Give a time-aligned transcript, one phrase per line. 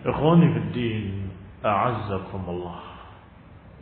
[0.00, 1.28] Ikhwani fiddin
[1.60, 2.80] A'azzakumullah.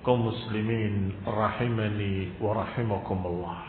[0.03, 3.61] Kau muslimin Rahimani wa rahimakumullah.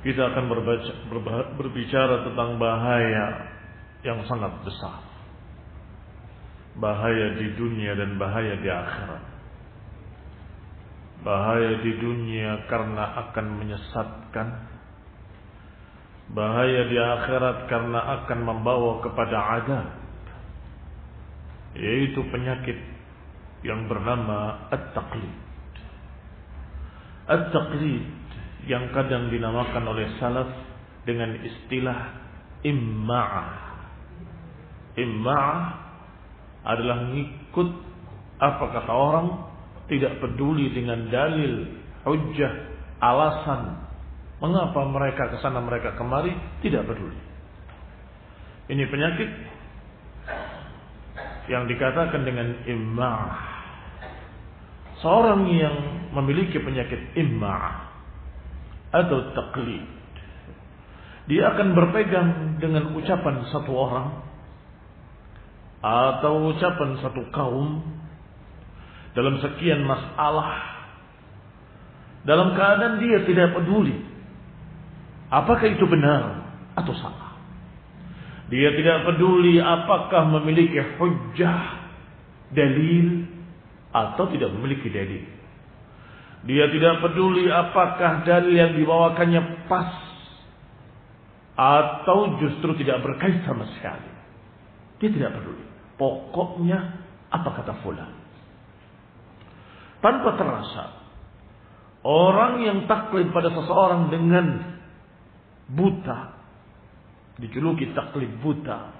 [0.00, 0.44] Kita akan
[1.60, 3.52] berbicara tentang bahaya
[4.00, 5.04] Yang sangat besar.
[6.80, 9.24] Bahaya di dunia dan bahaya di akhirat.
[11.20, 14.48] Bahaya di dunia karena akan menyesatkan.
[16.32, 20.03] Bahaya di akhirat karena akan membawa kepada adab
[21.74, 22.78] yaitu penyakit
[23.66, 25.34] yang bernama at-taqlid.
[27.26, 28.04] At-taqlid
[28.68, 30.48] yang kadang dinamakan oleh salaf
[31.04, 32.00] dengan istilah
[32.64, 33.50] imma'ah.
[34.94, 35.62] Imma'ah
[36.64, 37.68] adalah ngikut
[38.40, 39.28] apa kata orang
[39.88, 41.68] tidak peduli dengan dalil,
[42.08, 42.52] hujjah,
[43.04, 43.84] alasan
[44.40, 46.32] mengapa mereka ke sana mereka kemari
[46.64, 47.16] tidak peduli.
[48.72, 49.28] Ini penyakit
[51.50, 53.54] yang dikatakan dengan imma'ah
[55.04, 55.76] Seorang yang
[56.16, 57.92] memiliki penyakit imma
[58.88, 59.84] atau taklid,
[61.28, 64.08] dia akan berpegang dengan ucapan satu orang
[65.84, 67.84] atau ucapan satu kaum
[69.12, 70.72] dalam sekian masalah
[72.24, 74.00] dalam keadaan dia tidak peduli
[75.28, 76.48] apakah itu benar
[76.80, 77.23] atau salah.
[78.54, 81.90] Dia tidak peduli apakah memiliki hujjah,
[82.54, 83.26] dalil
[83.90, 85.26] atau tidak memiliki dalil.
[86.46, 89.90] Dia tidak peduli apakah dalil yang dibawakannya pas
[91.58, 94.10] atau justru tidak berkait sama sekali.
[95.02, 95.66] Dia tidak peduli.
[95.98, 96.78] Pokoknya
[97.34, 98.12] apa kata fulan.
[99.98, 100.84] Tanpa terasa
[102.06, 104.46] orang yang taklid pada seseorang dengan
[105.74, 106.33] buta
[107.38, 108.94] dijuluki taklid buta.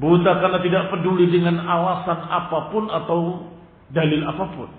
[0.00, 3.18] Buta karena tidak peduli dengan alasan apa pun atau
[3.90, 4.70] dalil apa pun.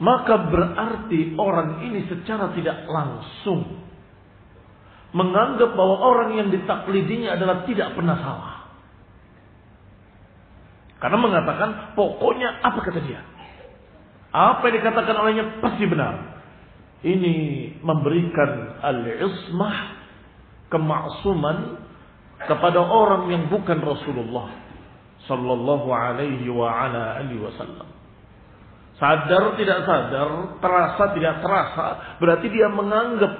[0.00, 3.84] maka berarti orang ini secara tidak langsung
[5.12, 8.54] menganggap bahwa orang yang ditaklidinya adalah tidak pernah salah.
[11.00, 13.20] Karena mengatakan pokoknya apa kata dia.
[14.30, 16.14] Apa yang dikatakan olehnya pasti benar.
[17.00, 17.34] Ini
[17.80, 19.99] memberikan al-ismah
[20.70, 21.82] kemaksuman
[22.46, 24.48] kepada orang yang bukan Rasulullah
[25.28, 27.88] sallallahu alaihi wa ala alihi wasallam.
[28.96, 31.86] Sadar tidak sadar, terasa tidak terasa,
[32.20, 33.32] berarti dia menganggap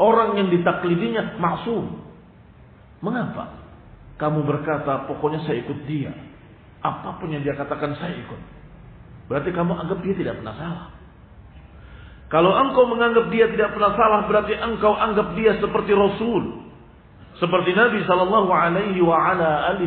[0.00, 2.00] orang yang ditaklidinya maksum.
[3.04, 3.60] Mengapa?
[4.16, 6.12] Kamu berkata, pokoknya saya ikut dia.
[6.80, 8.40] Apa pun yang dia katakan saya ikut.
[9.28, 10.86] Berarti kamu anggap dia tidak pernah salah.
[12.26, 16.66] Kalau engkau menganggap dia tidak pernah salah, berarti engkau anggap dia seperti Rasul.
[17.38, 19.02] Seperti Nabi Sallallahu Alaihi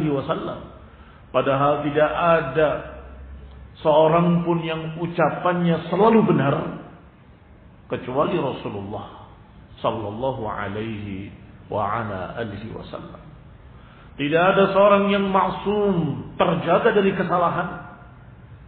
[0.08, 0.60] Wasallam.
[1.30, 2.70] Padahal tidak ada
[3.86, 6.56] seorang pun yang ucapannya selalu benar
[7.90, 9.20] kecuali Rasulullah
[9.80, 11.32] sallallahu alaihi
[11.72, 13.22] wa ala alihi wasallam.
[14.20, 17.88] Tidak ada seorang yang maksum terjaga dari kesalahan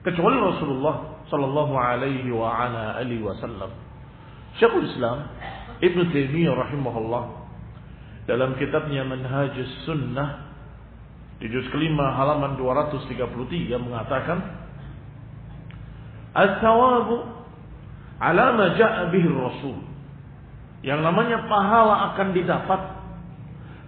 [0.08, 3.72] kecuali Rasulullah sallallahu alaihi wa ala alihi wasallam.
[4.60, 5.32] Syekhul Islam
[5.80, 7.24] Ibn Taimiyah rahimahullah
[8.30, 10.54] dalam kitabnya Manhajus Sunnah
[11.42, 13.18] di juz kelima halaman 233
[13.82, 14.62] mengatakan
[16.32, 17.28] As-sawabu
[18.22, 19.84] ala ma ja'a bihi Rasul.
[20.86, 22.82] Yang namanya pahala akan didapat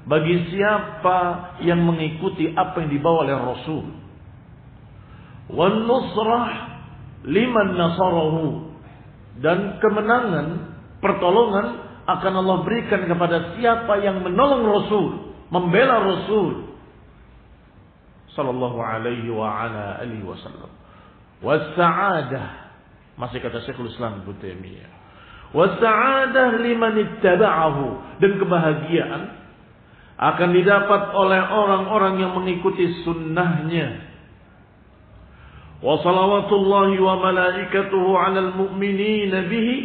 [0.03, 1.17] bagi siapa
[1.63, 3.85] yang mengikuti apa yang dibawa oleh Rasul.
[5.53, 6.72] Wan nusrah
[7.27, 8.71] liman nasarahu.
[9.41, 10.47] Dan kemenangan,
[11.01, 11.67] pertolongan
[12.05, 16.75] akan Allah berikan kepada siapa yang menolong Rasul, membela Rasul.
[18.33, 20.69] Sallallahu alaihi wa ala alihi wasallam.
[21.43, 22.47] Wasa'adah
[23.19, 24.91] masih kata Syekhul Islam Ibnu Taimiyah.
[25.53, 27.85] Wasa'adah liman ittaba'ahu
[28.21, 29.21] dan kebahagiaan
[30.17, 34.12] akan didapat oleh orang-orang yang mengikuti sunnahnya
[35.83, 39.75] wa malaikatuhu 'alal mu'minina bihi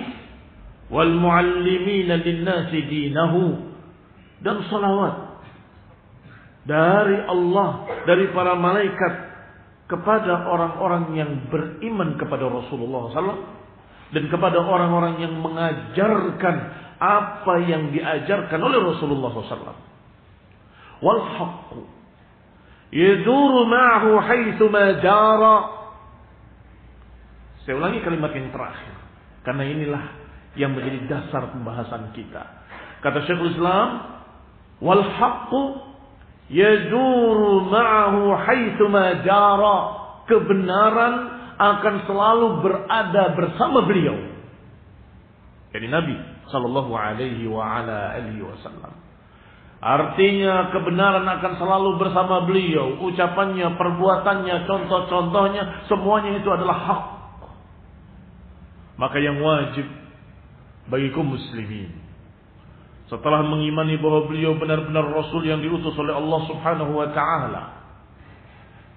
[0.89, 3.59] wal muallimina lin-nasi dinahu
[4.41, 5.43] dan salawat
[6.65, 7.69] dari Allah
[8.07, 9.29] dari para malaikat
[9.89, 13.41] kepada orang-orang yang beriman kepada Rasulullah SAW
[14.13, 16.57] dan kepada orang-orang yang mengajarkan
[17.01, 19.81] apa yang diajarkan oleh Rasulullah SAW.
[20.99, 21.81] Wal haqqu
[22.93, 25.78] yaduru ma'ahu haitsu ma jara.
[27.69, 28.97] Saya ulangi kalimat yang terakhir.
[29.45, 30.05] Karena inilah
[30.57, 32.65] yang menjadi dasar pembahasan kita.
[33.05, 33.89] Kata Syekhul Islam,
[34.81, 35.63] wal haqqu
[36.49, 39.79] yaduru ma'ahu haitsuma jara.
[40.25, 41.15] Kebenaran
[41.61, 44.17] akan selalu berada bersama beliau.
[45.69, 46.17] Jadi Nabi
[46.49, 48.97] sallallahu alaihi wa ala alihi wasallam.
[49.85, 52.97] Artinya kebenaran akan selalu bersama beliau.
[53.05, 57.18] Ucapannya perbuatannya contoh-contohnya semuanya itu adalah hak
[58.99, 59.87] maka yang wajib
[60.91, 62.09] bagi kaum muslimin
[63.09, 67.65] setelah mengimani bahwa beliau benar-benar Rasul yang diutus oleh Allah Subhanahu wa taala.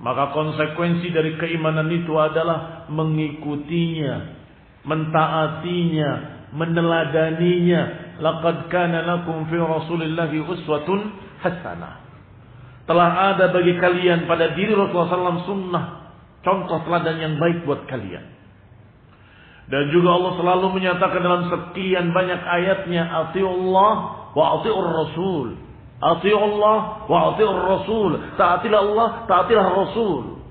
[0.04, 4.16] Maka konsekuensi dari keimanan itu adalah mengikutinya,
[4.84, 6.12] mentaatinya,
[6.52, 7.82] meneladaninya.
[8.20, 11.00] Laqad kana lakum fi Rasulillahi uswatun
[11.40, 12.04] hasanah.
[12.90, 15.86] Telah ada bagi kalian pada diri Rasulullah SAW sunnah,
[16.44, 18.41] contoh teladan yang baik buat kalian.
[19.72, 23.94] Dan juga Allah selalu menyatakan dalam sekian banyak ayatnya, Allah
[24.36, 25.48] wa ati'ur Rasul.
[26.04, 28.12] Allah wa ati'ur Rasul.
[28.36, 30.44] Taatilah Allah, taatilah Rasul.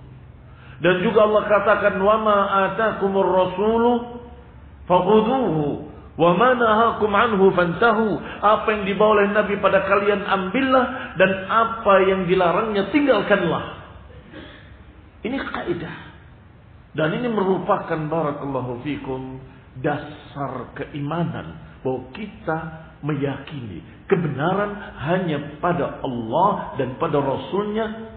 [0.80, 2.38] Dan juga Allah katakan, "Wa ma
[2.72, 4.24] atakumur rasulu
[4.88, 11.30] fakhuduhu wa ma nahakum anhu fantahu." Apa yang dibawa oleh Nabi pada kalian ambillah dan
[11.52, 13.84] apa yang dilarangnya tinggalkanlah.
[15.20, 16.09] Ini kaidah.
[16.90, 19.38] Dan ini merupakan barakallahu fikum
[19.78, 21.54] dasar keimanan
[21.86, 22.58] bahwa kita
[23.00, 23.80] meyakini
[24.10, 28.10] kebenaran hanya pada Allah dan pada Rasulnya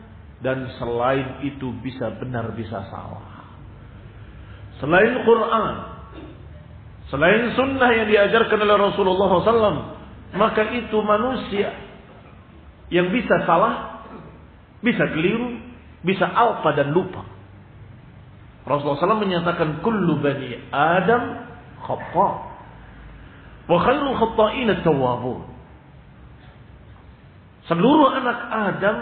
[0.44, 3.32] dan selain itu bisa benar bisa salah.
[4.84, 5.76] Selain Quran,
[7.08, 9.80] selain sunnah yang diajarkan oleh Rasulullah SAW,
[10.36, 11.72] maka itu manusia
[12.92, 14.04] yang bisa salah,
[14.84, 15.56] bisa keliru,
[16.04, 17.33] bisa alfa dan lupa.
[18.64, 21.24] Rasulullah SAW menyatakan kullu bani Adam
[21.84, 22.30] khata.
[23.68, 25.42] Wa khairul khata'in tawwabun.
[27.68, 28.98] Seluruh anak Adam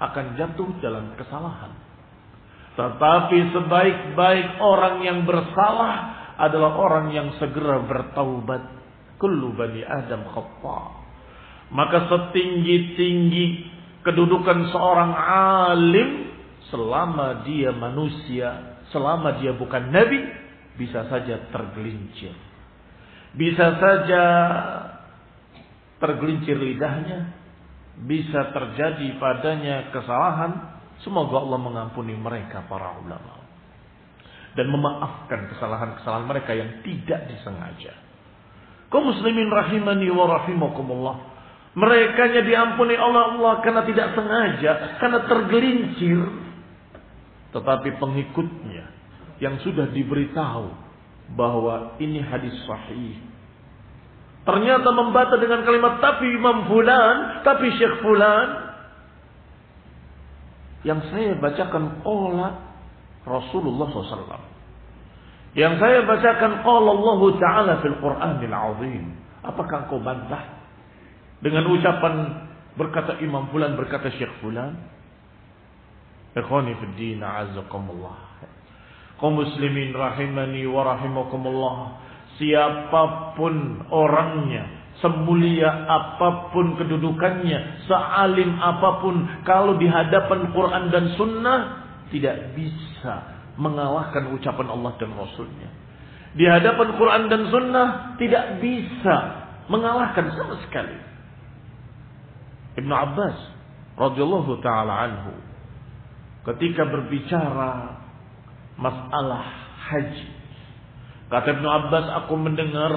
[0.00, 1.72] akan jatuh dalam kesalahan.
[2.76, 8.80] Tetapi sebaik-baik orang yang bersalah adalah orang yang segera bertaubat.
[9.20, 10.80] Kullu bani Adam khata.
[11.72, 13.46] Maka setinggi-tinggi
[14.00, 15.12] kedudukan seorang
[15.68, 16.32] alim
[16.72, 20.20] selama dia manusia, selama dia bukan nabi,
[20.78, 22.34] bisa saja tergelincir.
[23.34, 24.22] Bisa saja
[26.02, 27.30] tergelincir lidahnya,
[28.06, 30.82] bisa terjadi padanya kesalahan.
[31.00, 33.40] Semoga Allah mengampuni mereka para ulama
[34.58, 37.94] dan memaafkan kesalahan-kesalahan mereka yang tidak disengaja.
[38.90, 41.16] Kau muslimin rahimani wa rahimakumullah.
[41.70, 46.49] Mereka diampuni oleh Allah karena tidak sengaja, karena tergelincir.
[47.50, 48.84] Tetapi pengikutnya
[49.42, 50.70] yang sudah diberitahu
[51.34, 53.18] bahwa ini hadis sahih.
[54.44, 58.72] Ternyata membantah dengan kalimat tapi Imam Fulan, tapi Syekh Fulan.
[60.80, 62.52] Yang saya bacakan olah
[63.28, 64.48] Rasulullah SAW.
[65.52, 69.04] Yang saya bacakan Allah Ta'ala fil Qur'anil Azim.
[69.44, 70.62] Apakah engkau bantah?
[71.40, 72.14] Dengan ucapan
[72.80, 74.78] berkata Imam Fulan, berkata Syekh Fulan.
[76.36, 78.30] Ikhwani fi din, azakumullah.
[79.18, 81.76] Kaum muslimin rahimani wa rahimakumullah.
[82.40, 91.04] Siapa pun orangnya, semulia apa pun kedudukannya, sealim apa pun, kalau di hadapan Quran dan
[91.20, 91.60] Sunnah,
[92.08, 93.14] tidak bisa
[93.60, 95.68] mengalahkan ucapan Allah dan Rasulnya.
[96.32, 99.16] Di hadapan Quran dan Sunnah tidak bisa
[99.66, 100.96] mengalahkan sama sekali.
[102.78, 103.36] Ibnu Abbas
[103.98, 105.49] radhiyallahu taala anhu
[106.48, 108.00] ketika berbicara
[108.80, 109.44] masalah
[109.90, 110.28] haji
[111.28, 112.92] kata Ibnu Abbas aku mendengar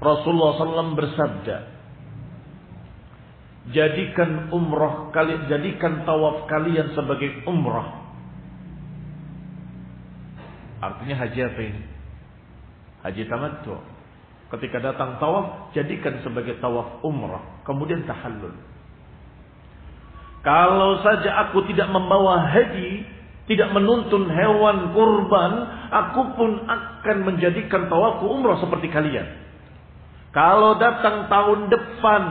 [0.00, 1.56] Rasulullah SAW bersabda
[3.76, 8.00] jadikan umrah kalian jadikan tawaf kalian sebagai umrah
[10.80, 11.82] Artinya haji apa ini?
[13.04, 13.76] Haji tamattu.
[14.50, 17.62] Ketika datang tawaf, jadikan sebagai tawaf umrah.
[17.68, 18.56] Kemudian tahallul.
[20.40, 23.04] Kalau saja aku tidak membawa haji,
[23.50, 25.52] tidak menuntun hewan kurban,
[25.92, 29.26] aku pun akan menjadikan tawafku umrah seperti kalian.
[30.30, 32.22] Kalau datang tahun depan,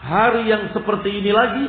[0.00, 1.66] hari yang seperti ini lagi,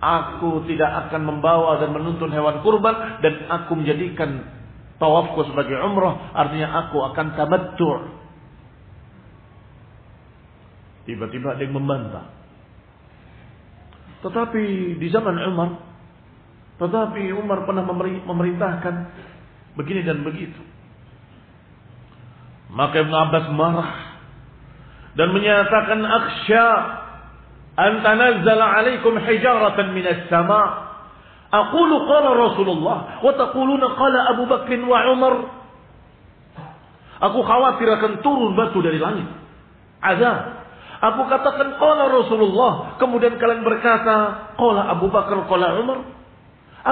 [0.00, 4.48] aku tidak akan membawa dan menuntun hewan kurban dan aku menjadikan
[4.96, 8.00] tawafku sebagai umrah artinya aku akan tamattu'
[11.04, 12.39] tiba-tiba ada yang membantah
[14.20, 15.70] tetapi di zaman Umar
[16.80, 17.84] tetapi Umar pernah
[18.26, 18.94] memerintahkan
[19.76, 20.60] begini dan begitu
[22.70, 23.90] maka Ibn Abbas marah
[25.18, 26.66] dan menyatakan akhsha
[27.74, 30.90] an tanazzala alaikum hijaratan minas sama'
[31.50, 35.34] Aqulu qala Rasulullah wa taquluna qala Abu Bakr wa Umar.
[37.20, 39.26] Aku khawatir akan turun batu dari langit.
[39.98, 40.62] Azab.
[41.00, 46.04] Aku katakan qala Rasulullah, kemudian kalian berkata qala Abu Bakar qala Umar.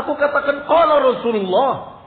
[0.00, 2.00] Aku katakan qala Rasulullah.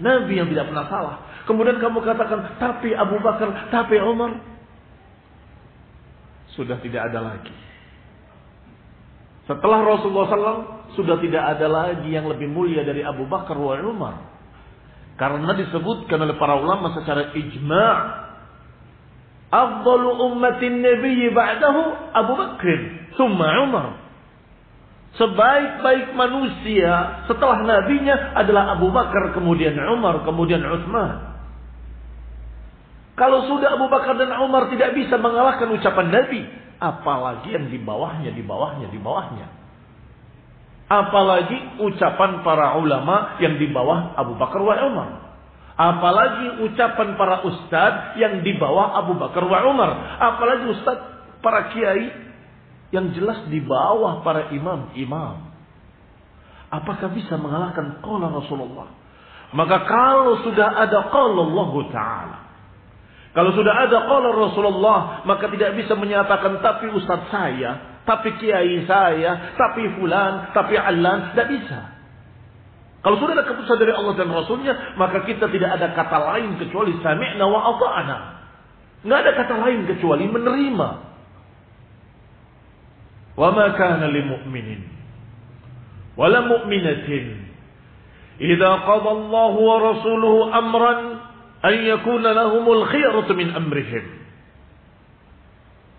[0.00, 1.16] Nabi yang tidak pernah salah.
[1.44, 4.38] Kemudian kamu katakan tapi Abu Bakar, tapi Umar.
[6.54, 7.54] Sudah tidak ada lagi.
[9.50, 10.62] Setelah Rasulullah SAW
[10.94, 14.14] sudah tidak ada lagi yang lebih mulia dari Abu Bakar wa Umar.
[15.18, 18.29] Karena disebutkan oleh para ulama secara ijma'
[19.50, 22.78] Afdalu ummatin nabiyyi ba'dahu Abu Bakr,
[23.18, 23.98] summa Umar.
[25.18, 31.34] Sebaik-baik manusia setelah nabinya adalah Abu Bakar, kemudian Umar, kemudian Utsman.
[33.18, 36.46] Kalau sudah Abu Bakar dan Umar tidak bisa mengalahkan ucapan Nabi,
[36.78, 39.46] apalagi yang di bawahnya, di bawahnya, di bawahnya.
[40.90, 45.29] Apalagi ucapan para ulama yang di bawah Abu Bakar wa Umar.
[45.80, 50.20] Apalagi ucapan para ustadz yang di bawah Abu Bakar wa Umar.
[50.20, 52.12] Apalagi ustadz para kiai
[52.92, 55.48] yang jelas di bawah para imam-imam.
[56.68, 58.92] Apakah bisa mengalahkan qala Rasulullah?
[59.56, 62.38] Maka kalau sudah ada qala Allah Ta'ala.
[63.32, 69.54] Kalau sudah ada qala Rasulullah, maka tidak bisa menyatakan tapi ustadz saya tapi kiai saya,
[69.54, 71.80] tapi fulan, tapi alan, tidak bisa.
[73.00, 76.92] Kalau sudah ada keputusan dari Allah dan Rasulnya, maka kita tidak ada kata lain kecuali
[77.00, 78.16] sami'na wa ata'na.
[79.08, 80.88] Nggak ada kata lain kecuali menerima.
[83.40, 84.80] Wa ma kana li mu'minin
[86.12, 87.48] wala mu'minatin
[88.36, 91.00] idza qada Allah wa rasuluhu amran
[91.64, 94.04] an yakuna lahumul khiyaratu min amrihim.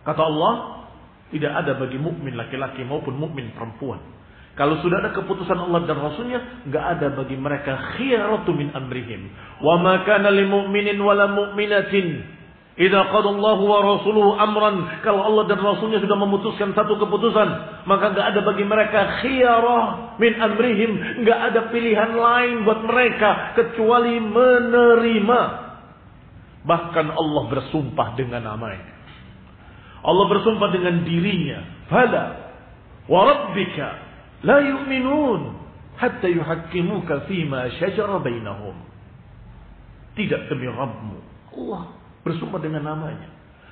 [0.06, 0.86] Kata Allah,
[1.34, 4.21] tidak ada bagi mukmin laki-laki maupun mukmin perempuan
[4.60, 9.32] Kalau sudah ada keputusan Allah dan Rasulnya, nggak ada bagi mereka khiyaratu min amrihim.
[9.64, 12.40] Wa ma kana lil mu'minin wala mu'minatin
[12.72, 17.50] Idza qadallahu wa rasuluhu amran, kalau Allah dan Rasulnya sudah memutuskan satu keputusan,
[17.84, 20.92] maka nggak ada bagi mereka khiyarah min amrihim,
[21.22, 25.42] nggak ada pilihan lain buat mereka kecuali menerima.
[26.64, 28.88] Bahkan Allah bersumpah dengan namanya.
[30.08, 31.86] Allah bersumpah dengan dirinya.
[31.92, 32.26] Fala
[33.12, 34.11] wa rabbika
[34.42, 35.62] la yu'minun
[36.02, 38.74] hatta yuhakkimuka fima syajara bainahum.
[40.18, 41.18] Tidak demi Rabbmu.
[41.56, 41.84] Allah
[42.22, 43.30] Bersumpah dengan namanya.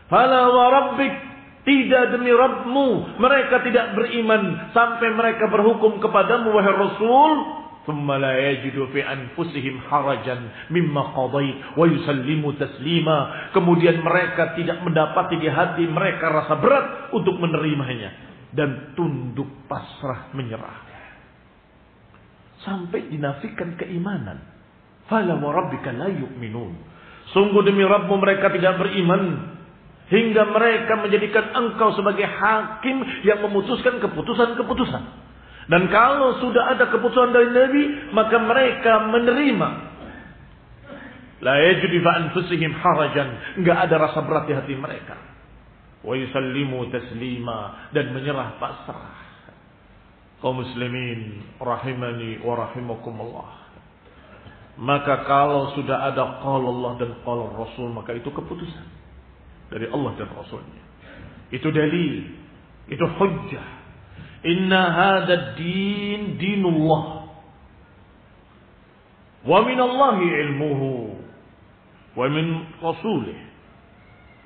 [0.09, 1.13] Fala wa rabbik
[1.69, 3.21] tidak demi Rabbmu.
[3.21, 7.33] Mereka tidak beriman sampai mereka berhukum kepadamu wahai Rasul.
[7.89, 13.49] La yajidu fi anfusihim harajan mimma qadait wa yusallimu taslima.
[13.53, 16.85] Kemudian mereka tidak mendapati di hati mereka rasa berat
[17.17, 20.89] untuk menerimanya dan tunduk pasrah menyerah.
[22.65, 24.41] Sampai dinafikan keimanan.
[25.07, 26.75] Fala wa rabbika la yu'minun.
[27.31, 29.55] Sungguh demi Rabbmu mereka tidak beriman.
[30.09, 35.03] Hingga mereka menjadikan engkau sebagai hakim yang memutuskan keputusan-keputusan.
[35.69, 39.69] Dan kalau sudah ada keputusan dari Nabi, maka mereka menerima.
[41.45, 43.61] La yajidu anfusihim harajan.
[43.61, 45.28] Enggak ada rasa berat di hati mereka.
[46.09, 47.93] Wa yusallimu taslima.
[47.93, 49.13] Dan menyerah pasrah.
[50.41, 53.49] Kau muslimin rahimani wa rahimakumullah.
[54.79, 58.87] Maka kalau sudah ada qala Allah dan qala Rasul maka itu keputusan
[59.67, 60.83] dari Allah dan Rasulnya.
[61.51, 62.15] Itu dalil,
[62.87, 63.67] itu hujjah.
[64.47, 67.27] Inna hadha din dinullah.
[69.43, 70.91] Wa min Allahi ilmuhu
[72.15, 72.47] wa min
[72.79, 73.48] rasulih.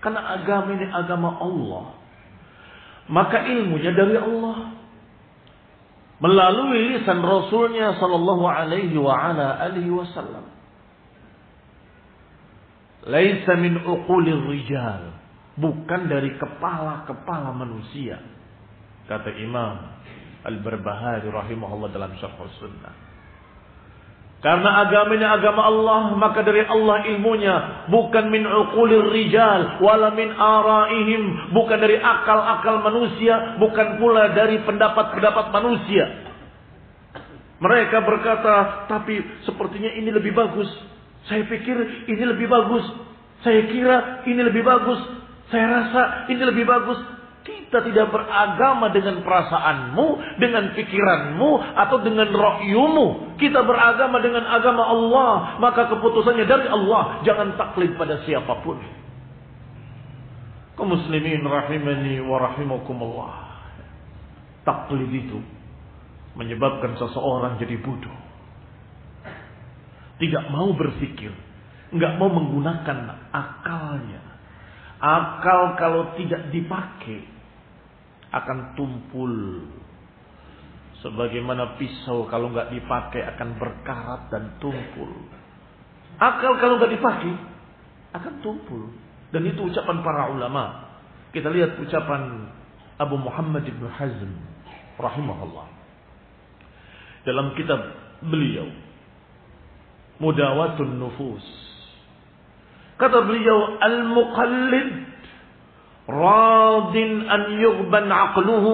[0.03, 1.85] Karena agama ini agama Allah.
[3.07, 4.75] Maka ilmunya dari Allah
[6.23, 10.47] melalui lisan Rasulnya Sallallahu Alaihi wa ala alihi Wasallam.
[13.03, 15.11] Laisa min uqulir rijal,
[15.59, 18.23] bukan dari kepala-kepala manusia.
[19.11, 19.75] Kata Imam
[20.47, 23.02] Al-Barbahari rahimahullah dalam Syarh Sunnah.
[24.43, 30.35] Karena agama ini agama Allah, maka dari Allah ilmunya bukan min uqulir rijal wala min
[30.35, 36.05] araihim, bukan dari akal-akal manusia, bukan pula dari pendapat-pendapat manusia.
[37.63, 40.67] Mereka berkata, tapi sepertinya ini lebih bagus.
[41.31, 42.83] Saya pikir ini lebih bagus.
[43.47, 44.99] Saya kira ini lebih bagus.
[45.47, 46.99] Saya rasa ini lebih bagus.
[47.43, 53.35] Kita tidak beragama dengan perasaanmu, dengan pikiranmu, atau dengan rohyumu.
[53.35, 55.59] Kita beragama dengan agama Allah.
[55.59, 57.19] Maka keputusannya dari Allah.
[57.27, 58.79] Jangan taklid pada siapa pun.
[60.79, 63.35] Kau muslimin rahimani wa rahimakumullah.
[64.63, 65.43] Taklid itu
[66.39, 68.17] menyebabkan seseorang jadi bodoh.
[70.15, 71.35] Tidak mau berpikir.
[71.91, 72.97] Nggak mau menggunakan
[73.35, 74.23] akalnya.
[75.03, 77.32] Akal kalau tidak dipakai
[78.33, 79.33] akan tumpul.
[81.05, 85.11] Sebagaimana pisau kalau nggak dipakai akan berkarat dan tumpul.
[86.17, 87.33] Akal kalau nggak dipakai
[88.17, 88.89] akan tumpul.
[89.29, 90.93] Dan itu ucapan para ulama.
[91.33, 92.49] Kita lihat ucapan
[93.01, 94.31] Abu Muhammad ibn Hazm
[95.01, 95.67] rahimahullah.
[97.25, 97.81] Dalam kitab
[98.21, 98.69] beliau
[100.21, 101.43] Mudawatun Nufus.
[103.01, 105.12] Kata beliau al-muqallid
[106.07, 108.73] radin an yughban aqluhu.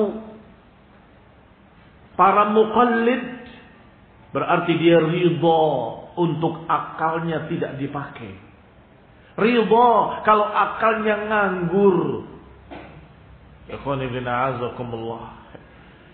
[2.17, 3.47] Para muqallid
[4.35, 5.63] berarti dia ridha
[6.19, 8.35] untuk akalnya tidak dipakai.
[9.39, 9.91] Ridha
[10.27, 12.27] kalau akalnya nganggur.
[13.69, 15.39] Ikhwan ibn a'azakumullah.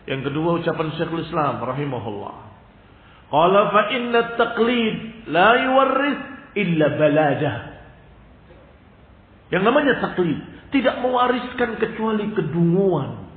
[0.05, 2.37] Yang kedua ucapan Syekhul Islam rahimahullah.
[3.33, 6.19] Qala fa inna taqlid la yuwarris
[6.53, 7.55] illa baladah.
[9.49, 13.31] Yang namanya taklid tidak mewariskan kecuali kedunguan.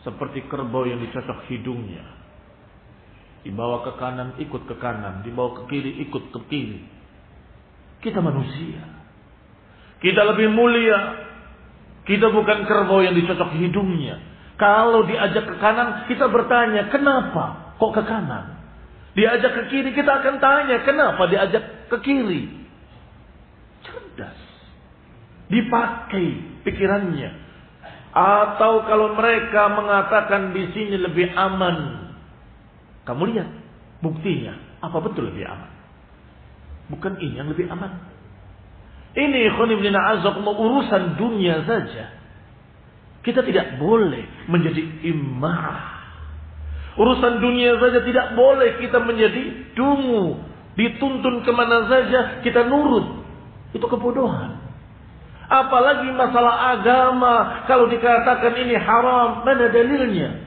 [0.00, 2.02] Seperti kerbau yang dicocok hidungnya.
[3.44, 5.20] Dibawa ke kanan, ikut ke kanan.
[5.20, 6.80] Dibawa ke kiri, ikut ke kiri.
[8.00, 8.82] Kita manusia.
[10.00, 11.28] Kita lebih mulia.
[12.02, 14.18] Kita bukan kerbau yang dicocok hidungnya.
[14.58, 18.58] Kalau diajak ke kanan, kita bertanya, kenapa kok ke kanan?
[19.14, 22.42] Diajak ke kiri, kita akan tanya, kenapa diajak ke kiri?
[23.86, 24.41] Cerdas
[25.52, 26.26] dipakai
[26.64, 27.30] pikirannya.
[28.12, 32.08] Atau kalau mereka mengatakan di sini lebih aman,
[33.04, 33.48] kamu lihat
[34.04, 35.70] buktinya apa betul lebih aman?
[36.92, 37.92] Bukan ini yang lebih aman.
[39.12, 42.20] Ini khonibina azab urusan dunia saja.
[43.22, 46.00] Kita tidak boleh menjadi imah.
[46.96, 50.36] Urusan dunia saja tidak boleh kita menjadi dungu.
[50.76, 53.24] Dituntun ke mana saja kita nurut.
[53.72, 54.61] Itu kebodohan.
[55.52, 57.68] Apalagi masalah agama.
[57.68, 60.40] Kalau dikatakan ini haram, mana dalilnya?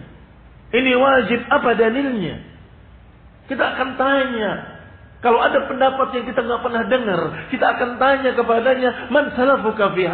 [0.74, 2.42] Ini wajib, apa dalilnya?
[3.46, 4.52] Kita akan tanya.
[5.22, 7.22] Kalau ada pendapat yang kita nggak pernah dengar,
[7.54, 10.10] kita akan tanya kepadanya, man salafuka fi?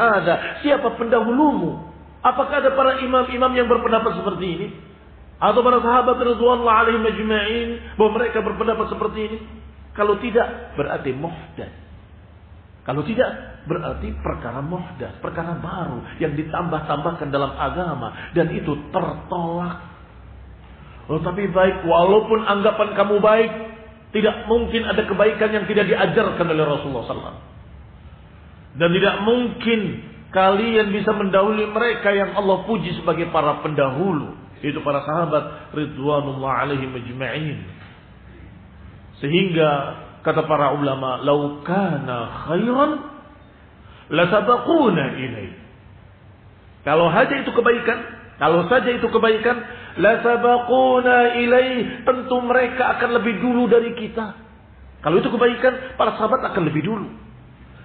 [0.63, 1.87] Siapa pendahulumu?
[2.21, 4.67] Apakah ada para imam-imam yang berpendapat seperti ini?
[5.41, 9.39] Atau para sahabat Rasulullah alaihi majma'in bahwa mereka berpendapat seperti ini?
[9.95, 11.90] Kalau tidak, berarti muhdath.
[12.91, 19.79] Kalau tidak, berarti perkara muhdath, perkara baru yang ditambah-tambahkan dalam agama dan itu tertolak.
[21.07, 23.51] Oh, tapi baik, walaupun anggapan kamu baik,
[24.11, 27.39] tidak mungkin ada kebaikan yang tidak diajarkan oleh Rasulullah SAW.
[28.75, 29.79] Dan tidak mungkin
[30.35, 36.91] kalian bisa mendahului mereka yang Allah puji sebagai para pendahulu itu para sahabat ridwanullah alaihi
[36.91, 37.57] majma'in
[39.23, 39.71] sehingga
[40.21, 42.91] kata para ulama lau kana khairan
[44.13, 45.49] la sabaquna ilai
[46.81, 47.97] kalau saja itu kebaikan
[48.41, 49.57] kalau saja itu kebaikan
[50.01, 54.37] la sabaquna ilai tentu mereka akan lebih dulu dari kita
[55.01, 57.09] kalau itu kebaikan para sahabat akan lebih dulu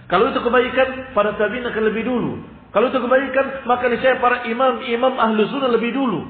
[0.07, 2.39] kalau itu kebaikan, para tabi'in akan lebih dulu.
[2.71, 6.23] Kalau itu kebaikan, maka saya para imam-imam ahlu sunnah lebih dulu.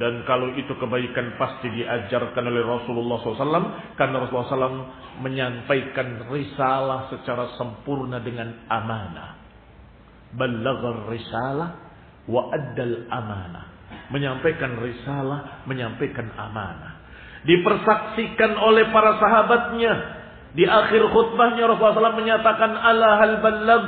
[0.00, 4.00] Dan kalau itu kebaikan pasti diajarkan oleh Rasulullah SAW.
[4.00, 4.80] Karena Rasulullah SAW
[5.20, 9.36] menyampaikan risalah secara sempurna dengan amanah.
[10.32, 11.68] Balagar risalah
[12.24, 13.68] wa addal amanah.
[14.08, 17.04] Menyampaikan risalah, menyampaikan amanah.
[17.44, 19.92] Dipersaksikan oleh para sahabatnya
[20.56, 23.84] di akhir khutbahnya Rasulullah SAW menyatakan ala hal ballag.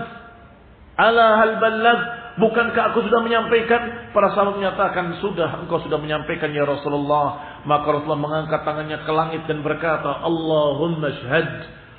[1.00, 2.21] Ala hal ballag.
[2.32, 4.12] Bukankah aku sudah menyampaikan?
[4.16, 7.60] Para sahabat menyatakan, sudah engkau sudah menyampaikan ya Rasulullah.
[7.68, 11.50] Maka Rasulullah mengangkat tangannya ke langit dan berkata, Allahumma syhad.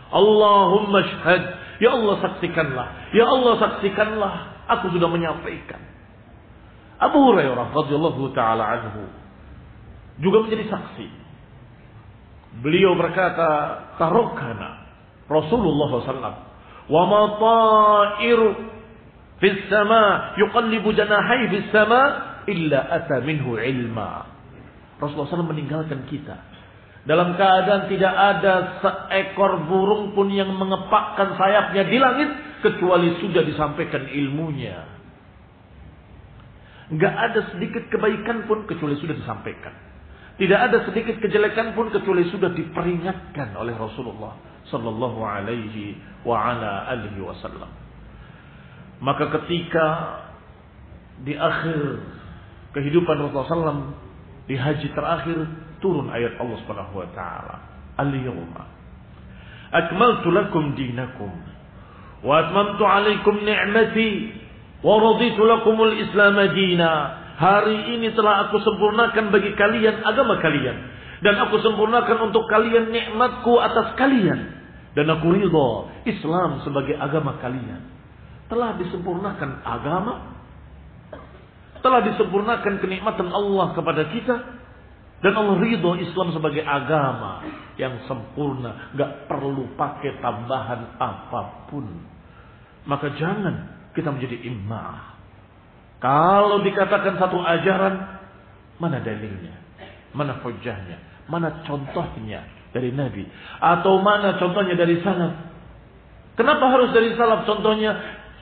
[0.09, 1.43] Allahumma syhad.
[1.77, 2.87] Ya Allah saksikanlah.
[3.13, 4.33] Ya Allah saksikanlah.
[4.79, 5.81] Aku sudah menyampaikan.
[6.97, 9.03] Abu Hurairah radhiyallahu taala anhu
[10.23, 11.23] juga menjadi saksi
[12.61, 13.49] Beliau berkata,
[13.97, 14.85] tarokana
[15.25, 16.37] Rasulullah SAW.
[16.85, 18.72] Wa ma ta'iru
[19.43, 22.01] fis sama yuqallibu janahi fis sama
[22.47, 24.23] illa ata minhu ilma.
[25.03, 26.39] Rasulullah SAW meninggalkan kita.
[27.03, 32.31] Dalam keadaan tidak ada seekor burung pun yang mengepakkan sayapnya di langit
[32.63, 34.87] kecuali sudah disampaikan ilmunya.
[36.87, 39.75] Enggak ada sedikit kebaikan pun kecuali sudah disampaikan.
[40.39, 44.39] Tidak ada sedikit kejelekan pun kecuali sudah diperingatkan oleh Rasulullah
[44.71, 47.82] sallallahu alaihi wa ala alihi wasallam.
[49.01, 49.85] Maka ketika
[51.23, 52.03] di akhir
[52.75, 53.95] kehidupan Rasulullah SAW
[54.49, 55.37] di haji terakhir
[55.79, 57.57] turun ayat Allah Subhanahu wa taala.
[57.93, 58.63] Al-yawma
[59.73, 61.33] akmaltu lakum dinakum
[62.21, 64.33] wa atmamtu alaikum ni'mati
[64.85, 70.77] wa raditu lakumul islam dina Hari ini telah aku sempurnakan bagi kalian agama kalian.
[71.25, 74.53] Dan aku sempurnakan untuk kalian nikmatku atas kalian.
[74.93, 77.81] Dan aku ridho Islam sebagai agama kalian.
[78.53, 80.13] Telah disempurnakan agama.
[81.81, 84.35] Telah disempurnakan kenikmatan Allah kepada kita.
[85.25, 87.41] Dan Allah ridho Islam sebagai agama
[87.81, 88.93] yang sempurna.
[88.93, 91.89] Gak perlu pakai tambahan apa pun.
[92.85, 95.13] Maka jangan kita menjadi imam
[96.03, 97.95] kalau dikatakan satu ajaran,
[98.75, 99.55] mana dalilnya?
[100.11, 100.99] Mana hujahnya?
[101.31, 102.43] Mana contohnya
[102.75, 103.23] dari Nabi?
[103.63, 105.31] Atau mana contohnya dari salaf?
[106.35, 107.95] Kenapa harus dari salaf contohnya?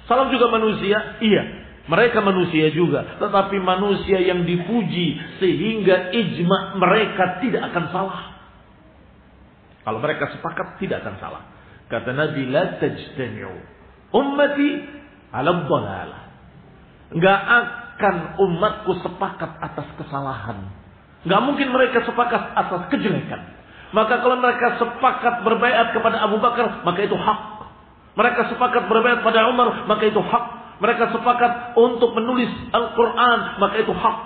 [0.10, 1.22] Salaf juga manusia?
[1.22, 1.44] Iya.
[1.90, 3.18] Mereka manusia juga.
[3.18, 8.22] Tetapi manusia yang dipuji sehingga ijma mereka tidak akan salah.
[9.82, 11.44] Kalau mereka sepakat tidak akan salah.
[11.90, 13.82] Kata Nabi, La tajtami'u
[14.14, 14.70] ummati
[15.34, 16.22] ala dhalalah.
[17.12, 20.72] Nggak akan umatku sepakat atas kesalahan.
[21.28, 23.42] Nggak mungkin mereka sepakat atas kejelekan.
[23.92, 27.61] Maka kalau mereka sepakat berbaiat kepada Abu Bakar, maka itu hak.
[28.17, 30.45] Mereka sepakat berbaiat pada Umar, maka itu hak.
[30.81, 34.17] Mereka sepakat untuk menulis Al-Quran, maka itu hak.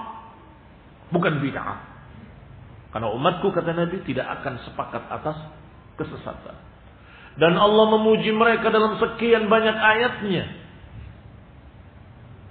[1.11, 1.79] Bukan bid'ah.
[2.91, 5.39] Karena umatku kata Nabi tidak akan sepakat atas
[5.99, 6.59] kesesatan.
[7.39, 10.61] Dan Allah memuji mereka dalam sekian banyak ayatnya.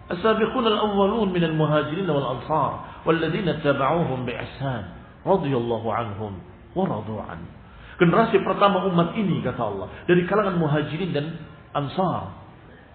[0.10, 2.72] السابقون الأولون من المهاجرين والأنصار
[3.06, 4.84] والذين اتبعوهم بإحسان
[5.26, 6.34] رضي الله عنهم
[6.76, 7.48] ورضوا عنه
[7.95, 11.39] Generasi pertama umat ini kata Allah dari kalangan muhajirin dan
[11.75, 12.45] ansar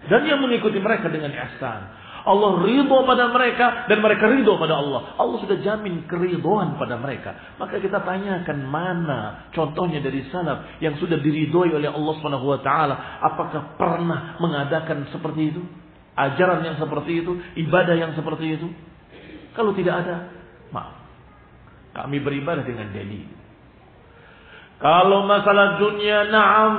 [0.08, 2.00] dan yang mengikuti mereka dengan ihsan.
[2.20, 5.16] Allah ridho pada mereka dan mereka ridho pada Allah.
[5.16, 7.56] Allah sudah jamin keridhoan pada mereka.
[7.56, 13.24] Maka kita tanyakan mana contohnya dari salaf yang sudah diridhoi oleh Allah Subhanahu wa taala,
[13.24, 15.62] apakah pernah mengadakan seperti itu?
[16.12, 18.68] Ajaran yang seperti itu, ibadah yang seperti itu?
[19.56, 20.28] Kalau tidak ada,
[20.68, 21.00] maaf.
[21.96, 23.39] Kami beribadah dengan dalil.
[24.80, 26.74] Kalau masalah dunia, na'am.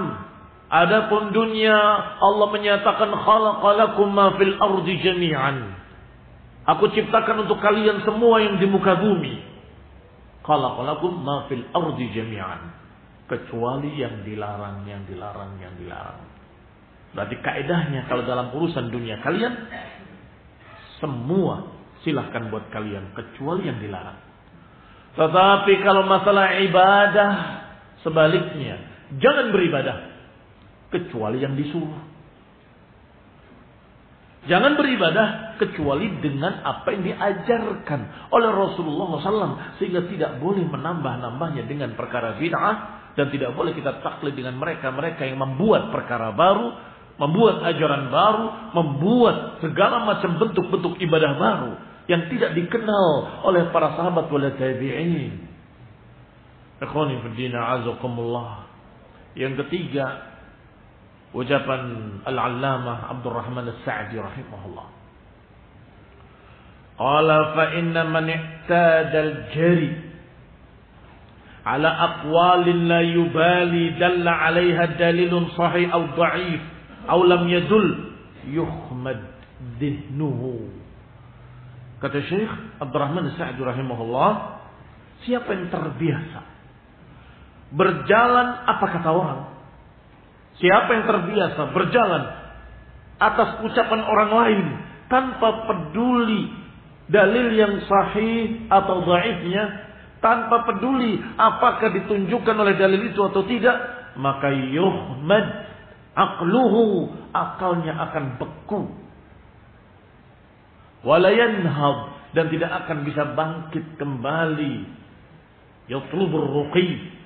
[0.71, 1.77] Adapun dunia,
[2.17, 5.77] Allah menyatakan khalaqalakum ma fil ardi jami'an.
[6.65, 9.37] Aku ciptakan untuk kalian semua yang di muka bumi.
[10.41, 12.73] Khalaqalakum ma fil ardi jami'an.
[13.29, 16.25] Kecuali yang dilarang, yang dilarang, yang dilarang.
[17.13, 19.53] Berarti kaedahnya kalau dalam urusan dunia kalian,
[20.97, 21.69] semua
[22.01, 23.13] silahkan buat kalian.
[23.13, 24.19] Kecuali yang dilarang.
[25.19, 27.60] Tetapi kalau masalah ibadah,
[28.05, 28.77] sebaliknya.
[29.17, 29.97] Jangan beribadah
[30.91, 32.11] kecuali yang disuruh.
[34.41, 39.77] Jangan beribadah kecuali dengan apa yang diajarkan oleh Rasulullah SAW.
[39.77, 42.99] Sehingga tidak boleh menambah-nambahnya dengan perkara bid'ah.
[43.13, 46.73] Dan tidak boleh kita taklid dengan mereka-mereka yang membuat perkara baru.
[47.21, 48.45] Membuat ajaran baru.
[48.81, 51.71] Membuat segala macam bentuk-bentuk ibadah baru.
[52.09, 55.50] Yang tidak dikenal oleh para sahabat wala tabi'in.
[56.81, 58.65] Ikhwani fiddina azakumullah.
[59.37, 60.33] Yang ketiga,
[61.31, 64.87] ucapan Al-Allamah Abdurrahman As-Sa'di rahimahullah.
[66.97, 69.93] Qala fa inna man i'tada al-jari
[71.65, 76.61] ala aqwalin la yubali dalla 'alayha dalilun sahih aw dha'if
[77.05, 77.89] aw lam yadul
[78.49, 79.21] yuhmad
[79.77, 80.73] dhihnuhu.
[82.01, 82.49] Kata Syekh
[82.81, 84.31] Abdurrahman As-Sa'di rahimahullah,
[85.25, 86.51] siapa yang terbiasa
[87.71, 89.41] berjalan apa kata orang
[90.61, 92.23] Siapa yang terbiasa berjalan
[93.17, 94.67] atas ucapan orang lain
[95.09, 96.53] tanpa peduli
[97.09, 99.63] dalil yang sahih atau dhaifnya,
[100.23, 103.77] tanpa peduli apakah ditunjukkan oleh dalil itu atau tidak,
[104.21, 105.45] maka yuhmad
[106.13, 108.81] aqluhu akalnya akan beku.
[111.01, 111.97] Walayanhab
[112.37, 115.01] dan tidak akan bisa bangkit kembali.
[115.89, 117.20] Yatlubur ruqi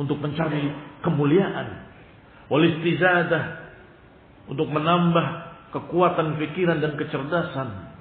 [0.00, 0.72] untuk mencari
[1.04, 1.68] kemuliaan
[2.48, 3.60] wal istizadah
[4.48, 5.26] untuk menambah
[5.76, 7.92] kekuatan pikiran dan kecerdasan.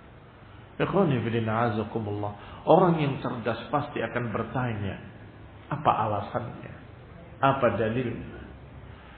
[2.63, 4.95] Orang yang cerdas pasti akan bertanya,
[5.67, 6.73] apa alasannya?
[7.43, 8.39] Apa dalilnya?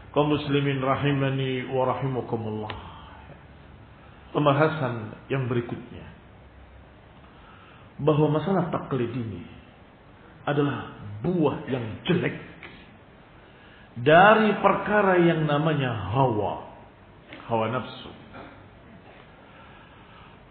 [0.09, 2.73] Kaum muslimin rahimani wa rahimakumullah.
[4.33, 6.07] Pembahasan yang berikutnya
[8.01, 9.45] bahwa masalah taklid ini
[10.49, 12.50] adalah buah yang jelek
[13.99, 16.71] dari perkara yang namanya hawa.
[17.51, 18.11] Hawa nafsu.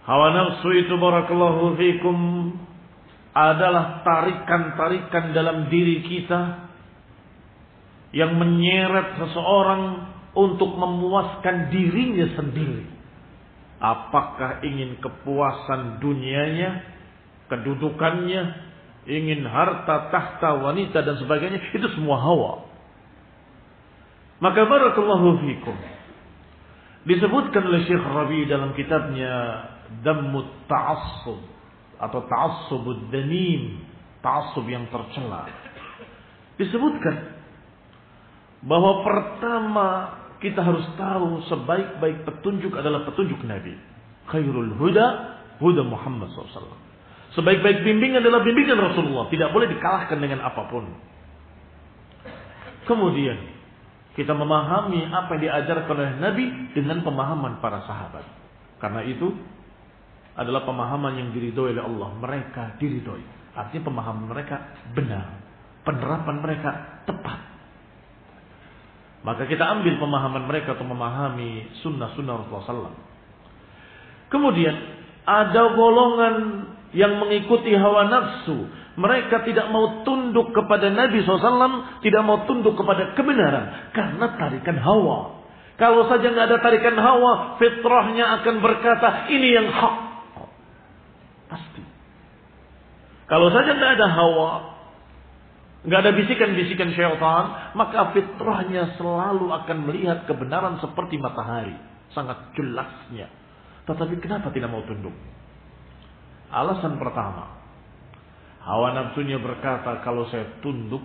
[0.05, 2.19] Hawa nafsu itu barakallahu fikum
[3.31, 6.69] adalah tarikan-tarikan dalam diri kita
[8.11, 12.87] yang menyeret seseorang untuk memuaskan dirinya sendiri.
[13.81, 16.85] Apakah ingin kepuasan dunianya,
[17.49, 18.43] kedudukannya,
[19.09, 22.70] ingin harta, tahta, wanita dan sebagainya, itu semua hawa.
[24.41, 25.77] Maka barakallahu fikum.
[27.05, 29.65] Disebutkan oleh Syekh Rabi dalam kitabnya
[30.05, 31.41] Dammut Ta'assub
[32.01, 33.85] atau Ta'assubud Damim,
[34.25, 35.49] ta'assub yang tercela.
[36.61, 37.41] Disebutkan
[38.65, 39.89] bahwa pertama
[40.41, 43.77] kita harus tahu sebaik-baik petunjuk adalah petunjuk Nabi.
[44.29, 45.07] Khairul huda
[45.61, 46.81] huda Muhammad SAW.
[47.37, 49.29] Sebaik-baik bimbingan adalah bimbingan Rasulullah.
[49.29, 50.85] Tidak boleh dikalahkan dengan apa pun.
[52.89, 53.60] Kemudian
[54.19, 56.45] kita memahami apa yang diajarkan oleh Nabi
[56.75, 58.27] dengan pemahaman para sahabat.
[58.83, 59.31] Karena itu
[60.35, 62.09] adalah pemahaman yang diridhoi oleh Allah.
[62.19, 63.23] Mereka diridhoi.
[63.55, 64.57] Artinya pemahaman mereka
[64.97, 65.27] benar.
[65.87, 66.71] Penerapan mereka
[67.07, 67.39] tepat.
[69.21, 72.99] Maka kita ambil pemahaman mereka untuk memahami sunnah-sunnah Rasulullah SAW.
[74.33, 74.75] Kemudian
[75.29, 76.35] ada golongan
[76.97, 78.67] yang mengikuti hawa nafsu
[79.01, 85.41] mereka tidak mau tunduk kepada Nabi SAW, tidak mau tunduk kepada kebenaran karena tarikan hawa.
[85.81, 89.97] Kalau saja nggak ada tarikan hawa, fitrahnya akan berkata ini yang hak.
[91.49, 91.81] Pasti.
[93.25, 94.51] Kalau saja nggak ada hawa,
[95.89, 101.73] nggak ada bisikan-bisikan syaitan, maka fitrahnya selalu akan melihat kebenaran seperti matahari,
[102.13, 103.33] sangat jelasnya.
[103.89, 105.17] Tetapi kenapa tidak mau tunduk?
[106.53, 107.60] Alasan pertama,
[108.61, 111.01] Hawa nafsunya berkata, kalau saya tunduk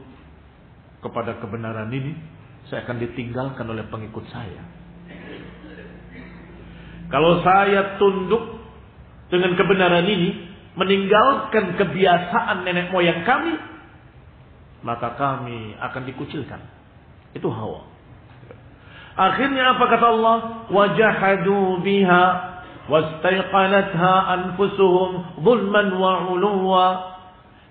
[0.99, 2.13] kepada kebenaran ini,
[2.67, 4.63] saya akan ditinggalkan oleh pengikut saya.
[7.07, 8.59] Kalau saya tunduk
[9.29, 10.29] dengan kebenaran ini,
[10.75, 13.55] meninggalkan kebiasaan nenek moyang kami,
[14.83, 16.61] maka kami akan dikucilkan.
[17.33, 17.87] Itu hawa.
[19.15, 20.37] Akhirnya apa kata Allah?
[20.67, 22.23] Wajahadu biha
[22.91, 27.14] wastaiqanatha anfusuhum zulman wa uluwa.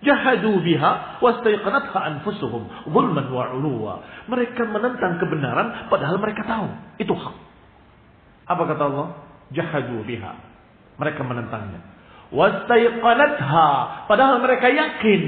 [0.04, 3.94] Jahadu biha wastaiqanatha anfusuhum zulman wa uluwa.
[4.28, 6.68] Mereka menentang kebenaran padahal mereka tahu
[7.00, 7.36] itu hak.
[8.44, 9.08] Apa kata Allah?
[9.50, 10.32] Jahadu biha.
[11.00, 11.80] Mereka menentangnya.
[12.30, 13.68] Wastaiqanatha
[14.06, 15.22] padahal mereka yakin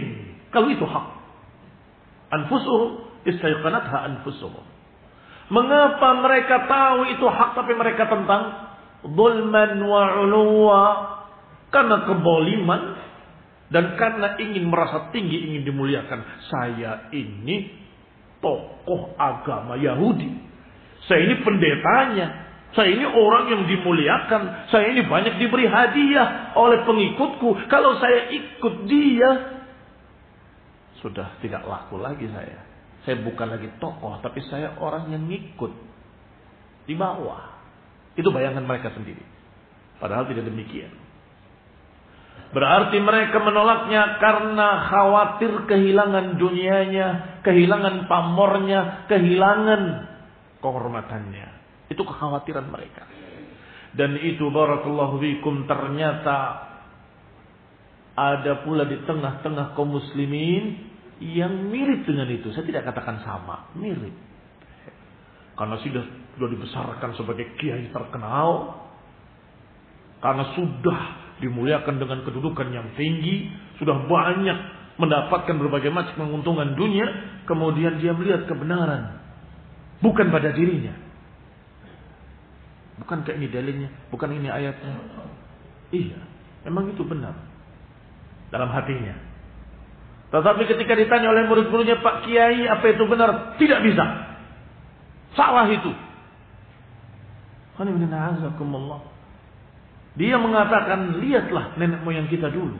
[0.52, 1.06] kalau itu hak.
[2.36, 4.64] Anfusuhum istaiqanatha anfusuhum.
[5.46, 8.72] Mengapa mereka tahu itu hak tapi mereka tentang?
[9.06, 10.84] Zulman wa uluwa.
[11.70, 13.05] Karena keboliman.
[13.66, 16.20] Dan karena ingin merasa tinggi, ingin dimuliakan.
[16.46, 17.66] Saya ini
[18.38, 20.30] tokoh agama Yahudi.
[21.10, 22.26] Saya ini pendetanya.
[22.74, 24.70] Saya ini orang yang dimuliakan.
[24.70, 27.66] Saya ini banyak diberi hadiah oleh pengikutku.
[27.66, 29.30] Kalau saya ikut dia,
[31.02, 32.62] sudah tidak laku lagi saya.
[33.06, 35.72] Saya bukan lagi tokoh, tapi saya orang yang ngikut
[36.90, 37.54] di bawah.
[38.18, 39.22] Itu bayangan mereka sendiri.
[40.02, 40.90] Padahal tidak demikian.
[42.56, 49.82] Berarti mereka menolaknya karena khawatir kehilangan dunianya, kehilangan pamornya, kehilangan
[50.64, 51.48] kehormatannya.
[51.92, 53.04] Itu kekhawatiran mereka.
[53.92, 56.68] Dan itu barakallahu fikum ternyata
[58.16, 60.80] ada pula di tengah-tengah kaum muslimin
[61.20, 62.52] yang mirip dengan itu.
[62.56, 64.16] Saya tidak katakan sama, mirip.
[65.56, 66.04] Karena sudah
[66.36, 68.80] sudah dibesarkan sebagai kiai terkenal,
[70.20, 74.58] karena sudah dimuliakan dengan kedudukan yang tinggi, sudah banyak
[74.96, 77.06] mendapatkan berbagai macam keuntungan dunia,
[77.44, 79.20] kemudian dia melihat kebenaran
[80.00, 80.96] bukan pada dirinya.
[82.96, 83.92] Bukankah ini dalilnya?
[84.08, 84.96] Bukan ini ayatnya?
[85.92, 86.18] Iya,
[86.64, 87.36] memang itu benar
[88.48, 89.14] dalam hatinya.
[90.32, 93.54] Tetapi ketika ditanya oleh murid-muridnya, Pak Kiai, apa itu benar?
[93.60, 94.04] Tidak bisa.
[95.38, 95.92] Salah itu.
[100.16, 102.76] Dia mengatakan, lihatlah nenek moyang kita dulu.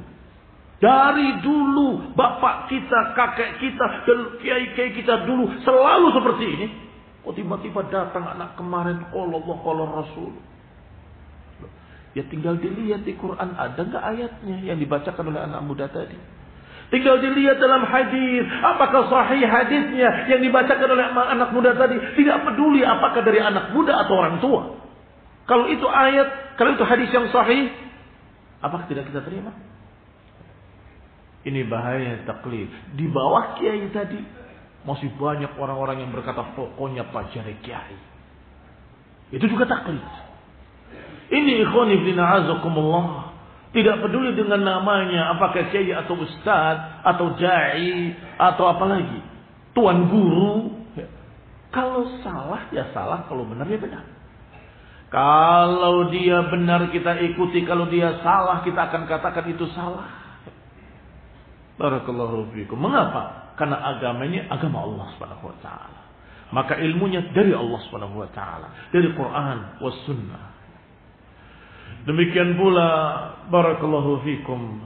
[0.77, 4.09] Dari dulu, bapak kita, kakek kita,
[4.41, 6.67] kiai-kiai kita dulu selalu seperti ini.
[7.25, 10.33] Kok tiba-tiba datang anak kemarin, Allah, Allah Rasul.
[12.17, 16.17] Ya tinggal dilihat di Quran ada nggak ayatnya yang dibacakan oleh anak muda tadi.
[16.89, 21.99] Tinggal dilihat dalam hadis, apakah sahih hadisnya yang dibacakan oleh anak muda tadi.
[22.17, 24.86] Tidak peduli apakah dari anak muda atau orang tua.
[25.47, 27.71] Kalau itu ayat, kalau itu hadis yang sahih,
[28.59, 29.55] apakah tidak kita terima?
[31.47, 32.67] Ini bahaya taklid.
[32.99, 34.19] Di bawah kiai tadi
[34.83, 37.99] masih banyak orang-orang yang berkata pokoknya pajari kiai.
[39.31, 40.03] Itu juga taklid.
[41.31, 43.39] Ini ikhwan ibn azakumullah.
[43.71, 49.21] Tidak peduli dengan namanya, apakah kiai atau ustaz, atau dai, atau apa lagi.
[49.71, 50.75] Tuan guru.
[51.71, 53.29] Kalau salah, ya salah.
[53.31, 54.16] Kalau benar, ya benar.
[55.17, 57.65] Kalau dia benar, kita ikuti.
[57.65, 60.05] Kalau dia salah, kita akan katakan itu salah.
[61.81, 62.77] Barakallahu fiikum.
[62.77, 63.53] Mengapa?
[63.57, 66.01] Karena agamanya agama Allah Subhanahu wa taala.
[66.53, 70.53] Maka ilmunya dari Allah Subhanahu wa taala, dari Quran was sunnah.
[72.05, 72.89] Demikian pula
[73.49, 74.85] barakallahu fikum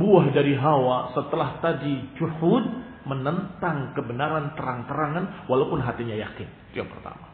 [0.00, 2.64] buah dari hawa setelah tadi juhud
[3.06, 6.48] menentang kebenaran terang-terangan walaupun hatinya yakin.
[6.72, 7.29] Itu yang pertama.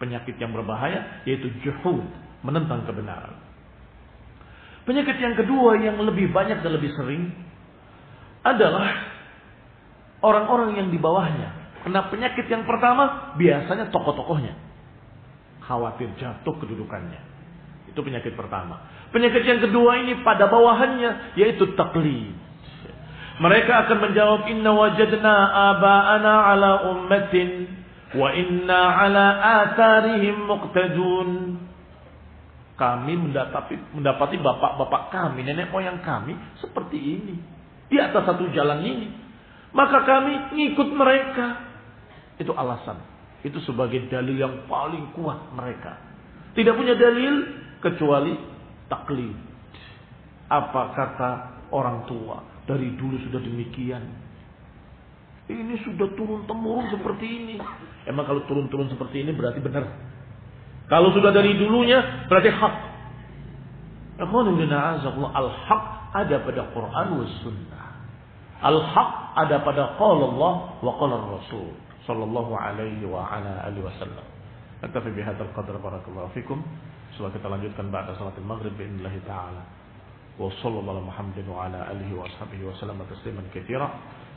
[0.00, 2.08] Penyakit yang berbahaya yaitu juhud,
[2.40, 3.36] menentang kebenaran.
[4.88, 7.30] Penyakit yang kedua yang lebih banyak dan lebih sering
[8.40, 8.88] adalah
[10.24, 11.60] orang-orang yang di bawahnya.
[11.84, 14.56] Karena penyakit yang pertama biasanya tokoh-tokohnya.
[15.64, 17.20] Khawatir jatuh kedudukannya.
[17.92, 18.88] Itu penyakit pertama.
[19.14, 22.36] Penyakit yang kedua ini pada bawahannya yaitu taklid.
[23.40, 25.34] Mereka akan menjawab inna wajadna
[25.72, 27.69] aba'ana ala ummatin
[28.14, 29.26] wa inna ala
[29.64, 31.30] atharihim muqtadun.
[32.80, 36.32] Kami mendapati, mendapati bapak-bapak kami, nenek moyang kami
[36.64, 37.36] seperti ini.
[37.92, 39.08] Di atas satu jalan ini.
[39.76, 41.60] Maka kami ngikut mereka.
[42.40, 43.04] Itu alasan.
[43.44, 46.00] Itu sebagai dalil yang paling kuat mereka.
[46.56, 48.32] Tidak punya dalil, kecuali
[48.88, 49.36] taklid.
[50.48, 51.30] Apa kata
[51.72, 52.64] orang tua?
[52.68, 54.04] Dari dulu sudah demikian.
[55.50, 57.56] Ini sudah turun temurun seperti ini.
[58.08, 59.84] Emang kalau turun-turun seperti ini berarti benar.
[60.88, 62.74] Kalau sudah dari dulunya berarti hak.
[64.20, 67.86] Al-haq ada pada Quran dan sunnah.
[68.60, 71.72] Al-haq ada pada qala Allah wa qala Rasul
[72.04, 74.26] sallallahu alaihi wa ala alihi wasallam.
[74.82, 76.58] Atafi bihatal qadr barakallahu fikum.
[77.14, 79.62] Setelah kita lanjutkan ba'da salatil maghrib bi'inillah ta'ala.
[80.40, 83.86] Wa sallallahu Muhammadin wa ala alihi wa ashabihi wa sallam Atasliman kithira.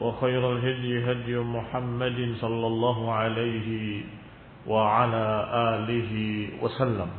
[0.00, 3.68] وخير الهدي هدي محمد صلى الله عليه
[4.66, 5.26] وعلى
[5.74, 6.12] آله
[6.62, 7.10] وسلم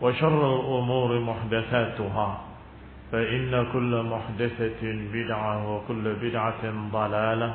[0.00, 2.28] وشر الأمور محدثاتها
[3.12, 4.82] فإن كل محدثة
[5.12, 7.50] بدعة وكل بدعة ضلالة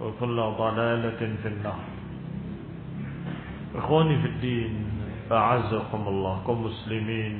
[0.00, 1.80] وكل ضلالة في النار
[3.74, 4.72] إخواني في الدين
[5.32, 7.36] أعزكم الله كمسلمين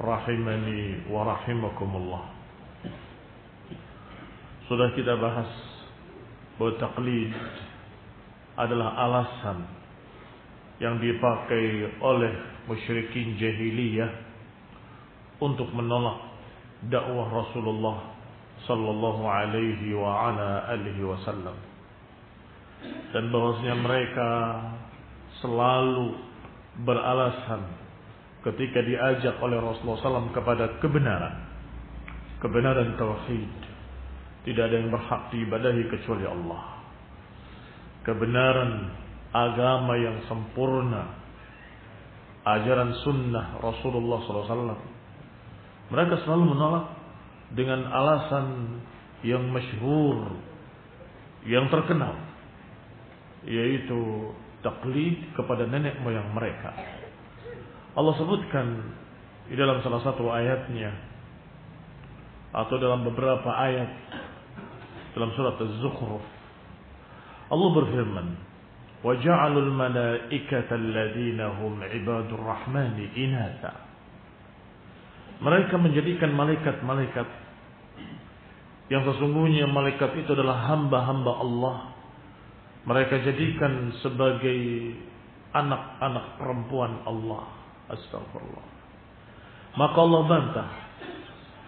[0.00, 2.39] rahimani wa rahimakumullah.
[4.70, 5.50] Sudah kita bahas
[6.54, 7.34] bahwa taklid
[8.54, 9.66] adalah alasan
[10.78, 12.30] yang dipakai oleh
[12.70, 14.14] musyrikin jahiliyah
[15.42, 16.22] untuk menolak
[16.86, 18.14] dakwah Rasulullah
[18.70, 21.58] sallallahu alaihi wa ala alihi wasallam.
[23.10, 24.30] Dan bahwasanya mereka
[25.42, 26.14] selalu
[26.86, 27.66] beralasan
[28.46, 31.34] ketika diajak oleh Rasulullah SAW kepada kebenaran,
[32.40, 33.52] kebenaran tauhid,
[34.46, 36.62] tidak ada yang berhak diibadahi kecuali Allah.
[38.04, 38.72] Kebenaran
[39.30, 41.20] agama yang sempurna,
[42.44, 44.80] ajaran sunnah Rasulullah SAW.
[45.90, 46.86] Mereka selalu menolak
[47.52, 48.46] dengan alasan
[49.20, 50.38] yang masyhur,
[51.44, 52.16] yang terkenal,
[53.44, 56.72] yaitu taklid kepada nenek moyang mereka
[57.96, 58.66] Allah sebutkan
[59.50, 60.94] di dalam salah satu ayatnya
[62.54, 63.90] atau dalam beberapa ayat
[65.20, 66.24] dalam surat Az-Zukhruf.
[67.52, 68.26] Allah berfirman,
[69.04, 73.76] "Wa ja'alul malaikata alladziina hum 'ibadur rahmani inatha."
[75.44, 77.28] Mereka menjadikan malaikat-malaikat
[78.88, 81.76] yang sesungguhnya malaikat itu adalah hamba-hamba Allah.
[82.88, 84.60] Mereka jadikan sebagai
[85.52, 87.44] anak-anak perempuan Allah.
[87.92, 88.66] Astagfirullah.
[89.76, 90.68] Maka Allah bantah.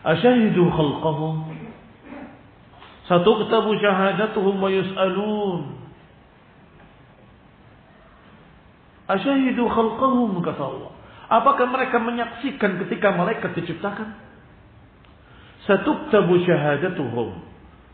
[0.02, 1.51] Asyahidu khalqahum
[3.10, 5.60] satu ketabu syahadatuhum wa yus'alun.
[9.10, 10.92] Asyahidu khalqahum kata Allah.
[11.32, 14.14] Apakah mereka menyaksikan ketika malaikat diciptakan?
[15.66, 17.42] Satu ketabu syahadatuhum.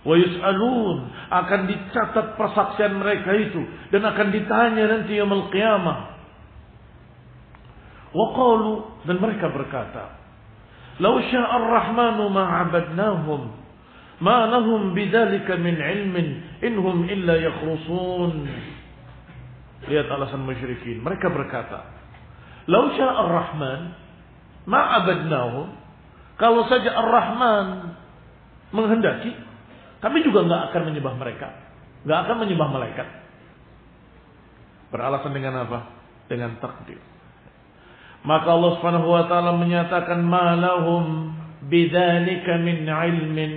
[0.04, 0.98] Wa yus'alun
[1.32, 5.98] akan dicatat persaksian mereka itu dan akan ditanya nanti yaumul qiyamah.
[8.12, 10.16] Wa qalu dan mereka berkata,
[11.00, 12.68] "Lau syaa ar-rahmanu ma
[14.18, 16.28] ma lahum bidzalika min 'ilmin
[16.62, 18.46] inhum illa yakhrusun."
[19.88, 21.00] Lihat alasan musyrikin.
[21.00, 21.86] Mereka berkata,
[22.66, 23.80] "Lau syaa ar-rahman
[24.68, 25.78] ma 'abadnahum."
[26.38, 27.98] Kalau saja Ar-Rahman
[28.70, 29.34] menghendaki,
[29.98, 31.50] kami juga nggak akan menyembah mereka,
[32.06, 33.08] nggak akan menyembah malaikat.
[34.94, 35.78] Beralasan dengan apa?
[36.30, 37.02] Dengan takdir.
[38.22, 41.34] Maka Allah Subhanahu wa taala menyatakan malahum
[41.66, 43.52] bidzalika min ilmin.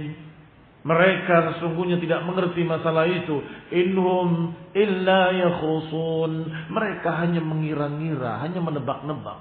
[0.81, 3.37] Mereka sesungguhnya tidak mengerti masalah itu.
[3.69, 6.31] Inhum illa yakhusun.
[6.73, 9.39] Mereka hanya mengira-ngira, hanya menebak-nebak.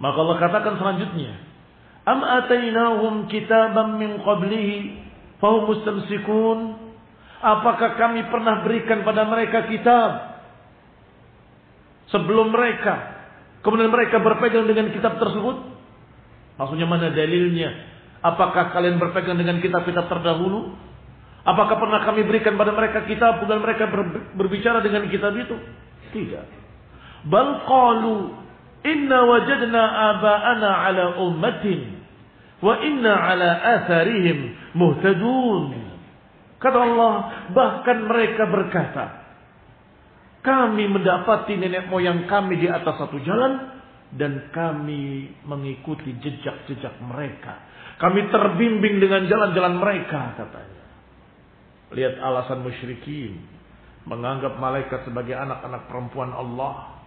[0.00, 1.36] Maka Allah katakan selanjutnya,
[2.08, 4.96] Am atainahum kitaban min qablihi
[5.38, 6.58] fahum mustamsikun?
[7.42, 10.10] Apakah kami pernah berikan pada mereka kitab
[12.10, 13.12] sebelum mereka
[13.66, 15.68] kemudian mereka berpegang dengan kitab tersebut?
[16.56, 17.91] Maksudnya mana dalilnya?
[18.22, 20.78] Apakah kalian berpegang dengan kitab-kitab terdahulu?
[21.42, 23.90] Apakah pernah kami berikan pada mereka kitab dan mereka
[24.38, 25.58] berbicara dengan kitab itu?
[26.14, 26.44] Tidak.
[27.26, 28.30] Bal qalu
[28.86, 29.82] inna wajadna
[30.14, 31.98] aba'ana ala ummatin
[32.62, 33.50] wa inna ala
[33.82, 35.82] atharihim muhtadun.
[36.62, 37.14] Kata Allah,
[37.50, 39.04] bahkan mereka berkata,
[40.46, 43.81] kami mendapati nenek moyang kami di atas satu jalan
[44.12, 47.64] dan kami mengikuti jejak-jejak mereka.
[47.96, 50.84] Kami terbimbing dengan jalan-jalan mereka katanya.
[51.92, 53.40] Lihat alasan musyrikin
[54.04, 56.98] menganggap malaikat sebagai anak-anak perempuan Allah,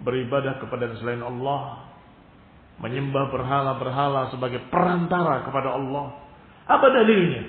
[0.00, 1.92] beribadah kepada selain Allah,
[2.80, 6.06] menyembah berhala-berhala sebagai perantara kepada Allah.
[6.66, 7.42] Apa dalilnya?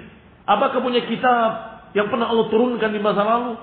[0.45, 1.51] Apakah punya kitab
[1.93, 3.53] yang pernah Allah turunkan di masa lalu?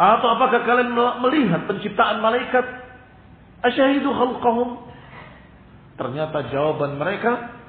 [0.00, 2.79] Atau apakah kalian melihat penciptaan malaikat?
[3.60, 4.88] Asyahidu khalqahum?
[6.00, 7.60] Ternyata jawaban mereka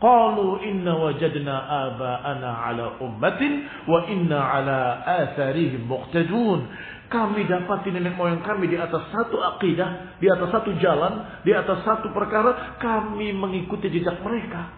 [0.00, 1.54] Qalu inna wajadna
[1.92, 6.64] aba'ana ala ummatin wa inna ala atharihim muqtadun.
[7.12, 11.84] Kami dapati nenek moyang kami di atas satu akidah, di atas satu jalan, di atas
[11.84, 14.72] satu perkara, kami mengikuti jejak mereka.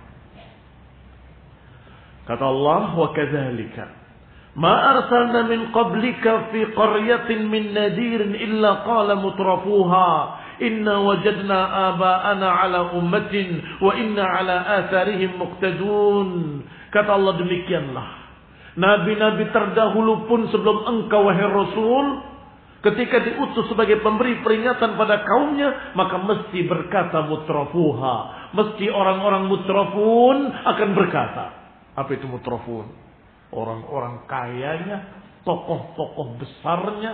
[2.26, 4.01] Kata Allah, wa kadzalika
[4.52, 10.12] ma arsalna min qablika fi qaryatin min nadirin illa qala mutrafuha
[10.60, 11.58] inna wajadna
[11.92, 16.28] aba'ana ala ummatin wa inna ala atharihim muqtadun.
[16.92, 18.06] Kata Allah demikianlah.
[18.76, 22.06] Nabi-nabi terdahulu pun sebelum engkau wahai Rasul
[22.82, 28.16] ketika diutus sebagai pemberi peringatan pada kaumnya maka mesti berkata mutrafuha.
[28.52, 31.44] Mesti orang-orang mutrafun akan berkata
[31.96, 33.01] apa itu mutrafun
[33.52, 34.98] orang-orang kayanya
[35.46, 37.12] tokoh-tokoh besarnya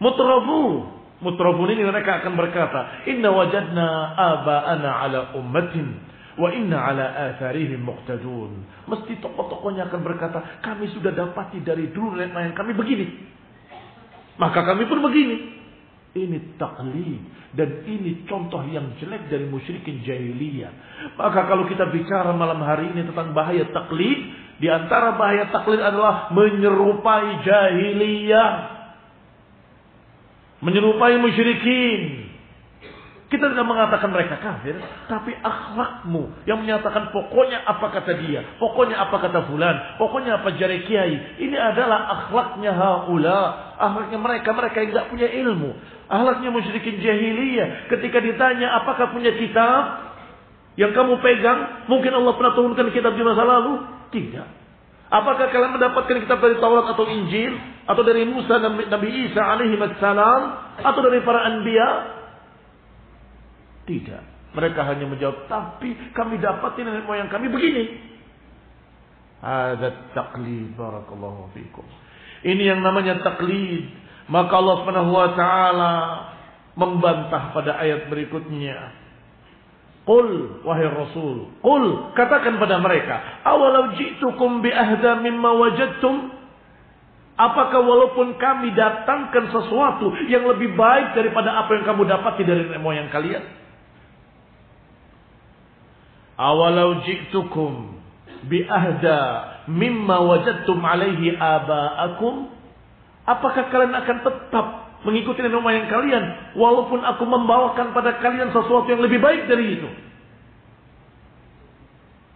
[0.00, 0.88] mutrafu
[1.20, 3.86] mutrafun ini mereka akan berkata inna wajadna
[4.16, 8.66] aba'ana ala ummatin Wa inna ala atharihim muqtadun.
[8.90, 13.06] Mesti tokoh-tokohnya akan berkata, kami sudah dapati dari dulu nenek moyang kami begini.
[14.34, 15.62] Maka kami pun begini.
[16.14, 17.22] Ini taklid.
[17.54, 20.74] Dan ini contoh yang jelek dari musyrikin jahiliyah.
[21.14, 24.43] Maka kalau kita bicara malam hari ini tentang bahaya taklid.
[24.58, 28.50] Di antara bahaya taklid adalah menyerupai jahiliyah.
[30.62, 32.24] Menyerupai musyrikin.
[33.24, 34.78] Kita tidak mengatakan mereka kafir,
[35.10, 40.86] tapi akhlakmu yang menyatakan pokoknya apa kata dia, pokoknya apa kata fulan, pokoknya apa jari
[40.86, 41.42] kiai.
[41.42, 45.74] Ini adalah akhlaknya haula, akhlaknya mereka mereka yang tidak punya ilmu,
[46.06, 47.90] akhlaknya musyrikin jahiliyah.
[47.90, 49.82] Ketika ditanya apakah punya kitab
[50.78, 53.82] yang kamu pegang, mungkin Allah pernah turunkan kitab di masa lalu?
[54.14, 54.48] Tidak.
[55.10, 57.54] Apakah kalian mendapatkan kitab dari Taurat atau Injil
[57.84, 60.40] atau dari Musa dan Nabi Isa alaihi salam
[60.78, 61.88] atau dari para anbiya?
[63.90, 64.22] Tidak.
[64.54, 68.14] Mereka hanya menjawab, tapi kami dapatin nenek moyang kami begini.
[69.42, 70.72] Ada taklid.
[70.78, 71.84] Barakallahu fikum.
[72.46, 73.90] Ini yang namanya taklid.
[74.30, 75.28] Maka Allah subhanahu wa
[76.78, 79.03] membantah pada ayat berikutnya.
[80.04, 86.44] Qul wahai Rasul, qul katakan pada mereka, awalau ji'tukum bi ahda mimma wajadtum
[87.34, 92.78] Apakah walaupun kami datangkan sesuatu yang lebih baik daripada apa yang kamu dapati dari nenek
[92.78, 93.42] moyang kalian?
[96.38, 97.94] awalau ji'tukum
[98.50, 99.18] bi ahda
[99.70, 102.50] mimma wajadtum alaihi aba'akum
[103.24, 104.66] apakah kalian akan tetap
[105.04, 106.24] mengikuti nenek moyang kalian
[106.58, 109.88] walaupun aku membawakan pada kalian sesuatu yang lebih baik dari itu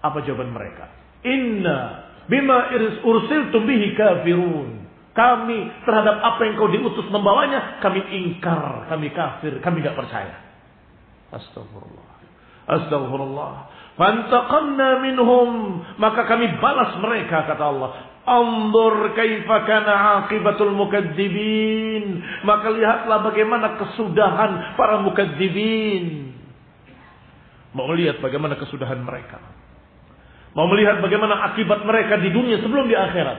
[0.04, 0.92] apa jawaban mereka
[1.26, 2.70] inna bima
[3.02, 4.86] ursiltum bihi kafirun.
[5.16, 10.36] Kami terhadap apa yang kau diutus membawanya, kami ingkar, kami kafir, kami tidak percaya.
[11.34, 12.10] Astagfirullah.
[12.70, 13.52] Astagfirullah.
[13.98, 15.82] Fantaqamna minhum.
[15.98, 17.90] Maka kami balas mereka, kata Allah.
[18.28, 22.20] Anzur kaifa kana akibatul mukadzibin.
[22.44, 26.36] Maka lihatlah bagaimana kesudahan para mukadzibin.
[27.72, 29.40] Mau lihat bagaimana kesudahan mereka.
[30.56, 33.38] Mau melihat bagaimana akibat mereka di dunia sebelum di akhirat.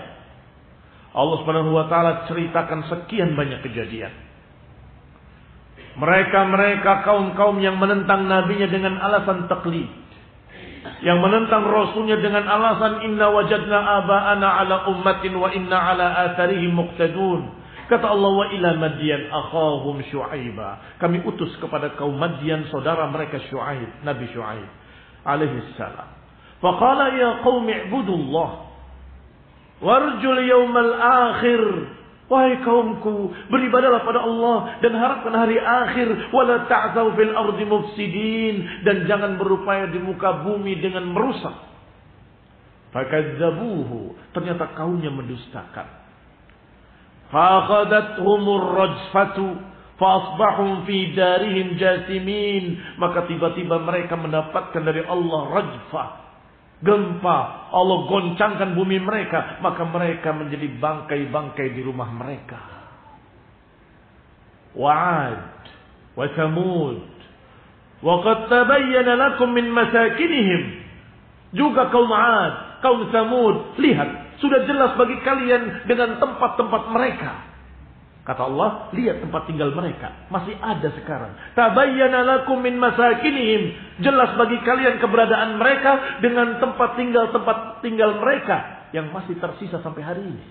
[1.10, 4.14] Allah Subhanahu wa taala ceritakan sekian banyak kejadian.
[6.00, 9.90] Mereka-mereka kaum-kaum yang menentang nabinya dengan alasan taklid.
[11.04, 17.60] Yang menentang rasulnya dengan alasan inna wajadna aba'ana ala ummatin wa inna ala atharihim muqtadun.
[17.90, 21.00] Kata Allah wa ila Madian akhahum Syuaiba.
[21.02, 24.70] Kami utus kepada kaum Madian saudara mereka Syuaib, Nabi Syuaib
[25.26, 26.08] alaihi salam.
[26.60, 28.70] Faqala ya qaumi ibudullah
[29.80, 31.62] Warjul yaumal akhir.
[32.30, 36.30] Wahai kaumku, beribadalah pada Allah dan harapkan hari akhir.
[36.30, 38.86] Wala ta'zau fil ardi mufsidin.
[38.86, 41.58] Dan jangan berupaya di muka bumi dengan merusak.
[42.94, 44.14] Fakadzabuhu.
[44.38, 45.90] Ternyata kaumnya mendustakan.
[47.34, 49.66] Fakhadathumur rajfatu.
[49.98, 52.78] Fasbahum fi darihim jasimin.
[53.02, 56.29] Maka tiba-tiba mereka mendapatkan dari Allah rajfah
[56.80, 57.38] gempa,
[57.72, 62.60] Allah goncangkan bumi mereka, maka mereka menjadi bangkai-bangkai di rumah mereka.
[64.78, 65.66] Wa'ad
[66.16, 67.00] wa Thamud
[68.00, 70.88] wa qad tabayyana lakum min masakinihim.
[71.50, 77.49] Juga kaum 'Ad, kaum Thamud, lihat, sudah jelas bagi kalian dengan tempat-tempat mereka.
[78.30, 80.30] Kata Allah, lihat tempat tinggal mereka.
[80.30, 81.34] Masih ada sekarang.
[81.58, 83.74] Tabayyana lakum min masakinihim.
[84.06, 90.22] Jelas bagi kalian keberadaan mereka dengan tempat tinggal-tempat tinggal mereka yang masih tersisa sampai hari
[90.30, 90.46] ini.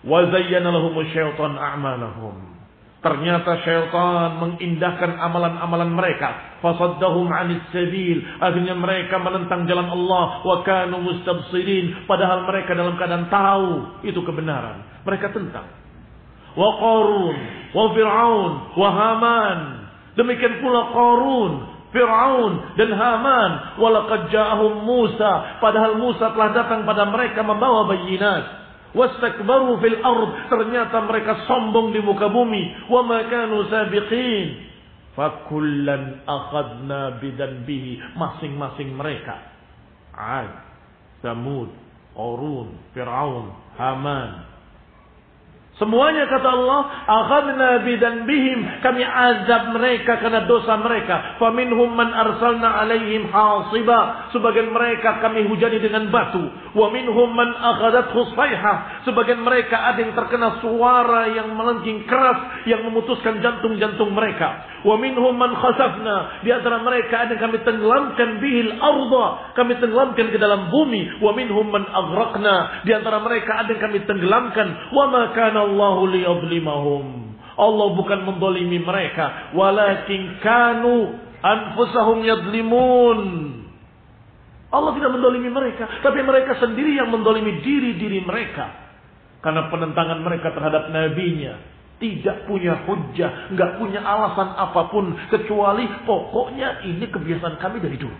[0.00, 2.56] Wa zayyana lahum syaitan a'malahum.
[3.04, 6.56] Ternyata syaitan mengindahkan amalan-amalan mereka.
[6.64, 8.16] Fasaddahum anis sabil.
[8.40, 10.40] Akhirnya mereka menentang jalan Allah.
[10.40, 12.08] Wa kanu mustabsirin.
[12.08, 13.68] Padahal mereka dalam keadaan tahu
[14.08, 15.04] itu kebenaran.
[15.04, 15.79] Mereka tentang
[16.54, 17.36] wa Qarun,
[17.74, 19.58] wa Fir'aun, wa Haman.
[20.18, 21.52] Demikian pula Qarun,
[21.90, 23.50] Fir'aun dan Haman.
[23.82, 25.58] Walaqad ja'ahum Musa.
[25.58, 28.44] Padahal Musa telah datang pada mereka membawa bayinat.
[28.94, 30.30] Wastakbaru fil ard.
[30.50, 32.90] Ternyata mereka sombong di muka bumi.
[32.90, 34.70] Wa ma kanu sabiqin.
[35.18, 38.14] Fakullan akhadna bidanbihi.
[38.14, 39.34] Masing-masing mereka.
[40.14, 40.50] Ad,
[41.22, 41.70] Samud,
[42.14, 43.46] Qarun, Fir'aun,
[43.78, 44.49] Haman,
[45.80, 51.40] Semuanya kata Allah, akhadna bidan bihim, kami azab mereka karena dosa mereka.
[51.40, 56.52] Faminhum man arsalna alaihim hasiba, sebagian mereka kami hujani dengan batu.
[56.76, 62.84] Wa minhum man akhadat khusayha, sebagian mereka ada yang terkena suara yang melengking keras yang
[62.84, 64.68] memutuskan jantung-jantung mereka.
[64.84, 70.28] Wa minhum man khasafna, di antara mereka ada yang kami tenggelamkan bihil arda, kami tenggelamkan
[70.28, 71.24] ke dalam bumi.
[71.24, 74.92] Wa minhum man aghraqna, di antara mereka ada yang kami tenggelamkan.
[74.92, 77.04] Wa ma kana Allahu liyadlimahum.
[77.60, 79.54] Allah bukan mendolimi mereka.
[79.54, 81.14] Walakin kanu
[81.44, 83.20] anfusahum yadlimun.
[84.70, 86.00] Allah tidak mendolimi mereka.
[86.00, 88.70] Tapi mereka sendiri yang mendolimi diri-diri mereka.
[89.44, 91.58] Karena penentangan mereka terhadap nabinya.
[92.00, 93.52] Tidak punya hujah.
[93.52, 95.12] nggak punya alasan apa pun.
[95.28, 98.16] Kecuali pokoknya ini kebiasaan kami dari dulu.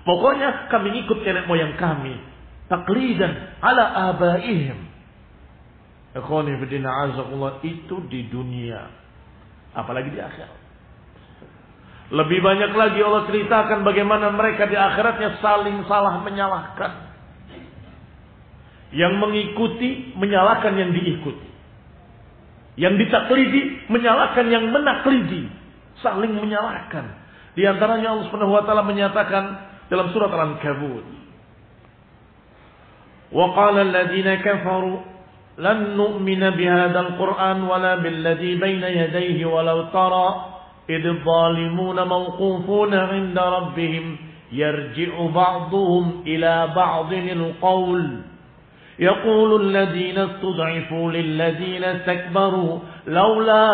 [0.00, 2.16] Pokoknya kami ikut nenek moyang kami.
[2.70, 4.89] Taklidan ala abaihim.
[6.10, 8.80] Itu di dunia.
[9.70, 10.60] Apalagi di akhirat.
[12.10, 16.92] Lebih banyak lagi Allah ceritakan bagaimana mereka di akhiratnya saling salah menyalahkan.
[18.90, 21.48] Yang mengikuti menyalahkan yang diikuti.
[22.74, 25.46] Yang ditaklidi menyalahkan yang menaklidi.
[26.02, 27.14] Saling menyalahkan.
[27.54, 29.44] Di antaranya Allah Subhanahu wa taala menyatakan
[29.86, 31.06] dalam surat Al-Ankabut.
[33.30, 34.98] Wa qala alladziina kafaru
[35.60, 40.28] لن نؤمن بهذا القرآن ولا بالذي بين يديه ولو ترى
[40.90, 44.16] إذ الظالمون موقوفون عند ربهم
[44.52, 48.04] يرجع بعضهم إلى بعض القول.
[49.00, 52.72] يقول الذين استضعفوا للذين استكبروا
[53.06, 53.64] لولا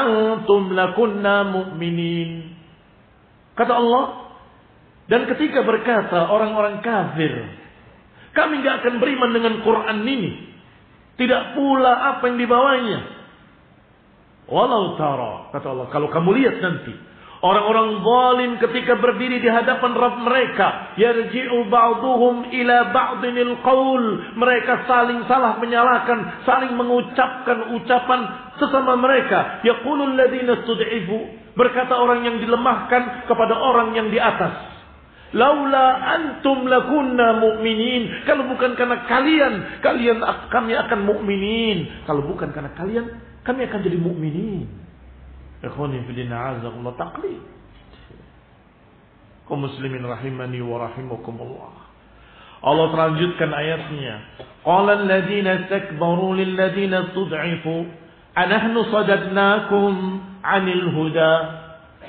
[0.00, 2.30] أنتم لكنا مؤمنين.
[3.52, 4.04] Kata Allah
[5.10, 7.32] dan ketika berkata orang-orang kafir
[8.32, 10.47] kami nggak akan beriman dengan Quran ini.
[11.18, 13.00] Tidak pula apa yang dibawanya.
[14.48, 16.94] Walau tara, kata Allah, kalau kamu lihat nanti,
[17.38, 24.34] Orang-orang zalim ketika berdiri di hadapan Rabb mereka, yarji'u ba'duhum ila ba'dinil qaul.
[24.34, 28.20] Mereka saling salah menyalahkan, saling mengucapkan ucapan
[28.58, 29.62] sesama mereka.
[29.62, 31.18] Yaqulul ladzina stud'ifu.
[31.54, 34.77] Berkata orang yang dilemahkan kepada orang yang di atas.
[35.36, 38.24] Laula antum lakunna mu'minin.
[38.24, 41.84] Kalau bukan karena kalian, kalian kami akan mukminin.
[42.08, 43.04] Kalau bukan karena kalian,
[43.44, 44.64] kami akan jadi mukminin.
[45.60, 47.44] Ikhwani fillah azakullah taqlid.
[49.44, 51.72] Kaum muslimin rahimani wa rahimakumullah.
[52.64, 54.14] Allah terlanjutkan ayatnya.
[54.64, 57.84] Qala alladziina istakbaru lil istud'ifu
[58.32, 59.92] anahnu sadadnakum
[60.40, 61.32] 'anil huda.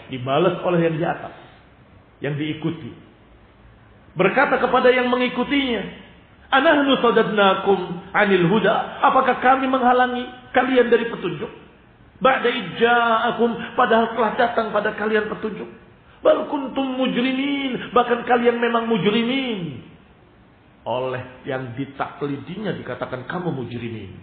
[0.07, 1.35] Dibalas oleh yang di atas,
[2.23, 3.08] yang diikuti.
[4.19, 6.11] Berkata kepada yang mengikutinya,
[6.49, 7.79] Anahnu sadadnakum
[8.11, 9.05] 'anil huda.
[9.05, 11.47] Apakah kami menghalangi kalian dari petunjuk?
[12.19, 15.69] Ba'da ijja'akum padahal telah datang pada kalian petunjuk.
[16.19, 19.87] Bal kuntum mujrimin, bahkan kalian memang mujrimin.
[20.83, 24.19] Oleh yang ditaklidinya dikatakan kamu mujrimin.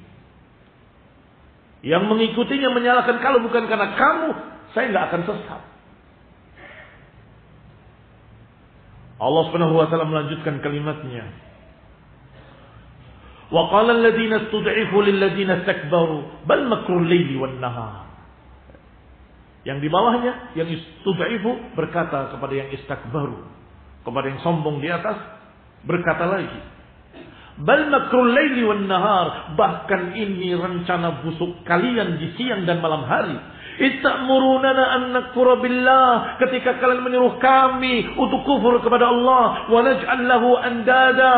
[1.81, 4.29] Yang mengikutinya menyalahkan kalau bukan karena kamu,
[4.77, 5.63] saya nggak akan sesat.
[9.17, 11.25] Allah Subhanahu wa taala melanjutkan kalimatnya.
[13.49, 17.57] Wa qala alladziina istud'ifu lil ladziina istakbaru bal makrul laili wan.
[19.65, 23.41] Yang di bawahnya yang istud'ifu berkata kepada yang istakbaru,
[24.05, 25.17] kepada yang sombong di atas
[25.89, 26.61] berkata lagi.
[27.57, 33.56] Bal makrul laili wan nahar, bahkan ini rencana busuk kalian di siang dan malam hari
[33.77, 40.57] Istamurunana an nakfura billah ketika kalian menyuruh kami untuk kufur kepada Allah wa naj'al lahu
[40.57, 41.37] andada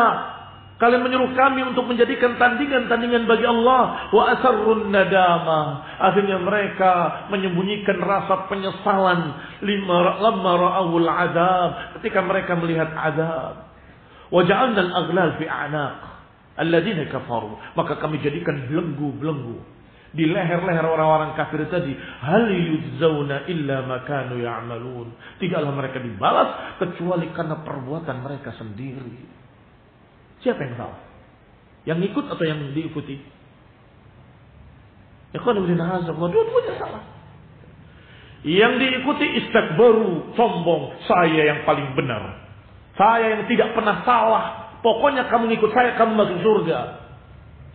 [0.79, 4.07] Kalian menyuruh kami untuk menjadikan tandingan-tandingan bagi Allah.
[4.15, 5.83] Wa asarrun nadama.
[5.99, 9.35] Akhirnya mereka menyembunyikan rasa penyesalan.
[9.59, 11.99] Lima lamma ra'awul azab.
[11.99, 13.67] Ketika mereka melihat azab.
[14.31, 15.99] Wa ja'alna al-aghlal fi a'naq.
[16.63, 17.59] Alladzina kafaru.
[17.75, 19.59] Maka kami jadikan belenggu-belenggu.
[20.09, 21.93] Di leher-leher orang-orang kafir tadi.
[21.93, 25.13] Hal yudzawna illa makanu ya'malun.
[25.37, 26.81] Tidaklah mereka dibalas.
[26.81, 29.21] Kecuali karena perbuatan mereka sendiri.
[30.41, 30.99] Siapa yang salah?
[31.85, 33.21] Yang ikut atau yang diikuti?
[35.29, 37.03] Dua-duanya salah.
[38.41, 40.97] Yang diikuti istakbaru, sombong.
[41.05, 42.49] Saya yang paling benar.
[42.97, 44.45] Saya yang tidak pernah salah.
[44.79, 46.79] Pokoknya kamu ngikut saya, kamu masuk surga.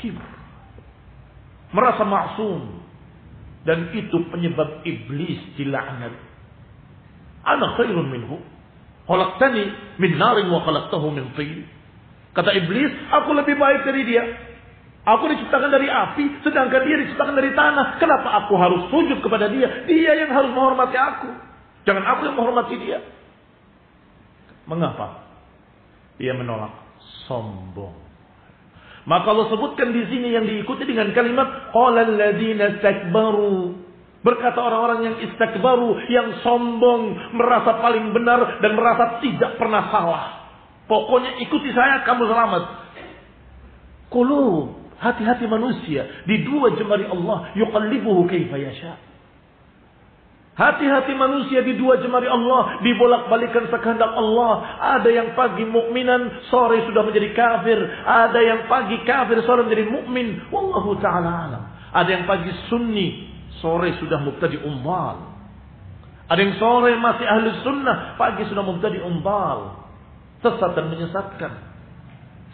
[0.02, 0.33] Kibr.
[1.74, 2.86] Merasa maksum.
[3.66, 6.14] Dan itu penyebab iblis dilaknat.
[7.42, 8.38] Ana khairun minhu.
[9.04, 11.66] Khalaqtani min narin wa khalaqtahu min tin.
[12.34, 14.24] Kata iblis, aku lebih baik dari dia.
[15.04, 18.00] Aku diciptakan dari api, sedangkan dia diciptakan dari tanah.
[18.00, 19.84] Kenapa aku harus sujud kepada dia?
[19.84, 21.28] Dia yang harus menghormati aku.
[21.84, 22.98] Jangan aku yang menghormati dia.
[24.64, 25.28] Mengapa?
[26.16, 26.72] Dia menolak
[27.28, 28.03] sombong.
[29.04, 32.80] Maka Allah sebutkan di sini yang diikuti dengan kalimat qala alladziina.
[34.24, 40.24] Berkata orang-orang yang istakbaru, yang sombong, merasa paling benar dan merasa tidak pernah salah.
[40.88, 42.62] Pokoknya ikuti saya, kamu selamat.
[44.08, 44.44] Kulu,
[44.96, 46.24] hati-hati manusia.
[46.24, 48.96] Di dua jemari Allah, yuqallibuhu kaifa yasha.
[50.54, 54.62] Hati-hati manusia di dua jemari Allah dibolak-balikan sekehendak Allah.
[55.02, 57.78] Ada yang pagi mukminan, sore sudah menjadi kafir.
[58.06, 60.46] Ada yang pagi kafir, sore menjadi mukmin.
[60.54, 61.62] Wallahu taala alam.
[61.90, 65.34] Ada yang pagi sunni, sore sudah mubtadi umbal.
[66.30, 69.84] Ada yang sore masih ahli sunnah, pagi sudah mubtadi umbal
[70.38, 71.52] sesat dan menyesatkan.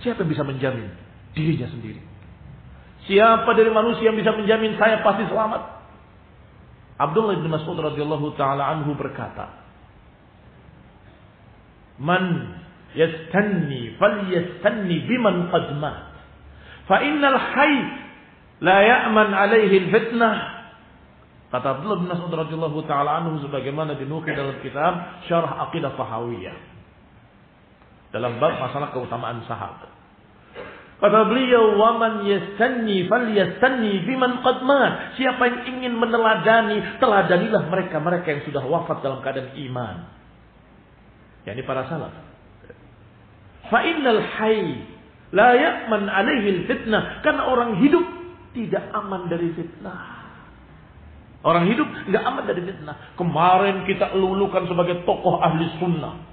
[0.00, 0.88] Siapa yang bisa menjamin?
[1.36, 2.00] Dirinya sendiri.
[3.04, 5.79] Siapa dari manusia yang bisa menjamin saya pasti selamat?
[7.00, 9.48] Abdullah bin Mas'ud radhiyallahu taala anhu berkata,
[11.96, 12.56] "Man
[12.92, 16.12] yastanni falyastanni biman qad mat.
[16.84, 17.88] Fa innal hayy
[18.60, 20.60] la ya'man alaihi al-fitnah."
[21.50, 26.56] Kata Abdullah bin Mas'ud radhiyallahu taala anhu sebagaimana dinukil dalam kitab Syarah Aqidah Tahawiyah
[28.10, 29.99] dalam bab masalah keutamaan sahabat.
[31.00, 38.42] Kata beliau, "Waman yastanni falyastanni biman qad mat." Siapa yang ingin meneladani, teladanilah mereka-mereka yang
[38.44, 39.96] sudah wafat dalam keadaan iman.
[41.48, 42.12] Yani para salaf.
[43.72, 44.84] Fa innal hayy
[45.32, 47.24] la ya'man alaihi fitnah.
[47.24, 48.04] Karena orang hidup
[48.52, 50.20] tidak aman dari fitnah.
[51.40, 53.16] Orang hidup tidak aman dari fitnah.
[53.16, 56.28] Kemarin kita lulukan sebagai tokoh ahli sunnah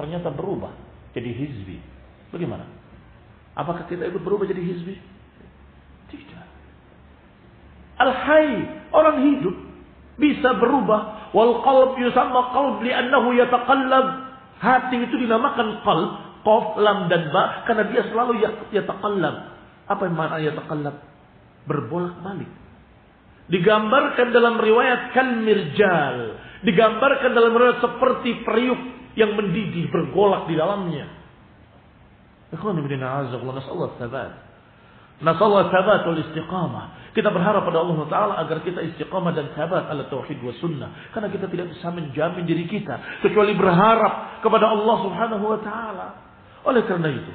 [0.00, 0.72] ternyata berubah
[1.12, 1.76] jadi hizbi.
[2.32, 2.79] Bagaimana?
[3.58, 4.94] Apakah kita ikut berubah jadi hizbi?
[6.10, 6.46] Tidak.
[8.00, 8.54] Al-Hayy,
[8.94, 9.56] orang hidup.
[10.20, 11.32] bisa berubah.
[11.32, 14.06] Wal qalb yusamma qalb li'annahu yataqallab.
[14.60, 16.10] Hati itu dinamakan qalb,
[16.44, 19.36] qaf, lam dan ba karena dia selalu yataqallab.
[19.88, 20.96] Apa yang makna yataqallab?
[21.64, 22.50] Berbolak-balik.
[23.50, 26.38] Digambarkan dalam riwayat kal mirjal.
[26.62, 28.78] Digambarkan dalam riwayat seperti periuk
[29.18, 31.19] yang mendidih bergolak di dalamnya.
[32.50, 34.32] Ikhwan ibn a'azakullah nas'allah sabat.
[35.20, 37.12] Nas'allah sabat wal istiqamah.
[37.12, 41.10] Kita berharap pada Allah Ta'ala agar kita istiqamah dan sabat ala tauhid wa sunnah.
[41.10, 43.22] Karena kita tidak bisa menjamin diri kita.
[43.22, 46.08] Kecuali berharap kepada Allah Subhanahu Wa Ta'ala.
[46.70, 47.32] Oleh karena itu.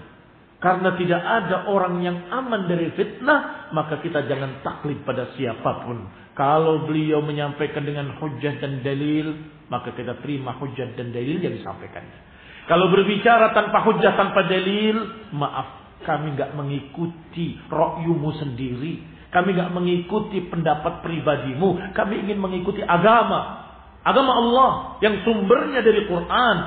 [0.63, 3.69] Karena tidak ada orang yang aman dari fitnah.
[3.75, 6.07] Maka kita jangan taklid pada siapa pun.
[6.33, 9.35] Kalau beliau menyampaikan dengan hujah dan dalil.
[9.67, 12.34] Maka kita terima hujah dan dalil yang disampaikannya.
[12.65, 15.29] Kalau berbicara tanpa hujah, tanpa dalil.
[15.33, 21.91] Maaf, kami nggak mengikuti rokyumu sendiri kami nggak mengikuti pendapat pribadimu.
[21.91, 23.67] Kami ingin mengikuti agama.
[23.99, 24.71] Agama Allah
[25.03, 26.57] yang sumbernya dari Quran,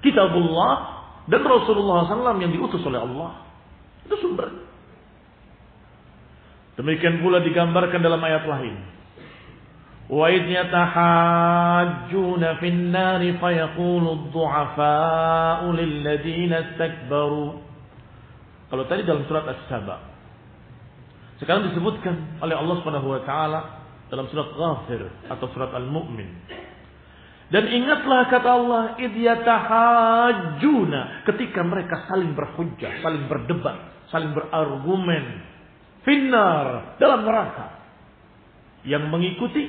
[0.00, 0.72] Kitabullah,
[1.28, 3.44] dan Rasulullah SAW yang diutus oleh Allah.
[4.08, 4.48] Itu sumber.
[6.80, 8.80] Demikian pula digambarkan dalam ayat lain.
[10.13, 17.51] وَإِذْ يَتَحَاجُّونَ فِي النَّارِ فَيَقُولُ الضُّعَفَاءُ لِلَّذِينَ اسْتَكْبَرُوا
[18.69, 19.97] Kalau tadi dalam surat As-Saba.
[21.37, 23.59] Sekarang disebutkan oleh Allah Subhanahu wa taala
[24.09, 26.29] dalam surat Ghafir atau surat Al-Mu'min.
[27.53, 35.53] Dan ingatlah kata Allah, idyatahajuna ketika mereka saling berhujjah, saling berdebat, saling berargumen.
[36.01, 37.77] Finnar dalam neraka.
[38.83, 39.63] Yang mengikuti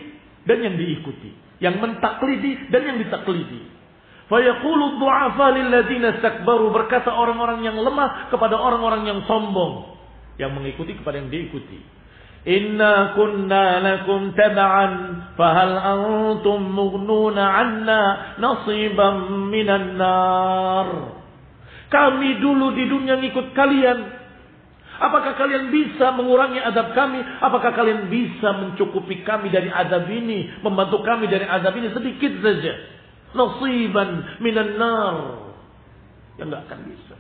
[0.46, 3.80] dan yang diikuti, yang mentaklidi dan yang ditaklidi.
[4.30, 9.98] Fayaqulu du'afa lilladzina istakbaru berkata orang-orang yang lemah kepada orang-orang yang sombong
[10.38, 11.82] yang mengikuti kepada yang diikuti.
[12.48, 14.94] Inna kunna lakum tab'an
[15.36, 18.02] fahal antum mughnuna 'anna
[18.40, 20.88] nasiban minan nar.
[21.90, 24.19] Kami dulu di dunia ngikut kalian.
[25.00, 27.24] Apakah kalian bisa mengurangi adab kami?
[27.40, 30.60] Apakah kalian bisa mencukupi kami dari adab ini?
[30.60, 32.74] Membantu kami dari adab ini sedikit saja.
[33.32, 35.16] Nasiban minan nar.
[36.36, 37.16] Yang enggak akan bisa.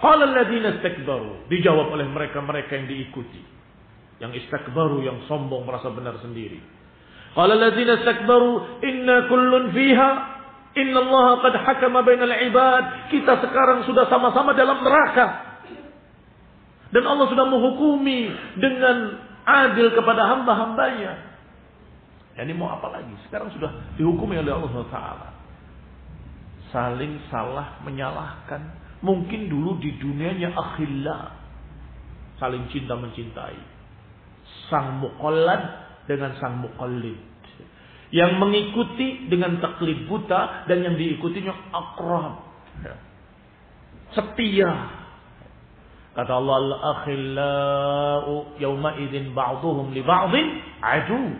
[0.00, 1.52] Qala alladziina istakbaru.
[1.52, 3.42] Dijawab oleh mereka-mereka yang diikuti.
[4.24, 6.56] Yang istakbaru, yang sombong merasa benar sendiri.
[7.36, 10.10] Qala alladziina istakbaru inna kullun fiha
[10.72, 13.12] inna Allah qad hakama bainal ibad.
[13.12, 15.49] Kita sekarang sudah sama-sama dalam neraka.
[16.90, 18.96] Dan Allah sudah menghukumi dengan
[19.46, 21.30] adil kepada hamba-hambanya.
[22.40, 23.12] Ini mau apa lagi?
[23.28, 25.28] Sekarang sudah dihukumi oleh Allah Taala.
[26.70, 31.32] Saling salah menyalahkan Mungkin dulu di dunianya akhilla.
[32.36, 33.56] Saling cinta mencintai.
[34.68, 35.62] Sang muqallad
[36.04, 37.16] dengan sang muqallid.
[38.12, 42.34] Yang mengikuti dengan taklid buta dan yang diikutinya akrab.
[44.12, 44.99] Setia.
[46.10, 50.46] Kata Allah al-akhillau yawma idzin ba'dhum li ba'dhin
[50.82, 51.38] adu.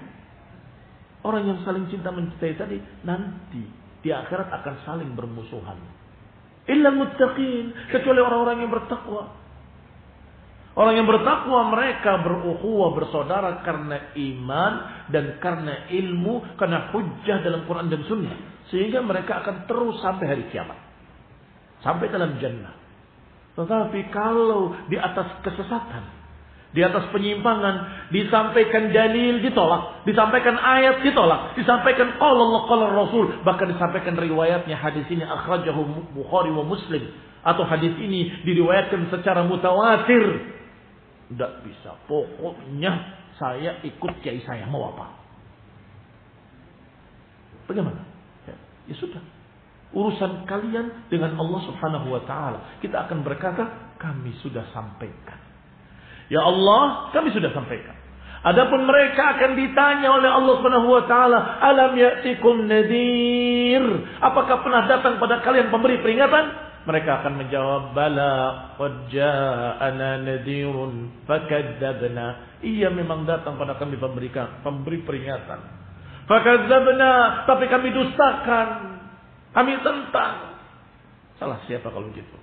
[1.27, 3.61] Orang yang saling cinta mencintai tadi nanti
[4.01, 5.77] di akhirat akan saling bermusuhan.
[6.71, 7.93] Illa muttaqin.
[7.93, 9.37] Kecuali orang-orang yang bertakwa.
[10.79, 14.73] Orang yang bertakwa mereka berukhuwah bersaudara karena iman
[15.13, 18.39] dan karena ilmu, karena hujjah dalam Quran dan Sunnah.
[18.71, 20.79] Sehingga mereka akan terus sampai hari kiamat.
[21.85, 22.80] Sampai dalam jannah.
[23.59, 26.05] Tetapi kalau di atas kesesatan,
[26.71, 33.75] di atas penyimpangan disampaikan dalil ditolak, disampaikan ayat ditolak, disampaikan qala Allah qala Rasul, bahkan
[33.75, 37.11] disampaikan riwayatnya hadis ini akhrajahu Bukhari wa Muslim
[37.43, 40.23] atau hadis ini diriwayatkan secara mutawatir.
[41.31, 41.95] Tidak bisa.
[42.07, 45.07] Pokoknya saya ikut kiai saya mau apa?
[47.67, 48.03] Bagaimana?
[48.47, 48.55] Ya,
[48.91, 49.23] ya sudah.
[49.91, 52.79] Urusan kalian dengan Allah Subhanahu wa taala.
[52.79, 55.39] Kita akan berkata, kami sudah sampaikan.
[56.31, 57.99] Ya Allah, kami sudah sampaikan.
[58.41, 63.85] Adapun mereka akan ditanya oleh Allah Subhanahu wa taala, "Alam ya'tikum nadir?"
[64.17, 66.73] Apakah pernah datang pada kalian pemberi peringatan?
[66.89, 75.05] Mereka akan menjawab, "Bala, qad ja'ana nadirun fakadzabna." Iya memang datang pada kami pemberikan pemberi
[75.05, 75.61] peringatan.
[76.25, 78.69] Fakadzabna, tapi kami dustakan.
[79.51, 80.35] Kami tentang.
[81.41, 82.37] Salah siapa kalau gitu?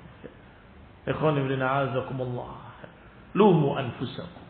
[1.08, 2.84] Ikhwan ibn a'azakumullah.
[3.38, 4.43] Lumu anfusakum.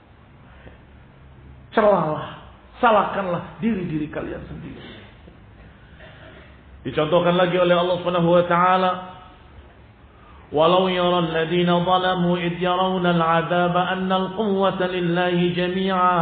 [1.75, 2.41] Celalah,
[2.81, 4.81] salahkanlah diri-diri kalian sendiri.
[6.87, 8.91] Dicontohkan lagi oleh Allah Subhanahu wa taala
[10.47, 16.19] Walau yara alladhina zalamu id yarawna al'adaba anna al-quwwata lillahi jami'a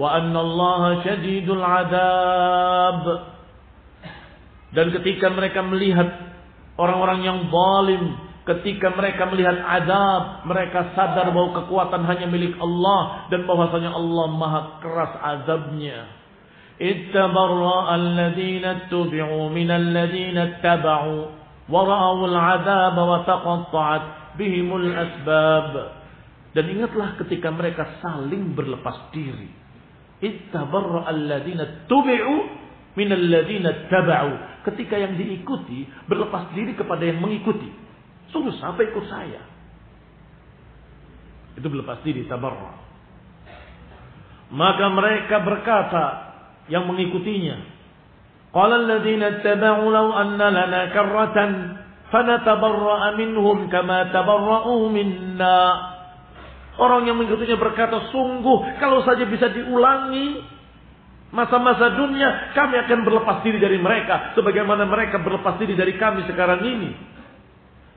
[0.00, 3.35] wa anna Allah syadidul adab.
[4.74, 6.08] Dan ketika mereka melihat
[6.80, 8.02] orang-orang yang zalim,
[8.46, 14.60] ketika mereka melihat azab, mereka sadar bahwa kekuatan hanya milik Allah dan bahwasanya Allah Maha
[14.78, 16.06] keras azabnya.
[16.76, 21.32] Ittabarra alladhina tubi'u min alladhina taba'u
[21.66, 24.04] wa ra'aw al-'adab wa taqatta'at
[24.38, 25.72] bihimul asbab.
[26.54, 29.50] Dan ingatlah ketika mereka saling berlepas diri.
[30.22, 32.65] Ittabarra alladhina tubi'u
[32.96, 34.64] min alladhina taba'u.
[34.72, 37.70] Ketika yang diikuti berlepas diri kepada yang mengikuti.
[38.34, 39.42] Sungguh sampai ikut saya.
[41.54, 42.74] Itu berlepas diri tabarra.
[44.50, 46.04] Maka mereka berkata,
[46.66, 47.56] yang mengikutinya.
[48.50, 51.50] Qala alladziina ittaba'u law anna lana karratan
[52.10, 55.58] fanatabarra'a minhum kama tabarra'u minna.
[56.76, 60.55] Orang yang mengikutinya berkata, sungguh kalau saja bisa diulangi
[61.34, 64.34] masa-masa dunia, kami akan berlepas diri dari mereka.
[64.38, 66.90] Sebagaimana mereka berlepas diri dari kami sekarang ini.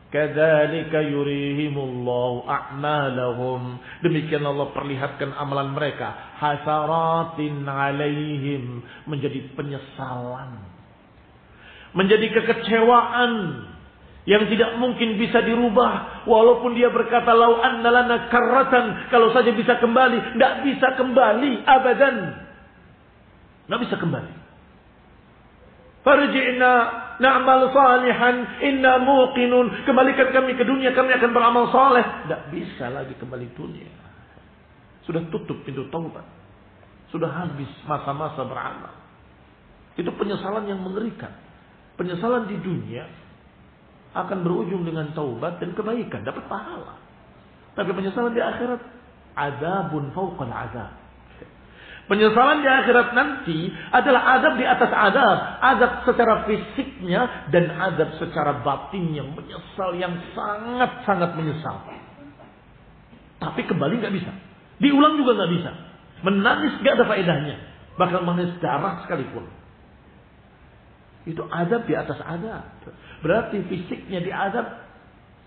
[0.09, 3.77] Kadzalika yurihimullahu a'malahum.
[4.01, 6.33] Demikian Allah perlihatkan amalan mereka.
[6.41, 8.81] Hasaratin alaihim.
[9.05, 10.65] Menjadi penyesalan.
[11.93, 13.33] Menjadi kekecewaan.
[14.25, 16.25] Yang tidak mungkin bisa dirubah.
[16.25, 19.13] Walaupun dia berkata, Lau annalana karratan.
[19.13, 20.33] Kalau saja bisa kembali.
[20.33, 21.69] Tidak bisa kembali.
[21.69, 22.48] Abadan.
[23.69, 24.33] Tidak bisa kembali.
[26.01, 26.73] Farji'na
[27.21, 29.85] na'mal salihan inna muqinun.
[29.85, 32.01] Kembalikan kami ke dunia, kami akan beramal saleh.
[32.01, 33.93] Tidak bisa lagi kembali dunia.
[35.05, 36.25] Sudah tutup pintu taubat.
[37.13, 38.97] Sudah habis masa-masa beramal.
[39.93, 41.29] Itu penyesalan yang mengerikan.
[41.93, 43.05] Penyesalan di dunia
[44.17, 46.97] akan berujung dengan taubat dan kebaikan, dapat pahala.
[47.77, 48.81] Tapi penyesalan di akhirat
[49.37, 50.98] adabun fauqal azab.
[52.09, 55.37] Penyesalan di akhirat nanti adalah adab di atas adab.
[55.61, 59.29] Adab secara fisiknya dan adab secara batinnya.
[59.29, 61.85] Menyesal yang sangat-sangat menyesal.
[63.37, 64.33] Tapi kembali nggak bisa.
[64.81, 65.71] Diulang juga nggak bisa.
[66.25, 67.55] Menangis nggak ada faedahnya.
[68.01, 69.45] Bahkan menangis darah sekalipun.
[71.29, 72.73] Itu adab di atas adab.
[73.21, 74.65] Berarti fisiknya di adab.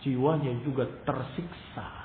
[0.06, 2.01] Jiwanya juga tersiksa.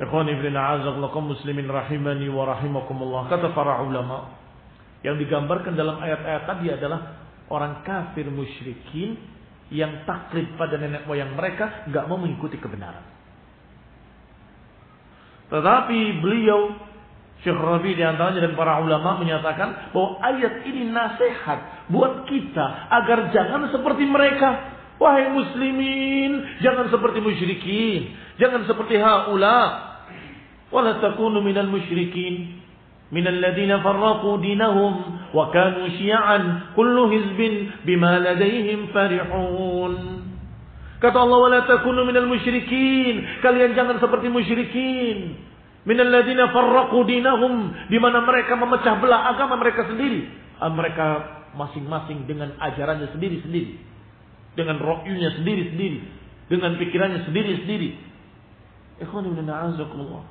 [0.00, 3.28] Ikhwani ibn a'azakum muslimin rahimani wa rahimakumullah.
[3.28, 4.32] Kata para ulama,
[5.04, 7.20] yang digambarkan dalam ayat-ayat tadi adalah
[7.52, 9.20] orang kafir musyrikin
[9.68, 13.04] yang taklid pada nenek moyang mereka nggak mau mengikuti kebenaran.
[15.52, 16.88] Tetapi beliau
[17.44, 23.32] Syekh Rabi di antaranya dan para ulama menyatakan bahwa ayat ini nasihat buat kita agar
[23.32, 24.80] jangan seperti mereka.
[25.00, 29.89] Wahai muslimin, jangan seperti musyrikin, jangan seperti haula
[30.71, 32.35] ولا تكونوا من المشركين
[33.11, 34.93] من الذين فرقوا دينهم
[35.33, 36.39] وكانوا شيعا
[36.75, 37.39] كل حزب
[37.85, 39.93] بما لديهم فرحون
[40.95, 43.43] Kata Allah wala takunu minal musyrikin.
[43.43, 45.37] Kalian jangan seperti musyrikin.
[45.85, 50.25] Minal ladina farraqu dinahum di mana mereka memecah belah agama mereka sendiri.
[50.57, 51.07] Mereka
[51.53, 53.75] masing-masing dengan ajarannya sendiri-sendiri.
[54.57, 55.99] Dengan rokyunya sendiri-sendiri.
[56.49, 57.89] Dengan pikirannya sendiri-sendiri.
[59.05, 60.25] Ikhwan ibn a'azakumullah.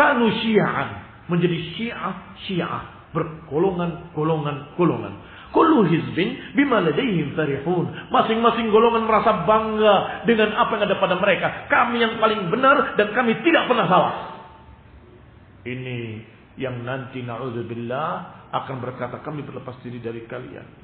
[0.00, 0.88] Kanu syia'an.
[1.28, 3.12] Menjadi syiah, syiah.
[3.12, 5.12] Bergolongan, golongan, golongan.
[5.52, 8.08] Kullu hizbin bima ladaihim farihun.
[8.08, 11.68] Masing-masing golongan merasa bangga dengan apa yang ada pada mereka.
[11.68, 14.14] Kami yang paling benar dan kami tidak pernah salah.
[15.68, 16.00] Ini
[16.56, 18.08] yang nanti na'udzubillah
[18.56, 20.79] akan berkata kami berlepas diri dari kalian.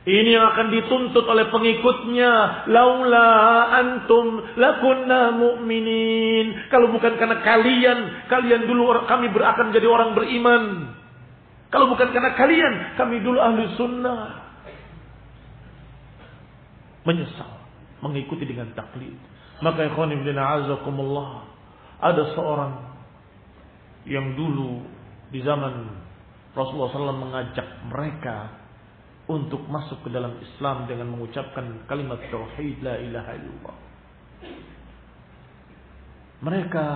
[0.00, 2.64] Ini yang akan dituntut oleh pengikutnya.
[2.72, 3.28] Laula
[3.76, 6.72] antum lakunna mu'minin.
[6.72, 7.98] Kalau bukan karena kalian,
[8.32, 10.62] kalian dulu kami akan menjadi orang beriman.
[11.68, 14.40] Kalau bukan karena kalian, kami dulu ahli sunnah.
[17.04, 17.60] Menyesal.
[18.00, 19.12] Mengikuti dengan taklid.
[19.60, 21.44] Maka ikhwan ibn a'azakumullah.
[22.00, 22.72] Ada seorang
[24.08, 24.80] yang dulu
[25.28, 25.92] di zaman
[26.56, 28.59] Rasulullah SAW mengajak mereka
[29.30, 33.76] untuk masuk ke dalam Islam dengan mengucapkan kalimat tauhid la ilaha illallah.
[36.42, 36.86] Mereka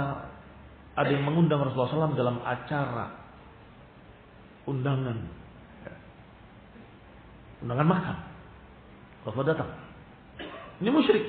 [0.99, 3.07] ada yang mengundang Rasulullah SAW dalam acara
[4.67, 5.19] undangan
[7.63, 8.17] undangan makan.
[9.23, 9.71] Rasulullah datang.
[10.83, 11.25] Ini musyrik.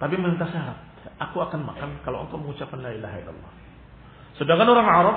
[0.00, 0.80] Tapi meminta syarat.
[1.20, 3.52] Aku akan makan kalau engkau mengucapkan la ilaha illallah.
[4.40, 5.16] Sedangkan orang Arab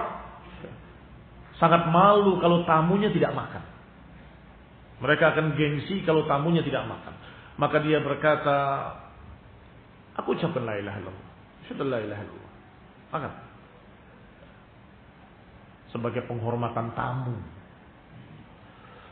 [1.59, 3.78] sangat malu kalau tamunya tidak makan.
[4.99, 7.15] Mereka akan gengsi kalau tamunya tidak makan.
[7.55, 8.57] Maka dia berkata,
[10.19, 11.27] aku ucapkan la ilaha illallah.
[11.67, 12.53] Sudah la ilaha illallah.
[13.15, 13.33] Makan.
[15.95, 17.35] Sebagai penghormatan tamu.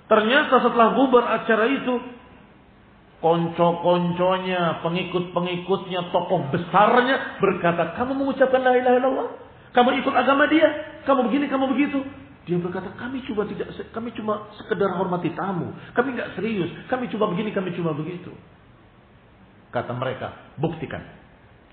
[0.08, 1.96] Ternyata setelah bubar acara itu,
[3.20, 9.30] konco-konconya, pengikut-pengikutnya, tokoh besarnya berkata, kamu mengucapkan la ilaha illallah?
[9.76, 10.68] Kamu ikut agama dia?
[11.04, 12.00] Kamu begini, kamu begitu?
[12.48, 15.76] Dia berkata, kami coba tidak, kami cuma sekedar hormati tamu.
[15.92, 16.72] Kami nggak serius.
[16.88, 18.32] Kami coba begini, kami cuma begitu.
[19.76, 21.04] Kata mereka, buktikan.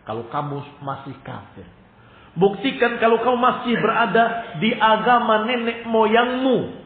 [0.03, 1.63] Kalau kamu masih kafir.
[2.35, 6.83] Buktikan kalau kamu masih berada di agama nenek moyangmu.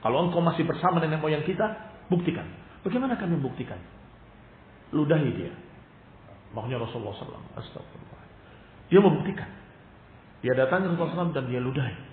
[0.00, 1.68] Kalau engkau masih bersama nenek moyang kita,
[2.08, 2.48] buktikan.
[2.80, 3.76] Bagaimana kami buktikan?
[4.96, 5.52] Ludahi dia.
[6.56, 7.52] Makanya Rasulullah SAW.
[7.52, 8.24] Astagfirullah.
[8.88, 9.50] Dia membuktikan.
[10.40, 12.07] Dia datang ke Rasulullah SAW dan dia ludahi.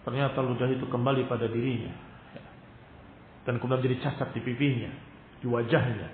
[0.00, 1.92] Ternyata ludah itu kembali pada dirinya.
[3.44, 4.92] Dan kemudian jadi cacat di pipinya,
[5.40, 6.08] di wajahnya.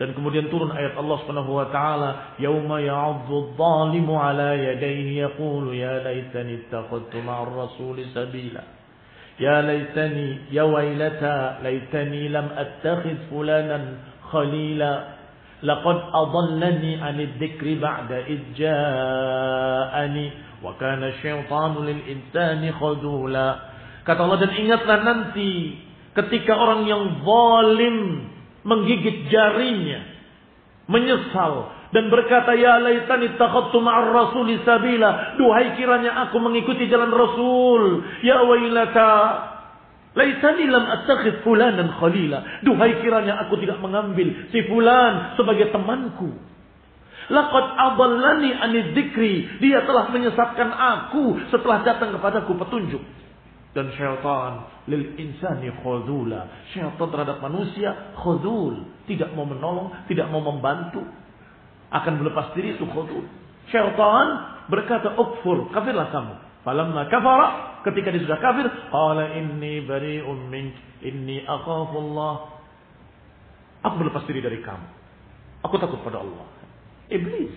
[0.00, 6.00] Dan kemudian turun ayat Allah Subhanahu wa taala, "Yauma ya'addu adh-dhalimu 'ala yadayhi yaqulu ya
[6.00, 8.64] laitani ittakhadtu ma'ar rasuli sabila."
[9.36, 15.20] Ya laitani ya wailata laitani lam attakhidh fulanan khalila.
[15.60, 20.26] Laqad adallani 'ani adh-dhikri ba'da idh ja'ani.
[20.60, 23.48] Wa kana syaitanu lil insani khadula.
[24.04, 25.76] Kata Allah dan ingatlah nanti
[26.12, 27.96] ketika orang yang zalim
[28.64, 30.00] menggigit jarinya,
[30.84, 35.40] menyesal dan berkata ya laitani takhattu ma'ar rasuli sabila.
[35.40, 38.04] Duhai kiranya aku mengikuti jalan rasul.
[38.20, 39.12] Ya wailata
[40.12, 42.62] laitani lam attakhid fulanan khalila.
[42.62, 46.49] Duhai kiranya aku tidak mengambil si fulan sebagai temanku
[47.30, 49.62] Laqad adallani anid dzikri.
[49.62, 53.02] Dia telah menyesatkan aku setelah datang kepadaku petunjuk.
[53.70, 56.50] Dan syaitan lil insani khudula.
[56.74, 58.82] Syaitan terhadap manusia khudul.
[59.06, 61.06] Tidak mau menolong, tidak mau membantu.
[61.94, 63.22] Akan berlepas diri itu khudul.
[63.70, 64.26] Syaitan
[64.66, 66.34] berkata, ukfur, kafirlah kamu.
[66.66, 70.74] Falamma kafara, ketika dia sudah kafir, qala inni bari'un mink,
[71.06, 72.58] inni akhafullah.
[73.86, 74.86] Aku berlepas diri dari kamu.
[75.64, 76.59] Aku takut pada Allah.
[77.10, 77.52] Iblis.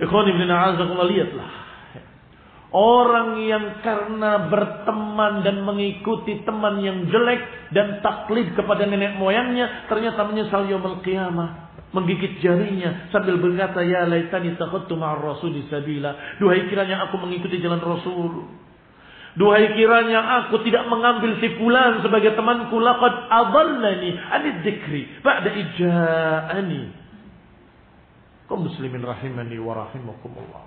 [0.00, 1.50] Ikhwan ibn lihatlah.
[2.70, 7.42] Orang yang karena berteman dan mengikuti teman yang jelek
[7.74, 11.74] dan taklid kepada nenek moyangnya ternyata menyesal yaumul qiyamah.
[11.90, 16.38] Menggigit jarinya sambil berkata ya laitani takhuttu ma'ar rasul sabila.
[16.38, 18.46] Duhai kiranya aku mengikuti jalan rasul.
[19.34, 22.78] Duhai kiranya aku tidak mengambil si fulan sebagai temanku.
[22.78, 26.99] Laqad adallani anid dzikri ba'da ija'ani
[28.50, 30.66] kaum muslimin rahimani wa rahimakumullah.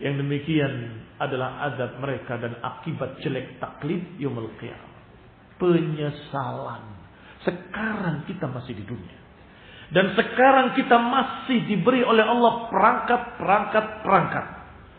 [0.00, 0.72] Yang demikian
[1.20, 4.96] adalah adab mereka dan akibat jelek taklid yaumul qiyamah.
[5.60, 6.82] Penyesalan.
[7.44, 9.20] Sekarang kita masih di dunia.
[9.92, 14.46] Dan sekarang kita masih diberi oleh Allah perangkat-perangkat perangkat.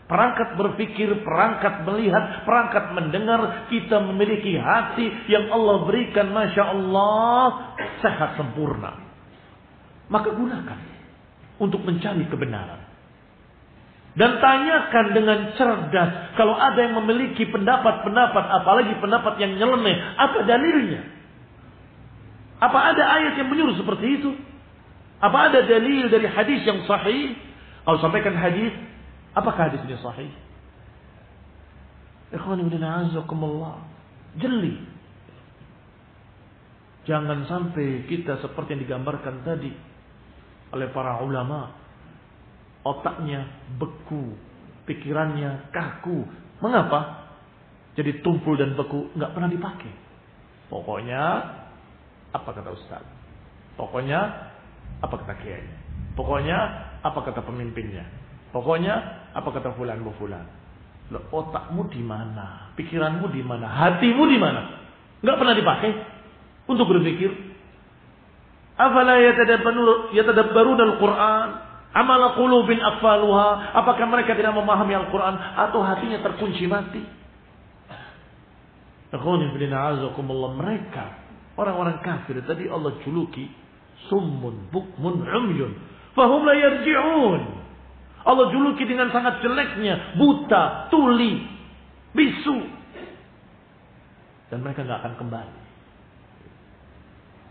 [0.06, 3.66] Perangkat berpikir, perangkat melihat, perangkat mendengar.
[3.66, 8.94] Kita memiliki hati yang Allah berikan, Masya Allah, sehat sempurna.
[10.06, 10.95] Maka gunakan
[11.56, 12.86] untuk mencari kebenaran.
[14.16, 16.32] Dan tanyakan dengan cerdas.
[16.40, 21.04] Kalau ada yang memiliki pendapat-pendapat, apalagi pendapat yang nyeleneh, apa dalilnya?
[22.56, 24.32] Apa ada ayat yang menyuruh seperti itu?
[25.20, 27.36] Apa ada dalil dari hadis yang sahih?
[27.84, 28.72] Kalau sampaikan hadis,
[29.36, 30.32] apakah hadis ini sahih?
[32.32, 32.80] Ikhwan ibn.
[34.40, 34.76] Jeli.
[37.04, 39.95] Jangan sampai kita seperti yang digambarkan tadi
[40.76, 41.72] oleh para ulama.
[42.86, 43.48] Otaknya
[43.80, 44.36] beku,
[44.86, 46.22] pikirannya kaku.
[46.62, 47.26] Mengapa?
[47.96, 49.92] Jadi tumpul dan beku nggak pernah dipakai.
[50.68, 51.22] Pokoknya
[52.30, 53.04] apa kata Ustaz?
[53.74, 54.20] Pokoknya
[55.00, 55.66] apa kata kiai?
[56.14, 56.56] Pokoknya
[57.02, 58.04] apa kata pemimpinnya?
[58.52, 58.94] Pokoknya
[59.34, 60.46] apa kata fulan bu fulan?
[61.12, 62.74] Loh, otakmu di mana?
[62.74, 63.66] Pikiranmu di mana?
[63.68, 64.62] Hatimu di mana?
[65.22, 65.90] Nggak pernah dipakai
[66.66, 67.30] untuk berpikir
[68.76, 69.16] Afala
[70.12, 71.48] yatadabbaruna al-Qur'an?
[71.96, 73.72] Amala qulubin akfaluha?
[73.72, 77.00] Apakah mereka tidak memahami Al-Qur'an atau hatinya terkunci mati?
[80.60, 81.04] Mereka
[81.56, 83.48] orang-orang kafir tadi Allah juluki
[84.12, 85.72] summun bukmun umyun
[86.12, 87.42] fahum la yarji'un.
[88.26, 91.46] Allah juluki dengan sangat jeleknya buta, tuli,
[92.10, 92.58] bisu.
[94.50, 95.60] Dan mereka nggak akan kembali.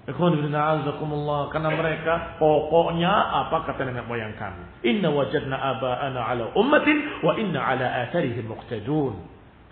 [0.05, 4.85] Karena mereka pokoknya apa kata nenek moyang kami.
[4.85, 9.17] Inna wajadna aba'ana ala ummatin wa inna ala atharihim muqtadun.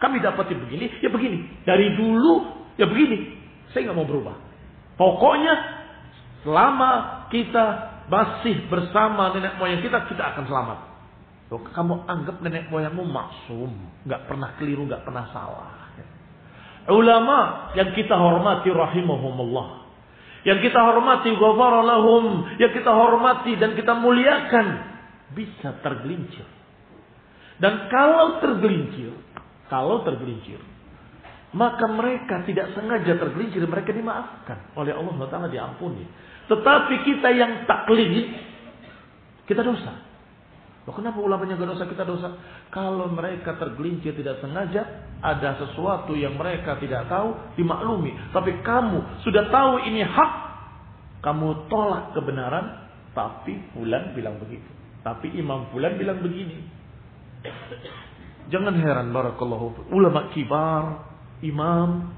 [0.02, 1.46] Kami dapat begini, ya begini.
[1.62, 2.50] Dari dulu,
[2.82, 3.30] ya begini.
[3.70, 4.36] Saya nggak mau berubah.
[4.98, 5.54] Pokoknya
[6.42, 6.92] selama
[7.30, 7.66] kita
[8.10, 10.80] masih bersama nenek moyang kita, kita akan selamat.
[11.54, 13.70] Kamu anggap nenek moyangmu maksum,
[14.10, 15.84] nggak pernah keliru, nggak pernah salah.
[16.90, 19.83] Ulama yang kita hormati rahimahumullah.
[20.44, 24.68] Yang kita hormati ghafara lahum, yang kita hormati dan kita muliakan
[25.32, 26.44] bisa tergelincir.
[27.64, 29.16] Dan kalau tergelincir,
[29.72, 30.60] kalau tergelincir,
[31.56, 36.04] maka mereka tidak sengaja tergelincir, mereka dimaafkan oleh Allah Taala diampuni.
[36.52, 38.36] Tetapi kita yang taklid,
[39.48, 40.03] kita dosa.
[40.84, 42.36] Loh kenapa ulamanya gak dosa kita dosa?
[42.68, 44.84] Kalau mereka tergelincir tidak sengaja,
[45.24, 48.12] ada sesuatu yang mereka tidak tahu, dimaklumi.
[48.36, 50.32] Tapi kamu sudah tahu ini hak,
[51.24, 52.84] kamu tolak kebenaran,
[53.16, 54.68] tapi Fulan bilang begitu.
[55.08, 56.60] Tapi Imam Fulan bilang begini.
[58.52, 61.08] Jangan heran barakallahu ulama kibar,
[61.40, 62.12] imam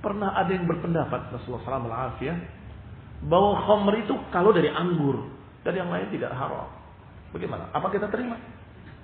[0.00, 2.40] pernah ada yang berpendapat Rasulullah SAW
[3.28, 5.28] bahwa khamr itu kalau dari anggur
[5.62, 6.81] dan yang lain tidak haram.
[7.32, 7.72] Bagaimana?
[7.72, 8.36] Apa kita terima?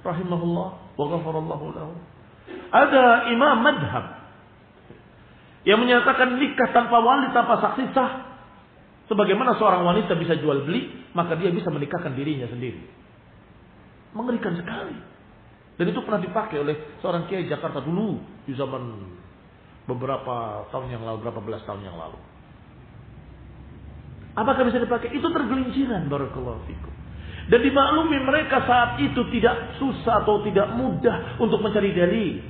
[0.04, 1.92] Rahimahullah wa ghafarallahu lahu.
[2.68, 4.04] Ada imam madhab
[5.64, 8.28] yang menyatakan nikah tanpa wali tanpa saksi sah.
[9.08, 12.84] Sebagaimana seorang wanita bisa jual beli, maka dia bisa menikahkan dirinya sendiri.
[14.12, 14.96] Mengerikan sekali.
[15.80, 19.08] Dan itu pernah dipakai oleh seorang kiai Jakarta dulu di zaman
[19.88, 22.20] beberapa tahun yang lalu, berapa belas tahun yang lalu.
[24.36, 25.16] Apakah bisa dipakai?
[25.16, 26.97] Itu tergelinciran barakallahu fikum.
[27.48, 32.44] Dan dimaklumi mereka saat itu tidak susah atau tidak mudah untuk mencari dalil.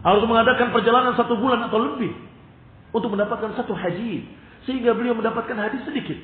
[0.00, 2.12] Harus mengadakan perjalanan satu bulan atau lebih.
[2.96, 4.24] Untuk mendapatkan satu hadis.
[4.64, 6.16] Sehingga beliau mendapatkan hadis sedikit.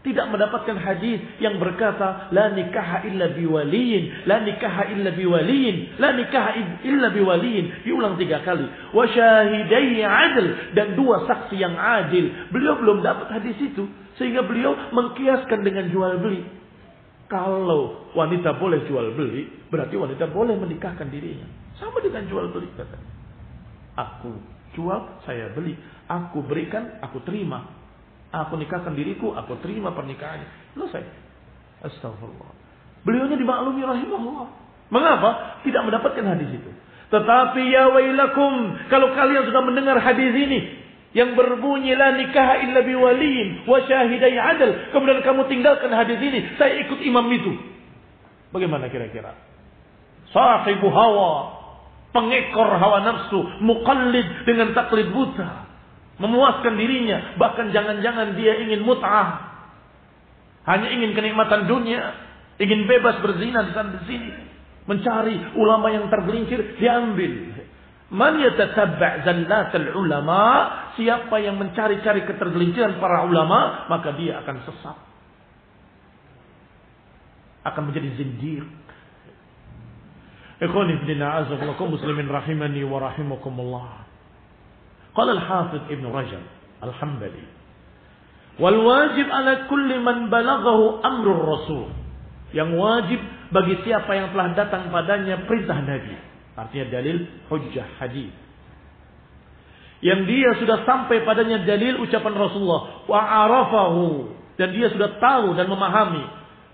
[0.00, 6.56] Tidak mendapatkan hadis yang berkata la nikaha illa biwaliyin, la nikaha illa biwaliyin, la nikaha
[6.84, 7.84] illa biwaliyin.
[7.84, 8.64] Diulang tiga kali.
[8.96, 12.32] Wa syahidai adil dan dua saksi yang adil.
[12.48, 16.59] Beliau belum dapat hadis itu sehingga beliau mengkiaskan dengan jual beli.
[17.30, 21.46] Kalau wanita boleh jual beli, berarti wanita boleh menikahkan dirinya.
[21.78, 22.98] Sama dengan jual beli kata.
[23.94, 24.34] Aku
[24.74, 25.78] jual, saya beli.
[26.10, 27.70] Aku berikan, aku terima.
[28.34, 30.74] Aku nikahkan diriku, aku terima pernikahannya.
[30.74, 31.06] Selesai.
[31.86, 32.50] Astagfirullah.
[33.06, 34.48] Beliaunya dimaklumi rahimahullah.
[34.90, 35.62] Mengapa?
[35.62, 36.70] Tidak mendapatkan hadis itu.
[37.14, 38.74] Tetapi ya wailakum.
[38.90, 40.79] Kalau kalian sudah mendengar hadis ini
[41.10, 44.70] yang berbunyi la nikah illa biwaliin wa syahidai adil.
[44.94, 47.52] Kemudian kamu tinggalkan hadis ini, saya ikut imam itu.
[48.54, 49.34] Bagaimana kira-kira?
[50.30, 51.58] Sahibu hawa,
[52.14, 55.66] pengekor hawa nafsu, muqallid dengan taklid buta.
[56.20, 59.50] Memuaskan dirinya, bahkan jangan-jangan dia ingin mut'ah.
[60.68, 62.12] Hanya ingin kenikmatan dunia,
[62.60, 64.30] ingin bebas berzina di sana di sini.
[64.84, 67.56] Mencari ulama yang tergelincir, diambil.
[68.10, 70.42] Man yatatabba' zallatul ulama,
[70.94, 74.98] siapa yang mencari-cari ketergelinciran para ulama, maka dia akan sesat.
[77.66, 78.64] Akan menjadi zindir.
[80.60, 84.04] Ikhwani fillah azakum muslimin rahimani wa rahimakumullah.
[85.16, 86.44] Qala al-Hafidh Ibn Rajab
[86.80, 87.44] al-Hambali
[88.60, 91.88] wal wajib ala kulli man balaghahu amrul rasul.
[92.52, 93.20] Yang wajib
[93.54, 96.30] bagi siapa yang telah datang padanya perintah Nabi
[96.60, 97.16] Artinya dalil
[97.48, 98.28] hujjah hadis.
[100.00, 103.04] Yang dia sudah sampai padanya dalil ucapan Rasulullah.
[103.04, 104.32] Wa arafahu.
[104.56, 106.24] Dan dia sudah tahu dan memahami.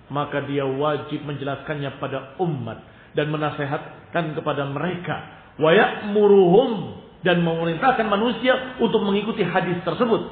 [0.06, 2.86] Maka dia wajib menjelaskannya pada umat.
[3.18, 5.16] Dan menasehatkan kepada mereka.
[5.58, 7.02] Wa ya'muruhum.
[7.26, 10.22] Dan memerintahkan manusia untuk mengikuti hadis tersebut.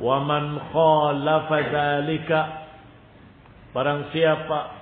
[0.00, 2.40] Wa man khalafa dzalika.
[3.76, 4.80] Barang siapa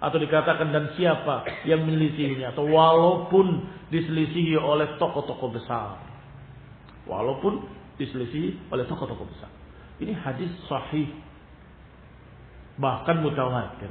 [0.00, 2.56] atau dikatakan dan siapa yang menyelisihinya.
[2.56, 3.60] Atau walaupun
[3.92, 6.13] diselisihi oleh tokoh-tokoh besar
[7.04, 7.64] walaupun
[8.00, 9.50] diselisihi oleh tokoh-tokoh besar.
[10.02, 11.08] Ini hadis sahih.
[12.80, 13.90] Bahkan mutawatir.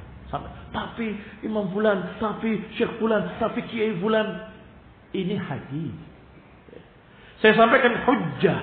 [0.74, 1.14] Tapi
[1.46, 4.52] Imam Fulan tapi Syekh Fulan tapi Kiai Fulan.
[5.14, 5.94] Ini hadis.
[7.40, 8.60] Saya sampaikan hujjah.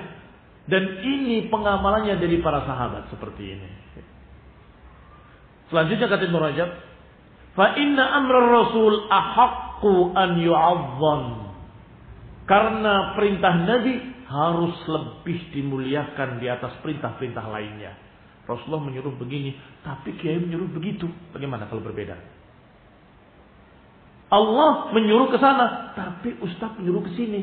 [0.70, 3.70] Dan ini pengamalannya dari para sahabat seperti ini.
[5.70, 6.70] Selanjutnya kata Ibn Rajab
[7.54, 11.22] Fa inna rasul ahaqqu an yu'azzam.
[12.46, 13.94] Karena perintah Nabi
[14.30, 17.98] harus lebih dimuliakan di atas perintah-perintah lainnya.
[18.46, 21.10] Rasulullah menyuruh begini, tapi Kiai menyuruh begitu.
[21.34, 22.14] Bagaimana kalau berbeda?
[24.30, 27.42] Allah menyuruh ke sana, tapi Ustaz menyuruh ke sini.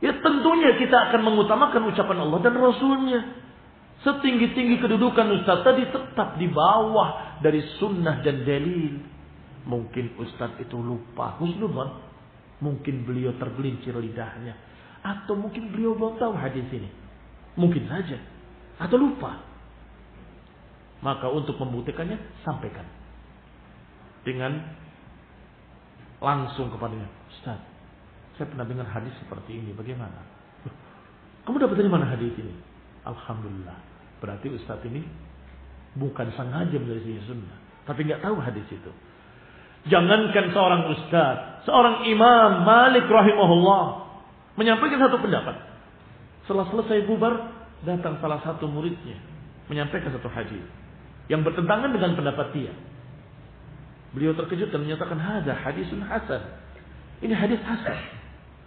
[0.00, 3.20] Ya tentunya kita akan mengutamakan ucapan Allah dan Rasulnya.
[4.04, 9.00] Setinggi-tinggi kedudukan Ustaz tadi tetap di bawah dari sunnah dan dalil.
[9.68, 11.36] Mungkin Ustaz itu lupa.
[11.40, 12.04] Husnudhan.
[12.60, 14.56] Mungkin beliau tergelincir lidahnya.
[15.06, 16.90] Atau mungkin beliau belum tahu hadis ini.
[17.54, 18.18] Mungkin saja.
[18.82, 19.38] Atau lupa.
[20.98, 22.82] Maka untuk membuktikannya, sampaikan.
[24.26, 24.58] Dengan
[26.18, 27.62] langsung kepadanya, Ustaz,
[28.34, 30.26] saya pernah dengar hadis seperti ini, bagaimana?
[31.46, 32.50] Kamu dapat dari mana hadis ini?
[33.06, 33.78] Alhamdulillah.
[34.18, 35.06] Berarti Ustaz ini
[35.94, 38.92] bukan sengaja menjadi sunnah, tapi nggak tahu hadis itu.
[39.86, 44.05] Jangankan seorang ustaz, seorang imam Malik rahimahullah
[44.56, 45.56] menyampaikan satu pendapat.
[46.44, 47.34] Setelah selesai bubar,
[47.84, 49.16] datang salah satu muridnya
[49.70, 50.62] menyampaikan satu hadis
[51.30, 52.72] yang bertentangan dengan pendapat dia.
[54.14, 56.42] Beliau terkejut dan menyatakan hadis hadisun hasan.
[57.20, 57.98] Ini hadis hasan.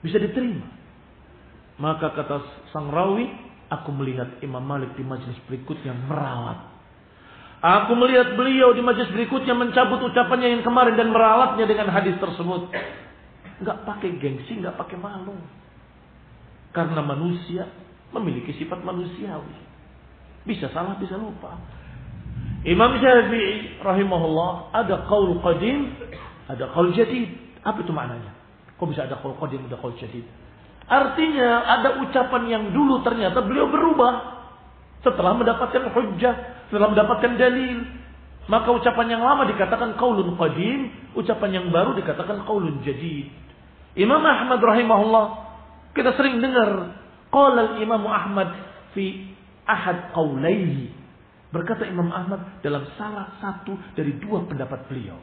[0.05, 0.67] Bisa diterima.
[1.79, 2.43] Maka kata
[2.75, 3.25] sang rawi,
[3.71, 6.79] aku melihat Imam Malik di majlis berikutnya merawat
[7.59, 12.71] Aku melihat beliau di majlis berikutnya mencabut ucapannya yang kemarin dan meralatnya dengan hadis tersebut.
[13.59, 15.35] Enggak pakai gengsi, enggak pakai malu.
[16.69, 17.65] Karena manusia
[18.13, 19.57] memiliki sifat manusiawi.
[20.45, 21.57] Bisa salah, bisa lupa.
[22.65, 25.95] Imam Syafi'i rahimahullah ada qaul qadim,
[26.49, 27.31] ada qaul jadid.
[27.63, 28.35] Apa itu maknanya?
[28.75, 30.25] Kok bisa ada qaul qadim, ada qaul jadid?
[30.89, 34.41] Artinya ada ucapan yang dulu ternyata beliau berubah
[35.05, 36.35] setelah mendapatkan hujjah
[36.67, 37.77] setelah mendapatkan dalil.
[38.49, 43.29] Maka ucapan yang lama dikatakan qaulun qadim, ucapan yang baru dikatakan qaulun jadid.
[43.93, 45.25] Imam Ahmad rahimahullah,
[45.93, 46.95] kita sering dengar
[47.33, 48.49] qala Imam Ahmad
[48.93, 49.33] fi
[49.65, 50.97] ahad qaulaihi.
[51.49, 55.17] Berkata Imam Ahmad dalam salah satu dari dua pendapat beliau.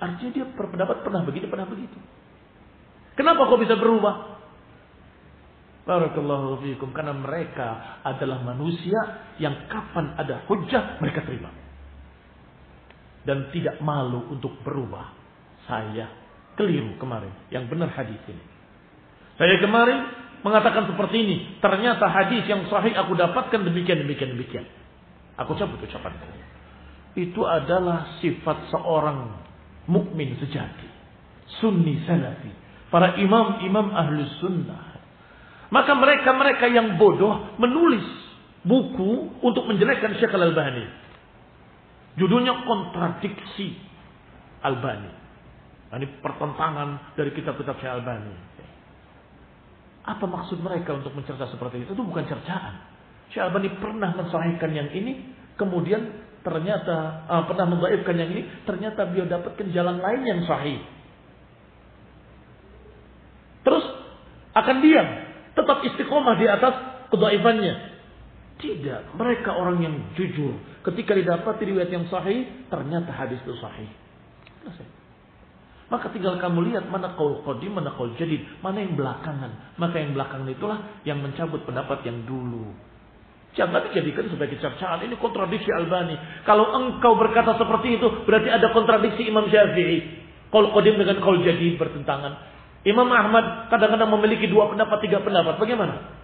[0.00, 1.98] Artinya dia berpendapat pernah begitu, pernah begitu.
[3.18, 4.38] Kenapa kok bisa berubah?
[5.88, 11.48] Barakallahu fiikum karena mereka adalah manusia yang kapan ada hujah mereka terima.
[13.24, 15.16] Dan tidak malu untuk berubah.
[15.68, 16.08] Saya
[16.56, 17.32] keliru kemarin.
[17.52, 18.57] Yang benar hadis ini.
[19.38, 19.98] Saya kemarin
[20.42, 21.36] mengatakan seperti ini.
[21.62, 24.66] Ternyata hadis yang sahih aku dapatkan demikian, demikian, demikian.
[25.38, 26.18] Aku cabut ucapan
[27.14, 29.38] Itu adalah sifat seorang
[29.86, 30.90] mukmin sejati.
[31.62, 32.50] Sunni salafi.
[32.90, 34.88] Para imam-imam ahlus sunnah
[35.68, 38.04] maka mereka-mereka yang bodoh menulis
[38.64, 40.84] buku untuk menjelekkan Syekh Al-Albani.
[42.16, 43.76] Judulnya kontradiksi
[44.64, 45.12] Albani.
[45.88, 48.47] Ini pertentangan dari kitab-kitab Syekh Albani.
[50.08, 51.92] Apa maksud mereka untuk mencerca seperti itu?
[51.92, 52.80] Itu bukan cercaan.
[53.28, 56.00] Syekh Albani pernah mensahihkan yang ini, kemudian
[56.40, 60.80] ternyata uh, pernah membaikkan yang ini, ternyata beliau dapatkan jalan lain yang sahih.
[63.68, 63.84] Terus
[64.56, 65.08] akan diam
[65.52, 66.74] tetap istiqomah di atas
[67.12, 67.74] kedaifannya.
[68.58, 70.56] Tidak, mereka orang yang jujur.
[70.82, 73.86] Ketika didapati riwayat yang sahih, ternyata hadis itu sahih.
[75.88, 79.76] Maka tinggal kamu lihat mana kaul qadim, mana kaul jadid, mana yang belakangan.
[79.80, 80.78] Maka yang belakangan itulah
[81.08, 82.76] yang mencabut pendapat yang dulu.
[83.56, 85.00] Jangan dijadikan sebagai cercaan.
[85.00, 86.44] Ini kontradiksi Albani.
[86.44, 90.28] Kalau engkau berkata seperti itu, berarti ada kontradiksi Imam Syafi'i.
[90.52, 92.36] Kaul qadim dengan kaul jadid bertentangan.
[92.84, 95.56] Imam Ahmad kadang-kadang memiliki dua pendapat, tiga pendapat.
[95.56, 96.17] Bagaimana?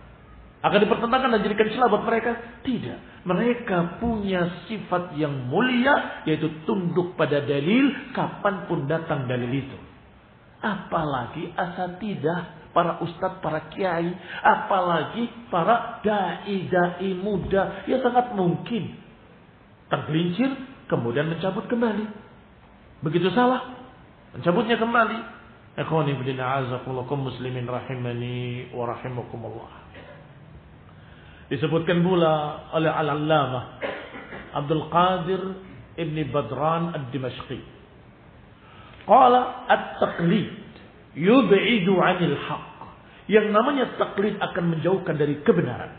[0.65, 2.41] Akan dipertentangkan dan jadikan celah buat mereka?
[2.65, 3.29] Tidak.
[3.29, 9.77] Mereka punya sifat yang mulia, yaitu tunduk pada dalil, kapan pun datang dalil itu.
[10.65, 14.09] Apalagi asatidah, para ustadz, para kiai,
[14.41, 18.97] apalagi para dai-dai muda, ya sangat mungkin
[19.93, 20.49] tergelincir,
[20.89, 22.09] kemudian mencabut kembali.
[23.05, 23.69] Begitu salah,
[24.33, 25.19] mencabutnya kembali.
[25.77, 29.84] Ikhwani bin a'azakullakum muslimin rahimani wa.
[31.53, 33.65] Disebutkan pula oleh Al-Allamah
[34.55, 35.43] Abdul Qadir
[35.95, 37.61] Ibn Badran Ad-Dimashqi.
[39.05, 40.49] Qala at-taqlid
[41.19, 42.79] yub'idu 'anil haqq.
[43.25, 45.97] Yang namanya taklid akan menjauhkan dari kebenaran.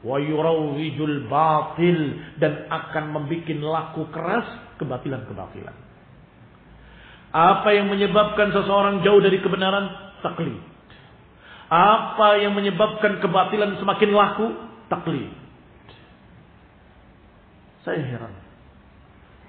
[0.00, 1.98] Wa yurawwijul batil
[2.40, 4.48] dan akan membuat laku keras
[4.80, 5.76] kebatilan-kebatilan.
[7.30, 10.16] Apa yang menyebabkan seseorang jauh dari kebenaran?
[10.24, 10.56] Taklid.
[11.70, 14.69] Apa yang menyebabkan kebatilan semakin laku?
[14.90, 15.30] Taklid.
[17.86, 18.34] Saya heran.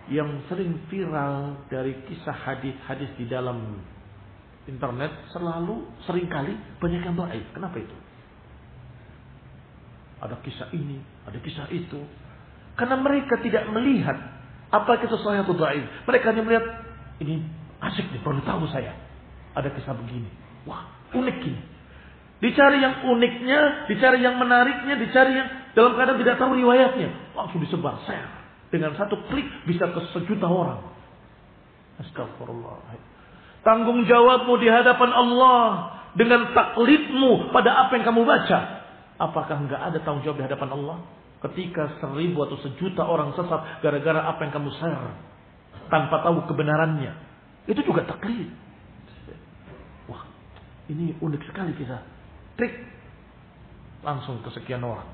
[0.07, 3.79] Yang sering viral dari kisah hadis-hadis di dalam
[4.69, 7.45] internet selalu sering kali banyak yang baik.
[7.51, 7.97] Kenapa itu?
[10.21, 12.01] Ada kisah ini, ada kisah itu.
[12.77, 14.15] Karena mereka tidak melihat
[14.71, 16.05] apa itu sesuatu atau baik.
[16.05, 16.65] Mereka hanya melihat
[17.21, 17.41] ini
[17.81, 18.93] Asik nih, perlu tahu saya.
[19.57, 20.29] Ada kisah begini.
[20.69, 20.85] Wah,
[21.17, 21.61] unik ini.
[22.41, 27.37] Dicari yang uniknya, dicari yang menariknya, dicari yang dalam keadaan tidak tahu riwayatnya.
[27.37, 28.41] Langsung disebar, share.
[28.73, 30.81] Dengan satu klik bisa ke sejuta orang.
[32.01, 32.97] Astagfirullah.
[33.61, 35.65] Tanggung jawabmu di hadapan Allah
[36.17, 38.59] dengan taklidmu pada apa yang kamu baca.
[39.21, 40.97] Apakah enggak ada tanggung jawab di hadapan Allah?
[41.45, 45.13] Ketika seribu atau sejuta orang sesat gara-gara apa yang kamu share.
[45.93, 47.13] Tanpa tahu kebenarannya.
[47.69, 48.49] Itu juga taklid.
[50.89, 52.20] Ini unik sekali kita.
[52.59, 52.73] Trik.
[54.01, 55.07] Langsung ke sekian orang.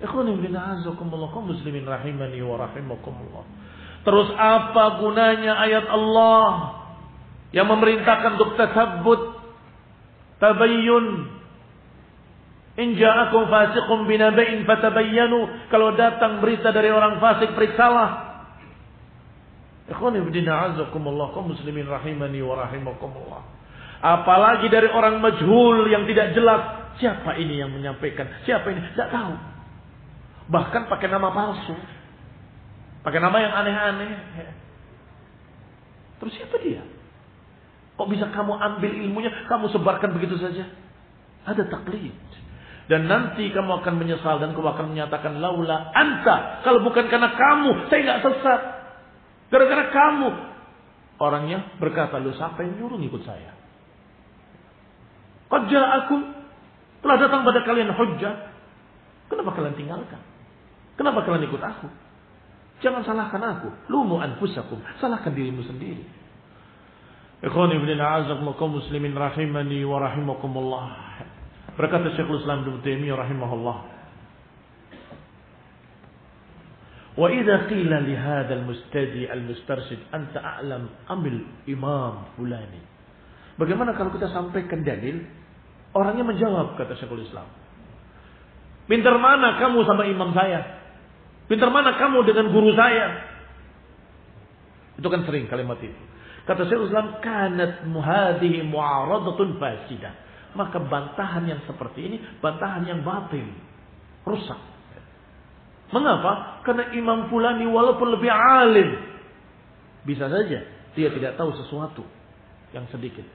[0.00, 3.44] Ikhwani bin azakumullah muslimin rahimani wa rahimakumullah.
[4.00, 6.48] Terus apa gunanya ayat Allah
[7.52, 9.20] yang memerintahkan untuk tasabbut,
[10.40, 11.36] tabayyun,
[12.80, 15.68] In ja'akum fasiqun binaba'in fatabayyanu.
[15.68, 18.40] Kalau datang berita dari orang fasik, periksalah.
[19.90, 21.34] Ikhwani bidina azakumullah.
[21.36, 23.42] Kau muslimin rahimani wa rahimakumullah.
[24.00, 26.80] Apalagi dari orang majhul yang tidak jelas.
[26.96, 28.28] Siapa ini yang menyampaikan?
[28.44, 28.80] Siapa ini?
[28.92, 29.34] Tidak tahu.
[30.52, 31.76] Bahkan pakai nama palsu.
[33.00, 34.12] Pakai nama yang aneh-aneh.
[36.20, 36.84] Terus siapa dia?
[37.96, 40.68] Kok bisa kamu ambil ilmunya, kamu sebarkan begitu saja?
[41.44, 42.16] Ada taklid.
[42.88, 46.64] Dan nanti kamu akan menyesal dan kamu akan menyatakan laula anta.
[46.64, 48.60] Kalau bukan karena kamu, saya nggak sesat.
[49.52, 50.28] Gara-gara kamu.
[51.20, 53.59] Orangnya berkata, lu siapa yang nyuruh ngikut saya?
[55.50, 56.16] Qad aku
[57.02, 58.54] telah datang pada kalian hujjah.
[59.26, 60.22] Kenapa kalian tinggalkan?
[60.94, 61.90] Kenapa kalian ikut aku?
[62.80, 63.68] Jangan salahkan aku.
[63.90, 64.78] Lumu anfusakum.
[65.02, 66.06] Salahkan dirimu sendiri.
[67.40, 70.86] Ikhwani ibn a'azakum muslimin rahimani wa rahimakumullah.
[71.74, 73.78] Berkata Syekhul Islam Ibnu Taimiyah rahimahullah.
[77.16, 82.80] Wa idza qila li hadzal mustadi al mustarshid anta a'lam amil imam fulani.
[83.56, 85.20] Bagaimana kalau kita sampaikan dalil
[85.96, 87.46] orangnya menjawab kata Syekhul Islam.
[88.90, 90.82] Pintar mana kamu sama imam saya?
[91.46, 93.26] Pintar mana kamu dengan guru saya?
[94.98, 96.02] Itu kan sering kalimat itu.
[96.46, 103.46] Kata Syekhul Islam kanat muhadihi mu'aradatun fasidah maka bantahan yang seperti ini bantahan yang batil,
[104.26, 104.58] rusak.
[105.90, 106.62] Mengapa?
[106.62, 108.90] Karena Imam Fulani walaupun lebih alim,
[110.06, 110.58] bisa saja
[110.94, 112.02] dia tidak tahu sesuatu
[112.74, 113.26] yang sedikit.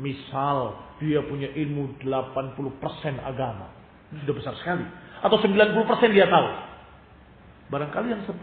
[0.00, 3.68] Misal dia punya ilmu 80% agama.
[4.24, 4.84] Sudah besar sekali.
[5.20, 6.48] Atau 90% dia tahu.
[7.70, 8.34] Barangkali yang 10%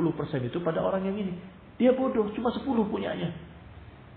[0.47, 1.33] itu pada orang yang ini.
[1.81, 3.33] Dia bodoh, cuma 10 punyanya.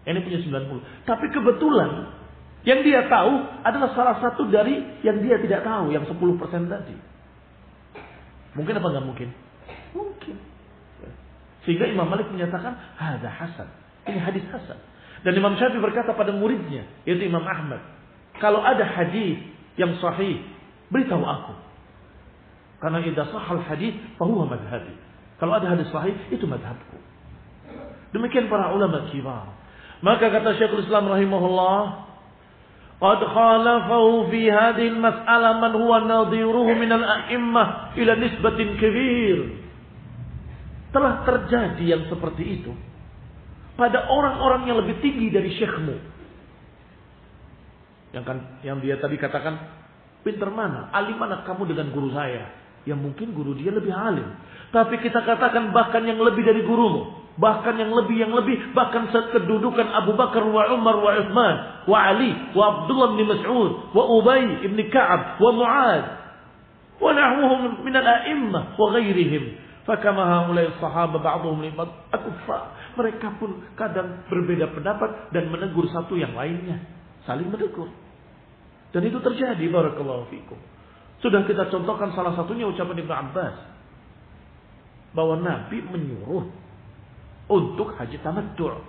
[0.04, 1.08] Ini punya 90.
[1.08, 1.90] Tapi kebetulan
[2.64, 3.32] yang dia tahu
[3.64, 6.96] adalah salah satu dari yang dia tidak tahu, yang 10% tadi.
[8.52, 9.28] Mungkin apa enggak mungkin?
[9.96, 10.36] Mungkin.
[11.64, 13.68] Sehingga Imam Malik menyatakan, ada hasan.
[14.08, 14.76] Ini hadis hasan.
[15.25, 17.81] Dan Imam Syafi'i berkata pada muridnya, yaitu Imam Ahmad,
[18.37, 19.41] kalau ada hadis
[19.79, 20.43] yang sahih,
[20.93, 21.53] beritahu aku.
[22.83, 24.93] Karena idza sahal hadis, fahuwa madhabi.
[25.41, 26.97] Kalau ada hadis sahih, itu madhabku.
[28.13, 29.49] Demikian para ulama kibar.
[30.05, 32.05] Maka kata Syekhul Islam rahimahullah,
[32.95, 37.63] قد خالفه في هذه المسألة من هو نظيره من الأئمة
[37.99, 39.39] إلى نسبة كبير
[40.95, 42.71] telah terjadi yang seperti itu
[43.80, 45.96] pada orang-orang yang lebih tinggi dari syekhmu.
[48.12, 49.56] Yang kan yang dia tadi katakan
[50.20, 50.92] pinter mana?
[50.92, 52.52] Alim mana kamu dengan guru saya?
[52.84, 54.28] Yang mungkin guru dia lebih alim.
[54.68, 59.88] Tapi kita katakan bahkan yang lebih dari gurumu bahkan yang lebih yang lebih bahkan kedudukan
[59.96, 61.54] Abu Bakar wa Umar wa Uthman
[61.88, 66.04] wa Ali wa Abdullah bin Mas'ud wa Ubay bin Ka'ab wa Mu'ad
[67.00, 69.56] wa nahwuhum min al-a'immah wa ghairihim
[69.88, 71.70] fakama haulai sahaba ba'dhum li
[72.12, 72.58] akuffa
[72.98, 76.84] mereka pun kadang berbeda pendapat dan menegur satu yang lainnya
[77.24, 77.88] saling menegur
[78.90, 80.58] dan itu terjadi barakallahu fikum
[81.20, 83.56] sudah kita contohkan salah satunya ucapan Ibnu Abbas
[85.12, 86.48] bahwa Nabi menyuruh
[87.50, 88.80] untuk haji tamattu'.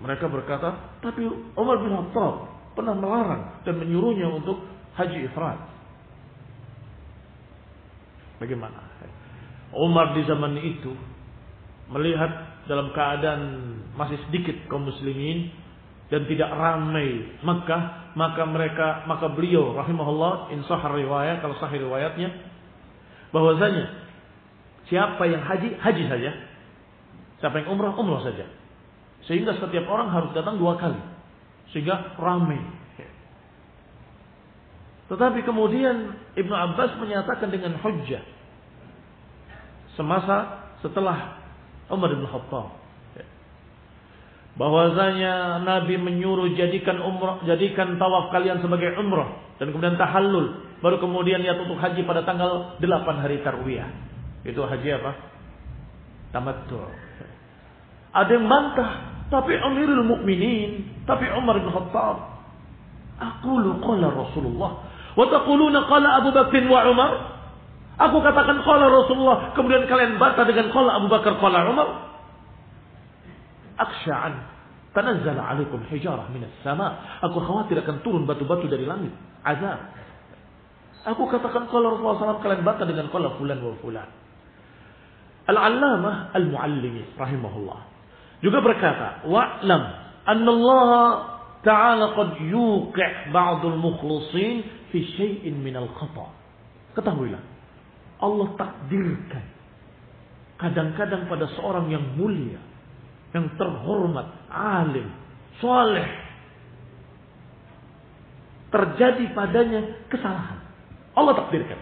[0.00, 1.28] Mereka berkata, tapi
[1.58, 4.64] Umar bin Khattab pernah melarang dan menyuruhnya untuk
[4.96, 5.60] haji ifrat.
[8.40, 8.80] Bagaimana?
[9.74, 10.92] Umar di zaman itu
[11.90, 13.42] melihat dalam keadaan
[13.98, 15.50] masih sedikit kaum muslimin
[16.10, 22.34] dan tidak ramai Mekah, maka mereka maka beliau rahimahullah insah riwayat kalau sahih riwayatnya
[23.30, 24.10] bahwasanya
[24.90, 26.30] siapa yang haji haji saja
[27.40, 28.44] Siapa yang umrah, umrah saja.
[29.24, 31.00] Sehingga setiap orang harus datang dua kali.
[31.72, 32.60] Sehingga ramai.
[35.08, 38.22] Tetapi kemudian Ibnu Abbas menyatakan dengan hujjah.
[39.98, 41.40] Semasa setelah
[41.90, 42.78] Umar bin Khattab.
[44.58, 51.40] Bahwasanya Nabi menyuruh jadikan umrah, jadikan tawaf kalian sebagai umrah dan kemudian tahallul, baru kemudian
[51.40, 53.88] niat untuk haji pada tanggal 8 hari tarwiyah.
[54.44, 55.12] Itu haji apa?
[56.34, 56.76] Tamattu.
[58.10, 58.90] Ada yang bantah,
[59.30, 62.16] tapi Amirul Mukminin, tapi Umar bin Khattab.
[63.20, 64.70] Aku qala Rasulullah.
[65.14, 67.12] Wa taquluna qala Abu Bakr wa Umar.
[68.00, 71.88] Aku katakan qala Rasulullah, kemudian kalian bantah dengan qala Abu Bakar qala Umar.
[73.76, 74.34] Aksya'an.
[74.90, 77.20] Tanazzala alaikum hijarah minas sama.
[77.22, 79.12] Aku khawatir akan turun batu-batu dari langit.
[79.44, 79.78] Azab.
[81.12, 84.08] Aku katakan kalau Rasulullah SAW kalian bantah dengan kalau fulan wa fulan.
[85.48, 87.80] Al-Allamah Al-Muallimi rahimahullah.
[88.40, 89.82] Juga berkata, Wa'lam
[90.24, 90.90] Allah
[91.60, 96.32] Ta'ala qad yuqi' ba'dul mukhlisin fi syai'in minal khata.
[96.96, 97.40] Ketahuilah,
[98.20, 99.44] Allah takdirkan
[100.60, 102.60] kadang-kadang pada seorang yang mulia,
[103.32, 105.08] yang terhormat, alim,
[105.56, 106.04] soleh,
[108.68, 110.60] terjadi padanya kesalahan.
[111.16, 111.80] Allah takdirkan.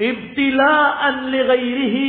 [0.00, 2.08] Ibtila'an li ghairihi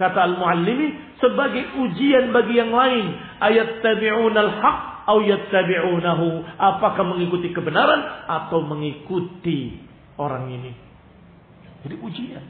[0.00, 3.06] kata al-muallimi sebagai ujian bagi yang lain
[3.44, 9.78] ayat tabi'un al-haq atau yattabi'unahu apakah mengikuti kebenaran atau mengikuti
[10.18, 10.85] orang ini
[11.86, 12.44] jadi ujian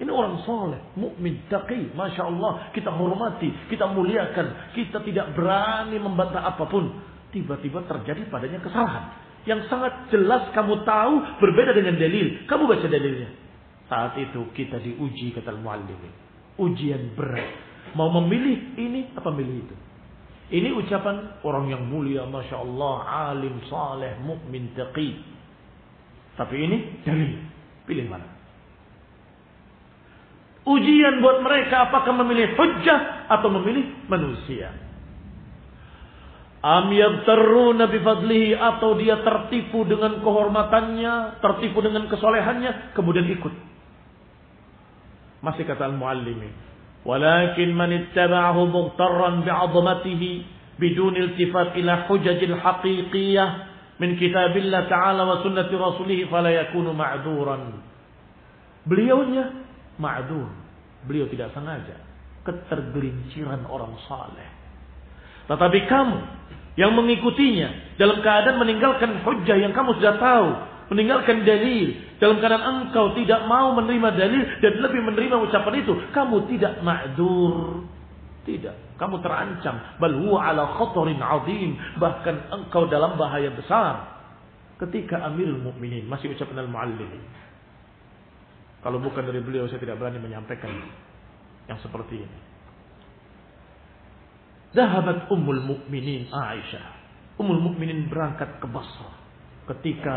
[0.00, 2.72] ini orang soleh, mukmin, taqi, masya Allah.
[2.72, 6.88] Kita hormati, kita muliakan, kita tidak berani membantah apa pun.
[7.28, 9.12] Tiba-tiba terjadi padanya kesalahan
[9.44, 12.48] yang sangat jelas kamu tahu berbeda dengan dalil.
[12.48, 13.28] Kamu baca dalilnya.
[13.92, 16.00] Saat itu kita diuji kata muallim.
[16.56, 17.52] Ujian berat.
[17.92, 19.76] Mau memilih ini apa memilih itu?
[20.50, 22.96] Ini ucapan orang yang mulia, masya Allah,
[23.30, 25.12] alim, saleh, mukmin, taqi.
[26.40, 27.36] Tapi ini dalil.
[27.84, 28.39] Pilih mana?
[30.68, 34.68] Ujian buat mereka apakah memilih hujjah atau memilih manusia.
[36.60, 43.54] Am yabtaruna bifadlihi atau dia tertipu dengan kehormatannya, tertipu dengan kesolehannya, kemudian ikut.
[45.40, 46.52] Masih kata al-muallimi.
[47.08, 50.30] Walakin man ittaba'ahu mughtarran bi'azamatihi
[50.76, 53.48] bidun iltifat ila hujajil haqiqiyah
[53.96, 57.80] min kitabillah ta'ala wa sunnati rasulih fala yakunu ma'duran.
[58.84, 59.69] Beliaunya
[60.00, 60.48] ma'dur.
[61.04, 61.96] Beliau tidak sengaja.
[62.42, 64.48] Ketergelinciran orang saleh.
[65.44, 66.18] Tetapi kamu
[66.80, 70.48] yang mengikutinya dalam keadaan meninggalkan hujah yang kamu sudah tahu,
[70.94, 76.36] meninggalkan dalil, dalam keadaan engkau tidak mau menerima dalil dan lebih menerima ucapan itu, kamu
[76.48, 77.84] tidak ma'dur.
[78.40, 80.00] Tidak, kamu terancam.
[80.00, 84.16] Bal huwa ala khatarin azim, bahkan engkau dalam bahaya besar.
[84.80, 87.20] Ketika Amirul Mukminin masih ucapan al-Muallim
[88.80, 90.72] kalau bukan dari beliau saya tidak berani menyampaikan
[91.68, 92.38] yang seperti ini.
[94.72, 96.86] Zahabat Ummul Mukminin Aisyah.
[97.36, 99.12] Ummul Mukminin berangkat ke Basra
[99.68, 100.16] ketika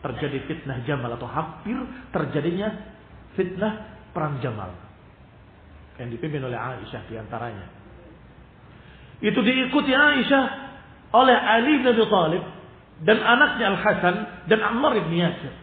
[0.00, 1.76] terjadi fitnah Jamal atau hampir
[2.14, 2.68] terjadinya
[3.34, 4.72] fitnah perang Jamal
[6.00, 7.66] yang dipimpin oleh Aisyah di antaranya.
[9.20, 10.44] Itu diikuti Aisyah
[11.12, 12.44] oleh Ali bin Abi Thalib
[13.04, 15.59] dan anaknya Al Hasan dan Ammar bin Yasir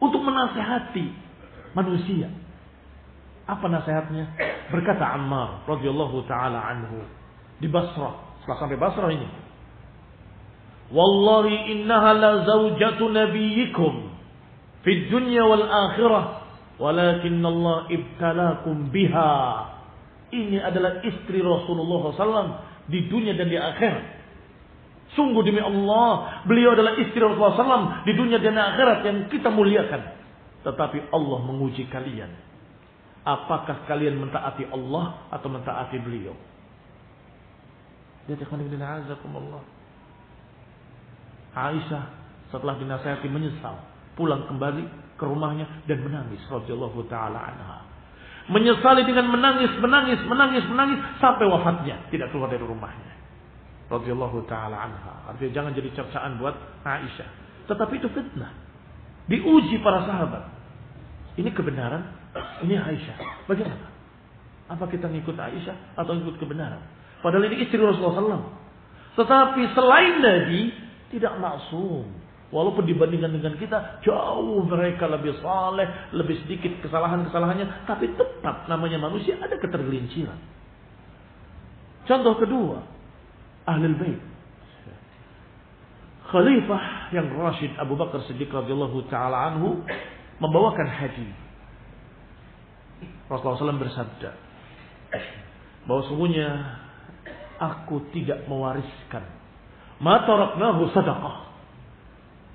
[0.00, 1.06] untuk menasehati
[1.72, 2.28] manusia.
[3.46, 4.34] Apa nasihatnya?
[4.74, 7.06] Berkata Ammar radhiyallahu taala anhu
[7.62, 8.42] di Basrah.
[8.42, 9.28] Setelah sampai Basrah ini.
[10.90, 13.94] Wallahi innaha la zaujatu nabiyyikum
[14.86, 16.24] fi dunya wal akhirah
[16.78, 19.34] walakin Allah ibtalakum biha.
[20.30, 22.50] Ini adalah istri Rasulullah SAW
[22.90, 24.15] di dunia dan di akhirat.
[25.14, 30.02] Sungguh demi Allah, beliau adalah istri Rasulullah SAW di dunia dan akhirat yang kita muliakan.
[30.66, 32.34] Tetapi Allah menguji kalian.
[33.22, 36.34] Apakah kalian mentaati Allah atau mentaati beliau?
[41.56, 42.04] Aisyah
[42.50, 43.78] setelah dinasihati menyesal,
[44.18, 47.78] pulang kembali ke rumahnya dan menangis radhiyallahu taala anha.
[48.50, 53.15] Menyesali dengan menangis, menangis, menangis, menangis sampai wafatnya, tidak keluar dari rumahnya
[53.86, 55.14] radhiyallahu taala anha.
[55.30, 57.30] Artinya jangan jadi cercaan buat Aisyah.
[57.70, 58.52] Tetapi itu fitnah.
[59.26, 60.44] Diuji para sahabat.
[61.36, 62.02] Ini kebenaran,
[62.62, 63.46] ini Aisyah.
[63.50, 63.86] Bagaimana?
[64.66, 66.82] Apa kita ngikut Aisyah atau ngikut kebenaran?
[67.22, 68.46] Padahal ini istri Rasulullah SAW.
[69.16, 70.60] Tetapi selain Nabi
[71.14, 72.06] tidak maksum.
[72.46, 79.34] Walaupun dibandingkan dengan kita jauh mereka lebih saleh, lebih sedikit kesalahan-kesalahannya, tapi tetap namanya manusia
[79.42, 80.38] ada ketergelinciran.
[82.06, 82.86] Contoh kedua,
[83.66, 84.20] Ahlul Bait.
[86.26, 89.82] Khalifah yang Rashid Abu Bakar Siddiq radhiyallahu taala anhu
[90.42, 91.30] membawakan hadis.
[93.26, 94.30] Rasulullah SAW bersabda
[95.86, 96.48] bahwa sungguhnya
[97.58, 99.22] aku tidak mewariskan
[100.02, 101.46] ma taraknahu sadaqah.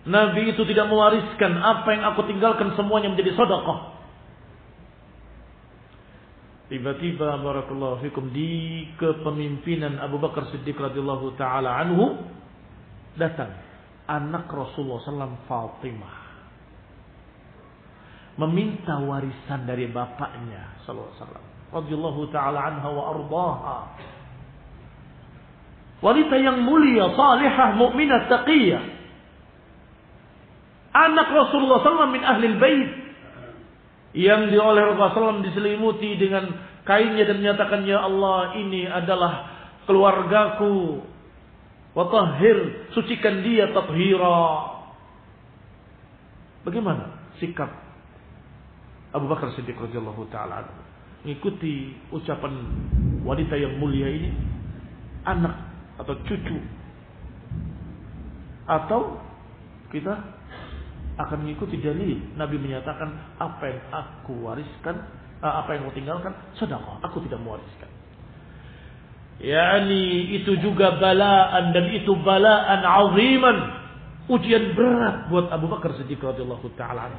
[0.01, 3.90] Nabi itu tidak mewariskan apa yang aku tinggalkan semuanya menjadi sedekah.
[6.71, 12.15] Tiba-tiba barakallahu fikum di kepemimpinan Abu Bakar Siddiq radhiyallahu taala anhu
[13.19, 13.51] datang
[14.07, 16.15] anak Rasulullah SAW Fatimah.
[18.39, 21.45] Meminta warisan dari bapaknya sallallahu alaihi wasallam
[21.75, 23.79] radhiyallahu taala anha wa ardaha.
[25.99, 28.83] Wanita yang mulia, salihah, mukminah, taqiyah.
[30.95, 33.00] Anak Rasulullah SAW min ahli bait
[34.11, 36.51] yang oleh Rasulullah diselimuti dengan
[36.83, 39.33] kainnya dan menyatakan ya Allah ini adalah
[39.87, 41.07] keluargaku.
[41.91, 44.79] Watahhir sucikan dia tathira.
[46.63, 47.67] Bagaimana sikap
[49.11, 50.71] Abu Bakar Siddiq radhiyallahu taala
[51.23, 52.53] mengikuti ucapan
[53.27, 54.31] wanita yang mulia ini?
[55.27, 55.55] Anak
[55.99, 56.57] atau cucu?
[58.67, 59.19] Atau
[59.91, 60.40] kita
[61.27, 62.17] akan mengikuti dalil.
[62.35, 64.95] Nabi menyatakan apa yang aku wariskan
[65.41, 67.01] eh, apa yang mau tinggalkan sedekah.
[67.05, 67.89] Aku tidak mewariskan.
[69.41, 73.57] Yakni itu juga balaan dan itu balaan aziman.
[74.29, 77.09] Ujian berat buat Abu Bakar Siddiq radhiyallahu taala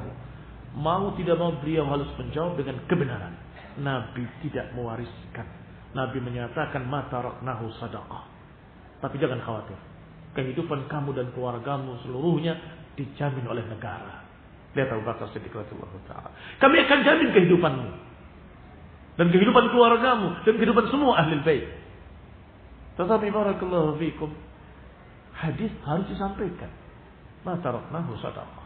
[0.79, 3.35] mau tidak mau beliau harus menjawab dengan kebenaran.
[3.81, 5.45] Nabi tidak mewariskan.
[5.93, 8.24] Nabi menyatakan mata raknahu sadaqah.
[9.01, 9.77] Tapi jangan khawatir.
[10.33, 12.57] Kehidupan kamu dan keluargamu seluruhnya
[12.98, 14.23] dijamin oleh negara.
[14.73, 16.32] Lihat Abu Bakar Siddiq taala.
[16.56, 17.90] Kami akan jamin kehidupanmu.
[19.20, 20.40] Dan kehidupan keluargamu.
[20.48, 21.69] Dan kehidupan semua ahli bait.
[22.97, 24.32] Tetapi barakallahu fikum.
[25.36, 26.73] Hadis harus disampaikan.
[27.44, 28.64] Ma taraknahu sadaqah.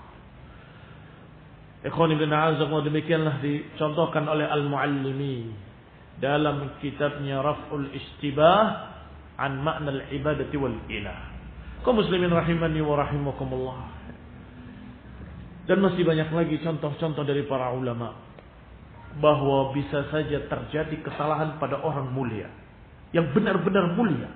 [1.87, 5.55] Ikhwan ibn Azzaqwa demikianlah dicontohkan oleh Al-Muallimi
[6.19, 8.63] dalam kitabnya Raf'ul Istibah
[9.39, 11.19] an makna al-ibadati wal ilah.
[11.87, 13.96] Kaum muslimin rahimani wa rahimakumullah.
[15.67, 18.15] Dan masih banyak lagi contoh-contoh dari para ulama
[19.19, 22.47] bahwa bisa saja terjadi kesalahan pada orang mulia
[23.11, 24.31] yang benar-benar mulia,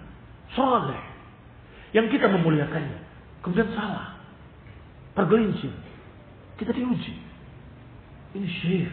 [0.56, 0.98] saleh,
[1.94, 2.98] yang kita memuliakannya,
[3.44, 4.18] kemudian salah,
[5.14, 5.70] tergelincir,
[6.56, 7.14] kita diuji.
[8.30, 8.90] Ini syekh,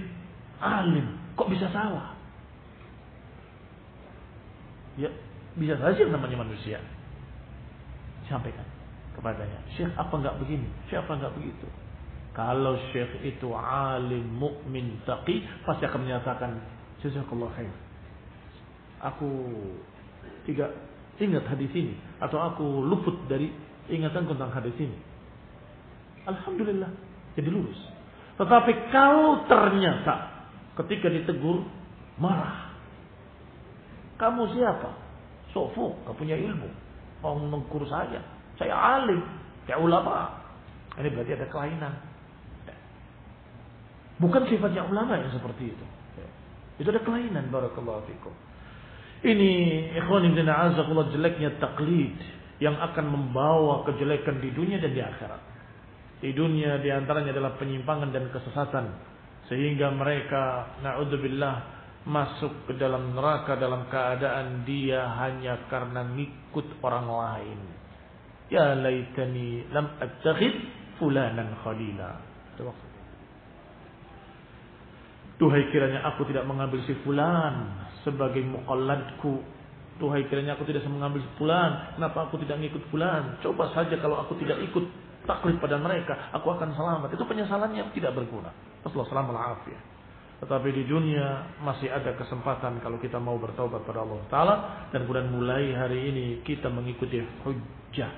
[0.60, 2.18] alim, kok bisa salah?
[4.98, 5.14] Ya,
[5.54, 6.82] bisa saja namanya manusia.
[8.26, 8.66] Sampaikan
[9.14, 9.62] kepadanya.
[9.78, 10.68] Syekh apa enggak begini?
[10.90, 11.68] Syekh apa enggak begitu?
[12.38, 16.52] Kalau syekh itu alim, mukmin, taqi, pasti akan menyatakan,
[17.02, 17.74] Jazakallah khair.
[19.02, 19.30] Aku
[20.46, 20.70] tidak
[21.18, 21.98] ingat hadis ini.
[22.22, 23.50] Atau aku luput dari
[23.90, 24.98] ingatan tentang hadis ini.
[26.30, 26.94] Alhamdulillah.
[27.34, 27.78] Jadi lurus.
[28.38, 30.46] Tetapi kalau ternyata
[30.78, 31.66] ketika ditegur,
[32.22, 32.70] marah.
[34.18, 34.94] Kamu siapa?
[35.54, 36.70] Sofu, gak punya ilmu.
[37.22, 38.22] Mau mengkur saya.
[38.62, 39.22] Saya alim.
[39.70, 40.38] Ya ulama.
[40.98, 41.94] Ini berarti ada kelainan.
[44.18, 45.86] Bukan sifatnya ulama yang seperti itu.
[46.78, 47.50] Itu ada kelainan.
[47.50, 48.34] Barakallahu fikum.
[49.26, 49.52] Ini
[49.98, 52.18] ikhwan ibn a'azakullah jeleknya taklid.
[52.58, 55.42] Yang akan membawa kejelekan di dunia dan di akhirat.
[56.18, 58.86] Di dunia di antaranya adalah penyimpangan dan kesesatan.
[59.46, 61.78] Sehingga mereka, na'udzubillah,
[62.08, 67.60] masuk ke dalam neraka dalam keadaan dia hanya karena ngikut orang lain.
[68.48, 70.56] Ya laitani lam attakhid
[70.98, 72.12] fulanan khalila.
[75.38, 79.42] Duhai kiranya aku tidak mengambil si fulan sebagai muqalladku.
[80.02, 81.94] Duhai kiranya aku tidak mengambil si fulan.
[81.94, 83.38] Kenapa aku tidak ngikut fulan?
[83.46, 84.86] Coba saja kalau aku tidak ikut
[85.30, 87.14] taklid pada mereka, aku akan selamat.
[87.14, 88.50] Itu penyesalannya yang tidak berguna.
[88.82, 89.98] Rasulullah SAW
[90.38, 94.56] tetapi di dunia masih ada kesempatan kalau kita mau bertobat pada Allah Ta'ala.
[94.94, 98.14] Dan kemudian mulai hari ini kita mengikuti hujjah.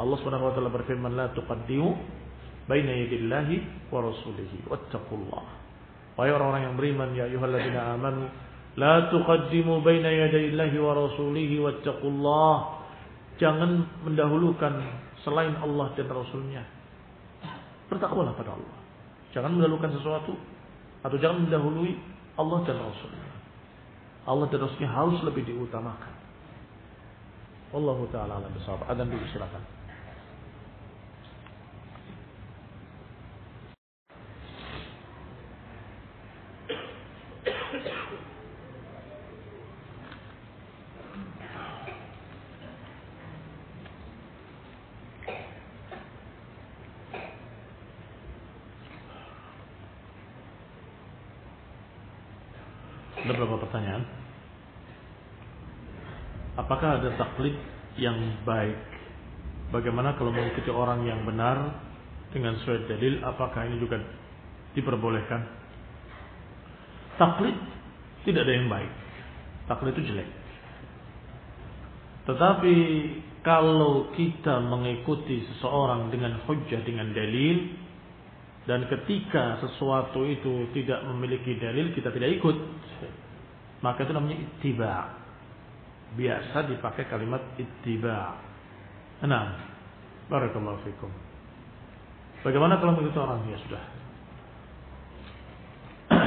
[0.00, 1.90] Allah Subhanahu wa taala berfirman la tuqaddimu
[2.66, 5.44] baina yadillahi wa rasulihi wattaqullah.
[6.18, 8.28] Wahai orang-orang yang beriman ya ayyuhalladzina amanu
[8.76, 12.54] la tuqaddimu baina yadayillahi wa rasulihi wattaqullah.
[13.40, 14.74] Jangan mendahulukan
[15.24, 16.62] selain Allah dan Rasulnya.
[17.88, 18.78] Bertakwalah pada Allah.
[19.32, 20.36] Jangan mendahulukan sesuatu
[21.00, 21.96] atau jangan mendahului
[22.36, 23.32] Allah dan Rasulnya.
[24.28, 26.14] Allah dan Rasulnya harus lebih diutamakan.
[27.70, 28.76] Allah Ta'ala alam besar.
[28.90, 29.80] Adan silakan.
[56.70, 57.10] Apakah ada
[57.40, 57.56] taklid
[57.96, 58.76] yang baik?
[59.72, 61.72] Bagaimana kalau mengikuti orang yang benar
[62.36, 63.24] dengan sesuai dalil?
[63.24, 63.96] Apakah ini juga
[64.76, 65.40] diperbolehkan?
[67.16, 67.56] Taklid
[68.28, 68.92] tidak ada yang baik.
[69.72, 70.28] Taklid itu jelek.
[72.28, 72.76] Tetapi
[73.40, 77.72] kalau kita mengikuti seseorang dengan hujah dengan dalil
[78.68, 82.56] dan ketika sesuatu itu tidak memiliki dalil kita tidak ikut
[83.80, 85.19] maka itu namanya ittiba
[86.14, 88.34] biasa dipakai kalimat ittiba.
[89.20, 89.54] Enam.
[90.30, 91.10] Barakallahu fikum.
[92.40, 93.84] Bagaimana kalau begitu orang ya sudah.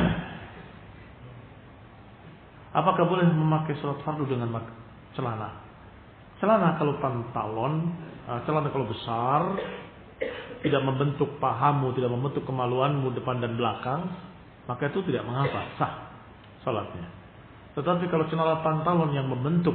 [2.80, 4.53] Apakah boleh memakai sholat fardu dengan
[5.18, 5.49] celana?
[6.38, 7.73] Celana kalau pantalon,
[8.30, 9.57] eh, celana kalau besar,
[10.61, 14.07] tidak membentuk pahamu, tidak membentuk kemaluanmu depan dan belakang,
[14.69, 15.93] maka itu tidak mengapa, sah
[16.64, 17.23] salatnya.
[17.74, 19.74] Tetapi kalau celana pantalon yang membentuk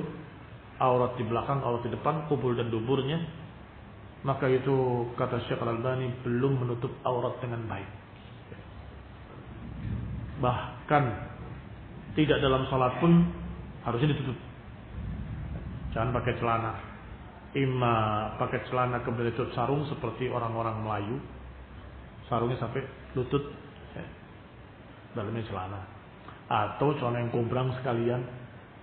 [0.79, 3.19] aurat di belakang, aurat di depan, kubul dan duburnya,
[4.23, 7.91] maka itu kata Syekh Al-Albani belum menutup aurat dengan baik.
[10.39, 11.05] Bahkan
[12.15, 13.27] tidak dalam salat pun
[13.83, 14.39] harusnya ditutup.
[15.95, 16.73] Jangan pakai celana.
[17.59, 17.95] Ima
[18.39, 21.17] pakai celana kemudian tutup sarung seperti orang-orang Melayu.
[22.31, 22.87] Sarungnya sampai
[23.19, 23.43] lutut.
[23.99, 24.07] Ya.
[25.19, 25.98] Dalamnya celana.
[26.49, 28.25] Atau celana yang kombrang sekalian.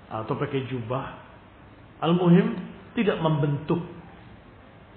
[0.09, 1.17] Atau pakai jubah.
[2.05, 2.55] Al-Muhim
[2.93, 3.81] tidak membentuk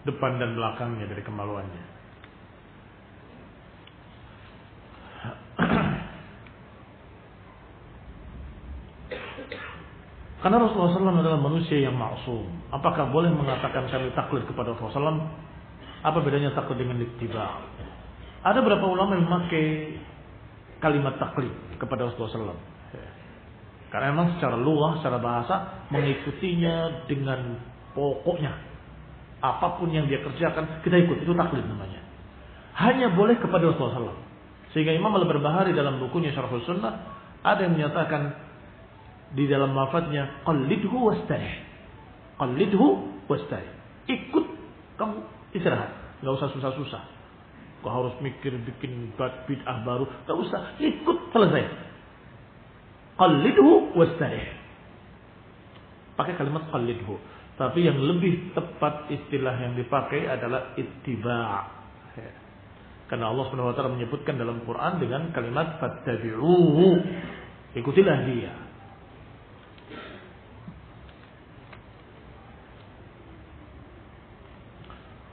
[0.07, 1.85] depan dan belakangnya dari kemaluannya.
[10.39, 12.47] Karena Rasulullah SAW adalah manusia yang maksum.
[12.71, 15.27] Apakah boleh mengatakan kami taklid kepada Rasulullah SAW?
[16.07, 17.59] Apa bedanya taklid dengan ittiba?
[18.47, 19.99] Ada beberapa ulama yang memakai
[20.79, 22.63] kalimat taklid kepada Rasulullah SAW.
[23.89, 25.55] Karena memang secara luah, secara bahasa
[25.89, 27.57] mengikutinya dengan
[27.97, 28.53] pokoknya.
[29.39, 31.25] Apa pun yang dia kerjakan, kita ikut.
[31.25, 32.05] Itu taklid namanya.
[32.77, 34.21] Hanya boleh kepada Rasulullah SAW.
[34.77, 36.95] Sehingga Imam Al-Barbahari dalam bukunya Syarhul Sunnah
[37.41, 38.37] ada yang menyatakan
[39.33, 41.65] di dalam lafadznya qallidhu wastarih.
[42.37, 42.87] Qallidhu
[43.25, 43.73] wastarih.
[44.09, 44.45] Ikut
[45.01, 45.17] kamu
[45.57, 47.03] istirahat, nggak usah susah-susah.
[47.79, 51.65] Kau harus mikir bikin bid'ah baru, nggak usah, ikut selesai.
[53.19, 54.51] Qallidhu wastarih.
[56.19, 57.19] Pakai kalimat qallidhu.
[57.59, 61.79] Tapi yang lebih tepat istilah yang dipakai adalah ittiba'.
[63.09, 66.87] Karena Allah SWT menyebutkan dalam Quran dengan kalimat fattabi'uhu.
[67.79, 68.68] Ikutilah dia.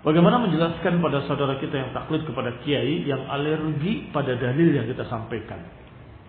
[0.05, 5.01] Bagaimana menjelaskan pada saudara kita yang taklid kepada kiai yang alergi pada dalil yang kita
[5.09, 5.57] sampaikan?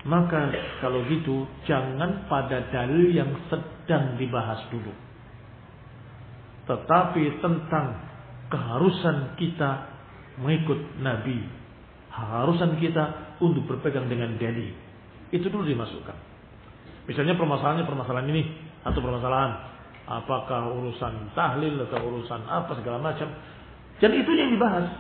[0.09, 0.48] Maka
[0.81, 4.89] kalau gitu jangan pada dalil yang sedang dibahas dulu.
[6.73, 7.86] Tetapi tentang
[8.48, 9.70] keharusan kita
[10.40, 11.44] mengikut Nabi.
[12.16, 14.73] Harusan kita untuk berpegang dengan dalil.
[15.28, 16.16] Itu dulu dimasukkan.
[17.12, 18.43] Misalnya permasalahannya permasalahan ini.
[18.89, 19.53] Atau permasalahan.
[20.07, 23.27] Apakah urusan tahlil atau urusan apa segala macam
[23.97, 24.93] dan itu yang dibahas.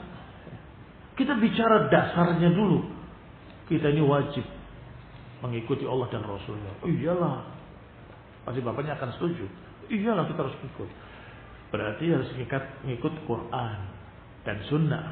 [1.16, 2.84] Kita bicara dasarnya dulu.
[3.66, 4.44] Kita ini wajib
[5.44, 6.72] mengikuti Allah dan Rasulnya.
[6.80, 7.44] Oh iyalah.
[8.44, 9.44] Pasti bapaknya akan setuju.
[9.92, 10.90] Iyalah kita harus ikut.
[11.74, 13.78] Berarti harus mengikat, mengikut Quran
[14.46, 15.06] dan Sunnah.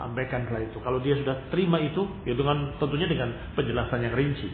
[0.00, 0.78] Sampaikan setelah itu.
[0.80, 4.48] Kalau dia sudah terima itu, ya dengan tentunya dengan penjelasan yang rinci.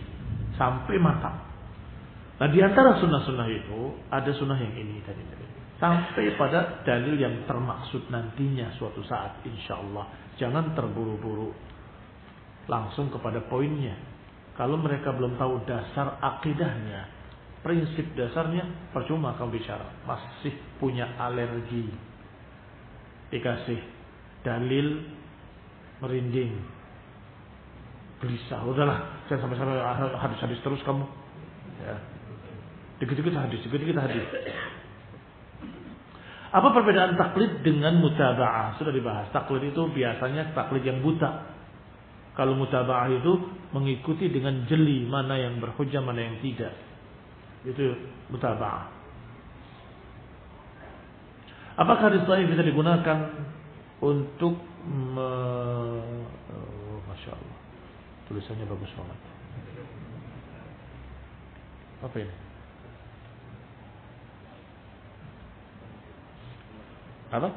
[0.58, 1.45] Sampai matang.
[2.36, 5.46] Nah di antara sunnah-sunnah itu ada sunnah yang ini tadi tadi.
[5.76, 10.08] Sampai pada dalil yang termaksud nantinya suatu saat insya Allah.
[10.36, 11.52] Jangan terburu-buru.
[12.68, 13.96] Langsung kepada poinnya.
[14.56, 17.12] Kalau mereka belum tahu dasar akidahnya.
[17.60, 19.84] Prinsip dasarnya percuma kamu bicara.
[20.08, 21.92] Masih punya alergi.
[23.32, 23.80] Dikasih
[24.44, 25.08] dalil
[26.00, 26.56] merinding.
[28.20, 28.64] Gelisah.
[28.64, 29.28] Udahlah.
[29.28, 29.76] Saya sampai-sampai
[30.24, 31.04] hadis-hadis terus kamu.
[31.84, 32.15] Ya
[32.96, 34.24] Dikit-dikit hadis, dikit-dikit hadis.
[36.56, 38.80] Apa perbedaan taklid dengan mutaba'ah?
[38.80, 39.28] Sudah dibahas.
[39.28, 41.52] Taklid itu biasanya taklid yang buta.
[42.32, 43.32] Kalau mutaba'ah itu
[43.76, 46.72] mengikuti dengan jeli mana yang berhujah, mana yang tidak.
[47.68, 47.84] Itu
[48.32, 48.96] mutaba'ah.
[51.76, 53.36] Apakah hadis sahih bisa digunakan
[54.00, 54.56] untuk
[54.88, 55.30] me...
[56.48, 57.58] oh, Masya Allah.
[58.32, 59.20] Tulisannya bagus banget.
[62.00, 62.45] Apa ini?
[67.36, 67.48] Apa?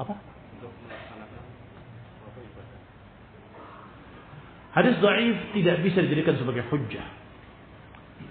[0.00, 0.14] Apa?
[4.72, 7.04] Hadis dhaif tidak bisa dijadikan sebagai hujjah.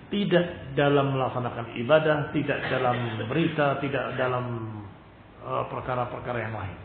[0.09, 2.97] Tidak dalam melaksanakan ibadah, tidak dalam
[3.29, 4.45] berita, tidak dalam
[5.45, 6.77] uh, perkara-perkara uh, yang lain.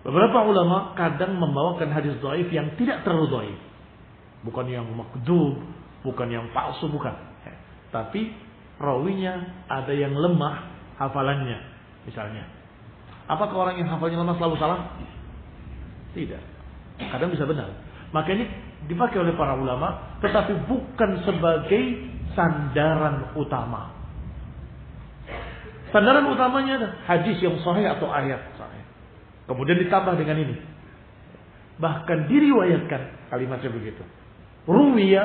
[0.00, 3.60] Beberapa ulama kadang membawakan hadis dhaif yang tidak terlalu dhaif.
[4.46, 5.60] Bukan yang makdub,
[6.06, 7.12] bukan yang palsu, bukan.
[7.90, 8.32] Tapi
[8.78, 10.69] rawinya ada yang lemah
[11.00, 11.58] hafalannya
[12.04, 12.44] misalnya.
[13.24, 14.92] Apakah orang yang hafalnya lemah selalu salah?
[16.12, 16.42] Tidak.
[17.08, 17.72] Kadang bisa benar.
[18.10, 18.44] Makanya
[18.90, 21.82] dipakai oleh para ulama, tetapi bukan sebagai
[22.34, 23.94] sandaran utama.
[25.94, 28.84] Sandaran utamanya adalah hadis yang sahih atau ayat sahih.
[29.46, 30.56] Kemudian ditambah dengan ini.
[31.80, 34.02] Bahkan diriwayatkan kalimatnya begitu.
[34.68, 35.24] Ruwiya,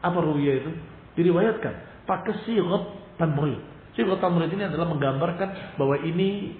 [0.00, 0.70] apa ruwiya itu?
[1.18, 2.84] Diriwayatkan pakai sirat
[3.16, 3.73] tamrid.
[3.94, 6.54] Sirat tamrid ini adalah menggambarkan bahwa ini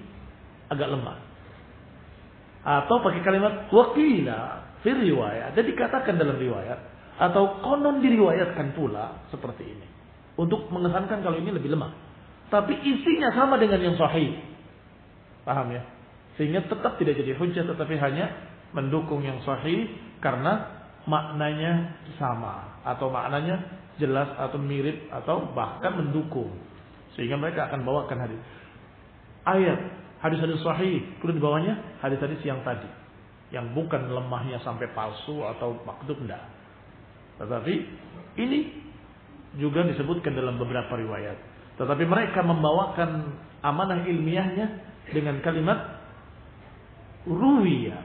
[0.70, 1.18] agak lemah.
[2.64, 4.40] Atau pakai kalimat wakila
[4.80, 5.52] fi riwayat.
[5.58, 6.78] Jadi dikatakan dalam riwayat
[7.14, 9.86] atau konon diriwayatkan pula seperti ini.
[10.34, 11.92] Untuk mengesankan kalau ini lebih lemah.
[12.50, 14.38] Tapi isinya sama dengan yang sahih.
[15.42, 15.82] Paham ya?
[16.38, 18.30] Sehingga tetap tidak jadi hujah tetapi hanya
[18.74, 19.86] mendukung yang sahih
[20.18, 23.62] karena maknanya sama atau maknanya
[24.02, 26.50] jelas atau mirip atau bahkan mendukung.
[27.14, 28.40] Sehingga mereka akan bawakan hadis.
[29.46, 29.80] Ayat
[30.24, 32.88] hadis-hadis sahih, kemudian di bawahnya hadis-hadis yang tadi.
[33.54, 36.42] Yang bukan lemahnya sampai palsu atau maktub enggak.
[37.38, 37.74] Tetapi
[38.42, 38.58] ini
[39.58, 41.38] juga disebutkan dalam beberapa riwayat.
[41.78, 44.66] Tetapi mereka membawakan amanah ilmiahnya
[45.10, 46.02] dengan kalimat
[47.26, 47.98] ruwiya.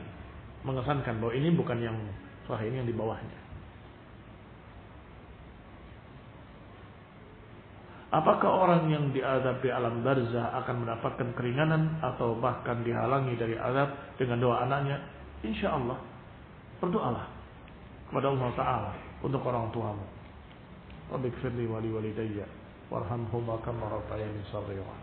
[0.65, 1.97] Mengesankan bahwa ini bukan yang
[2.45, 3.48] sahih, ini yang di bawahnya.
[8.09, 14.17] Apakah orang yang diadab di alam barzah akan mendapatkan keringanan atau bahkan dihalangi dari azab
[14.17, 14.97] dengan doa anaknya?
[15.45, 16.01] Insya Allah.
[16.81, 17.27] Berdoalah
[18.09, 18.91] kepada Allah Ta'ala
[19.21, 20.07] untuk orang tuamu.
[21.13, 22.49] Rabbi kfirli wali walidayya
[22.89, 24.97] warhamhuma kama rabbayani shaghira.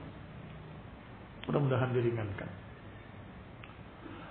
[1.46, 2.50] Mudah-mudahan diringankan.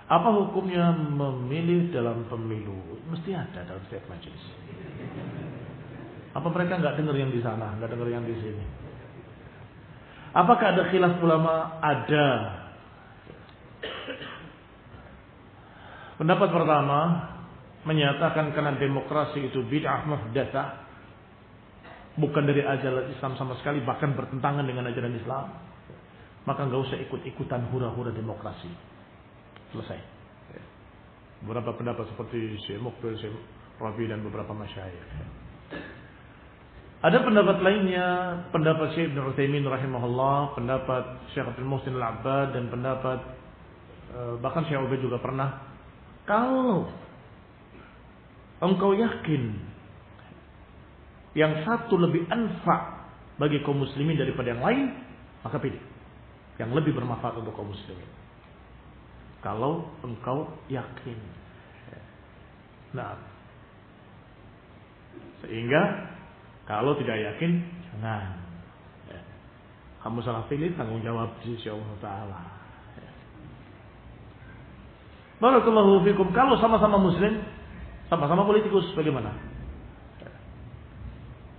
[0.06, 3.00] Apa hukumnya memilih dalam pemilu?
[3.08, 4.44] Mesti ada dalam setiap majelis.
[6.36, 8.64] Apa mereka nggak dengar yang di sana, nggak dengar yang di sini?
[10.36, 11.80] Apakah ada khilaf ulama?
[11.80, 12.28] Ada.
[16.20, 17.00] Pendapat pertama
[17.88, 20.84] menyatakan karena demokrasi itu bid'ah muhdatsah
[22.20, 25.56] bukan dari ajaran Islam sama sekali, bahkan bertentangan dengan ajaran Islam,
[26.44, 28.68] maka nggak usah ikut-ikutan hura-hura demokrasi.
[29.72, 30.00] Selesai.
[31.44, 33.32] Beberapa pendapat seperti Syekh Mukbil, Syekh
[33.76, 35.04] Rabi dan beberapa masyayikh.
[37.04, 38.08] Ada pendapat lainnya,
[38.48, 43.20] pendapat Syekh Ibn Uthaymin rahimahullah, pendapat Syekh Abdul Muhsin al-Abbad dan pendapat
[44.16, 45.60] eh, bahkan Syekh Ubaid juga pernah
[46.24, 46.88] kalau
[48.64, 49.60] engkau yakin
[51.36, 53.06] yang satu lebih anfa
[53.36, 54.96] bagi kaum muslimin daripada yang lain,
[55.44, 55.78] maka pilih
[56.56, 58.08] yang lebih bermanfaat untuk kaum muslimin.
[59.44, 61.20] Kalau engkau yakin.
[62.96, 63.20] Nah,
[65.44, 66.15] sehingga
[66.66, 67.62] kalau tidak yakin,
[67.94, 68.42] jangan.
[70.02, 72.38] Kamu salah pilih, tanggung jawab di sisi Allah Ta'ala.
[75.42, 76.30] Barakallahu fikum.
[76.30, 77.42] Kalau sama-sama muslim,
[78.06, 79.34] sama-sama politikus, bagaimana?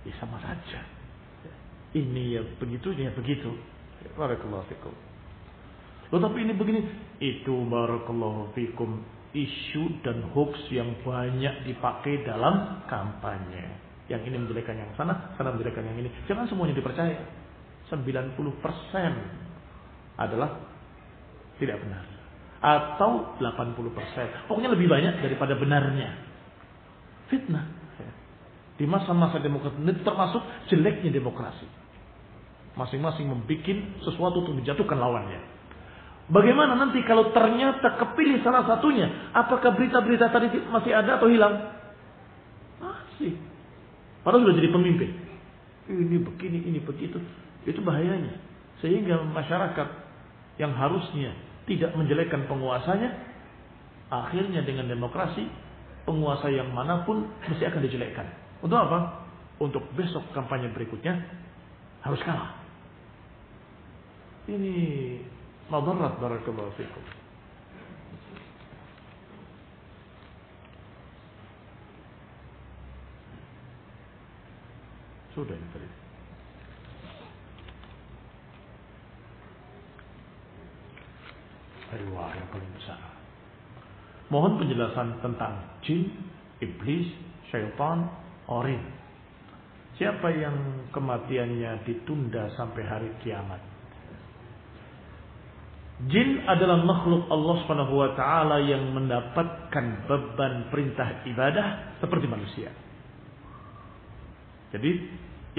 [0.04, 0.80] Ya sama saja.
[1.92, 3.52] Ini ya begitu, ini ya begitu.
[4.16, 4.92] Barakallahu fikum.
[6.08, 6.80] Loh tapi ini begini.
[7.20, 9.04] Itu barakallahu fikum.
[9.36, 13.87] Isu dan hoax yang banyak dipakai dalam kampanye.
[14.08, 16.08] Yang ini menjelekan yang sana, sana menjelekan yang ini.
[16.24, 17.20] Jangan semuanya dipercaya.
[17.92, 18.40] 90%
[20.16, 20.50] adalah
[21.60, 22.04] tidak benar.
[22.58, 24.48] Atau 80%.
[24.48, 26.10] Pokoknya lebih banyak daripada benarnya.
[27.28, 27.78] Fitnah.
[28.78, 30.40] Di masa-masa demokrasi ini termasuk
[30.70, 31.66] jeleknya demokrasi.
[32.78, 35.42] Masing-masing membuat sesuatu untuk menjatuhkan lawannya.
[36.30, 39.32] Bagaimana nanti kalau ternyata kepilih salah satunya?
[39.34, 41.74] Apakah berita-berita tadi masih ada atau hilang?
[42.78, 43.47] Masih.
[44.22, 45.10] Padahal sudah jadi pemimpin.
[45.88, 47.16] Ini begini, ini begitu.
[47.64, 48.34] Itu bahayanya.
[48.84, 49.88] Sehingga masyarakat
[50.60, 51.32] yang harusnya
[51.64, 53.14] tidak menjelekkan penguasanya,
[54.08, 55.48] akhirnya dengan demokrasi,
[56.08, 58.26] penguasa yang mana pun mesti akan dijelekkan.
[58.64, 59.28] Untuk apa?
[59.58, 61.18] Untuk besok kampanye berikutnya
[62.02, 62.56] harus kalah.
[64.48, 64.76] Ini
[65.68, 67.17] madarat barakallahu fikum.
[75.38, 75.86] Sudah tadi.
[81.94, 82.98] Riwayat yang paling besar.
[84.34, 85.54] Mohon penjelasan tentang
[85.86, 86.10] jin,
[86.58, 87.06] iblis,
[87.54, 88.10] syaitan,
[88.50, 88.82] Orin.
[89.94, 93.62] Siapa yang kematiannya ditunda sampai hari kiamat?
[96.10, 102.74] Jin adalah makhluk Allah Subhanahu wa taala yang mendapatkan beban perintah ibadah seperti manusia.
[104.74, 104.90] Jadi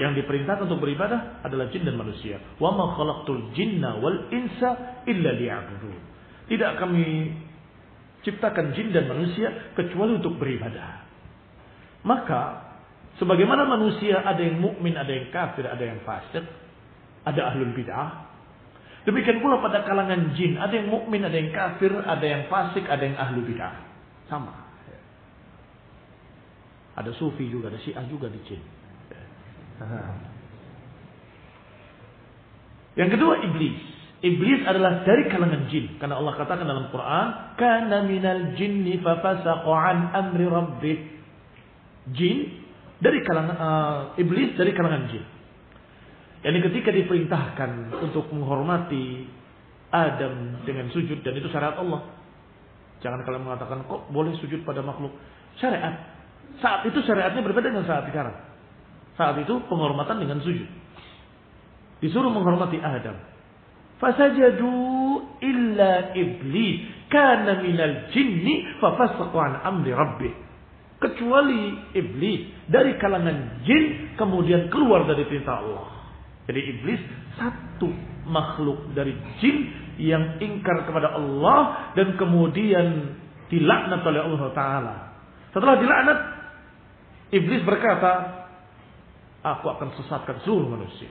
[0.00, 2.40] yang diperintahkan untuk beribadah adalah jin dan manusia.
[2.56, 5.96] Wa ma khalaqtul jinna wal insa illa liya'budun.
[6.48, 7.36] Tidak kami
[8.24, 11.04] ciptakan jin dan manusia kecuali untuk beribadah.
[12.00, 12.72] Maka
[13.20, 16.48] sebagaimana manusia ada yang mukmin, ada yang kafir, ada yang fasik,
[17.28, 18.32] ada ahlul bid'ah.
[19.04, 23.04] Demikian pula pada kalangan jin, ada yang mukmin, ada yang kafir, ada yang fasik, ada
[23.04, 23.76] yang ahlu bid'ah.
[24.32, 24.72] Sama.
[26.96, 28.79] Ada sufi juga, ada syiah juga di jin.
[32.98, 33.78] Yang kedua iblis.
[34.20, 35.96] Iblis adalah dari kalangan jin.
[35.96, 37.26] Karena Allah katakan dalam Quran,
[37.56, 40.98] "Kana minal jinni fafasaqa an amri rabbih."
[42.12, 42.60] Jin
[43.00, 45.24] dari kalangan uh, iblis dari kalangan jin.
[46.44, 49.24] Yani ketika diperintahkan untuk menghormati
[49.90, 52.04] Adam dengan sujud dan itu syariat Allah.
[53.00, 55.16] Jangan kalian mengatakan kok boleh sujud pada makhluk.
[55.56, 55.96] Syariat.
[56.60, 58.49] Saat itu syariatnya berbeda dengan saat sekarang.
[59.20, 60.64] Saat itu penghormatan dengan sujud.
[62.00, 63.20] Disuruh menghormati Adam.
[64.00, 64.72] Fasajadu
[65.44, 70.32] illa iblis kana minal jinni an amri rabbih.
[71.04, 75.84] Kecuali iblis dari kalangan jin kemudian keluar dari perintah Allah.
[76.48, 77.00] Jadi iblis
[77.36, 77.92] satu
[78.24, 79.12] makhluk dari
[79.44, 79.56] jin
[80.00, 83.20] yang ingkar kepada Allah dan kemudian
[83.52, 84.96] dilaknat oleh Allah Taala.
[85.52, 86.18] Setelah dilaknat,
[87.36, 88.39] iblis berkata,
[89.40, 91.08] "Aku akan sesatkan seluruh manusia."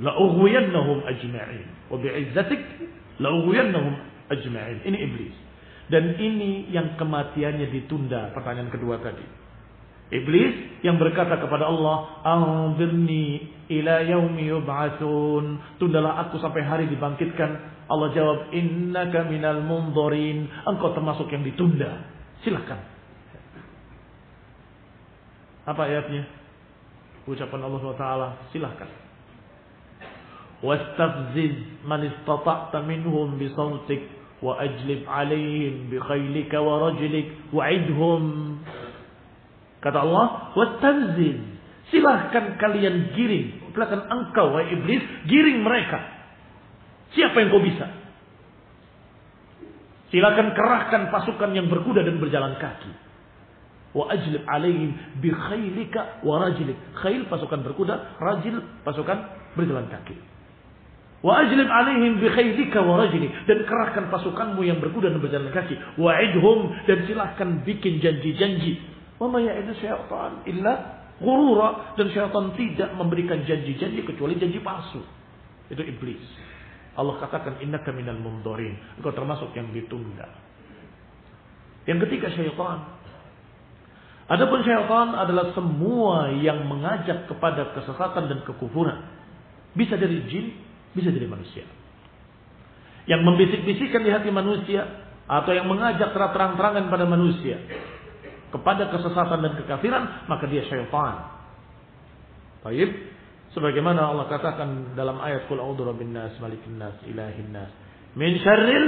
[0.00, 1.66] La ughwiyannahum ajma'in.
[1.88, 2.60] Wa bi'izzatik
[3.20, 3.94] la ughwiyannahum
[4.28, 4.84] ajma'in.
[4.84, 5.36] Ini iblis.
[5.88, 8.34] Dan ini yang kematiannya ditunda.
[8.36, 9.24] Pertanyaan kedua tadi.
[10.06, 17.74] Iblis yang berkata kepada Allah, "Anzirni ila yaumi yub'atsun." Tundalah aku sampai hari dibangkitkan.
[17.90, 22.06] Allah jawab, "Innaka minal munzarin." Engkau termasuk yang ditunda.
[22.46, 22.78] Silakan.
[25.66, 26.45] Apa ayatnya?
[27.26, 28.06] ucapan Allah SWT
[28.54, 28.90] silahkan.
[30.64, 34.08] Wastafziz man istata'ta minhum bisawtik
[34.40, 38.22] wa ajlib alaihim bi khaylika wa rajlik wa'idhum.
[39.82, 41.36] Kata Allah wastafziz
[41.92, 43.70] silahkan kalian giring.
[43.76, 46.00] Silahkan engkau wahai iblis giring mereka.
[47.12, 47.86] Siapa yang kau bisa?
[50.08, 53.05] Silahkan kerahkan pasukan yang berkuda dan berjalan kaki
[53.96, 54.92] wa ajlib alaihim
[55.24, 59.18] bi khailika wa rajlik khail pasukan berkuda rajil pasukan
[59.56, 60.16] berjalan kaki
[61.24, 65.74] Wa ajlib alaihim bi khaylika wa rajli dan kerahkan pasukanmu yang berkuda dan berjalan kaki.
[65.98, 68.78] Wa'idhum dan silahkan bikin janji-janji.
[69.18, 75.02] Wa ma ya'idu syaitan illa ghurura dan syaitan tidak memberikan janji-janji kecuali janji palsu.
[75.66, 76.22] Itu iblis.
[76.94, 78.76] Allah katakan innaka minal mumdorin.
[79.00, 80.30] Engkau termasuk yang ditunda.
[81.90, 82.95] Yang ketiga syaitan.
[84.26, 89.06] Adapun syaitan adalah semua yang mengajak kepada kesesatan dan kekufuran.
[89.78, 90.50] Bisa dari jin,
[90.98, 91.62] bisa jadi manusia.
[93.06, 94.82] Yang membisik-bisikkan di hati manusia
[95.30, 97.62] atau yang mengajak terang-terangan pada manusia
[98.50, 101.38] kepada kesesatan dan kekafiran, maka dia syaitan.
[102.66, 102.90] Baik,
[103.54, 106.82] sebagaimana Allah katakan dalam ayat Qul a'udzu bin nas malikin
[108.16, 108.84] min syarril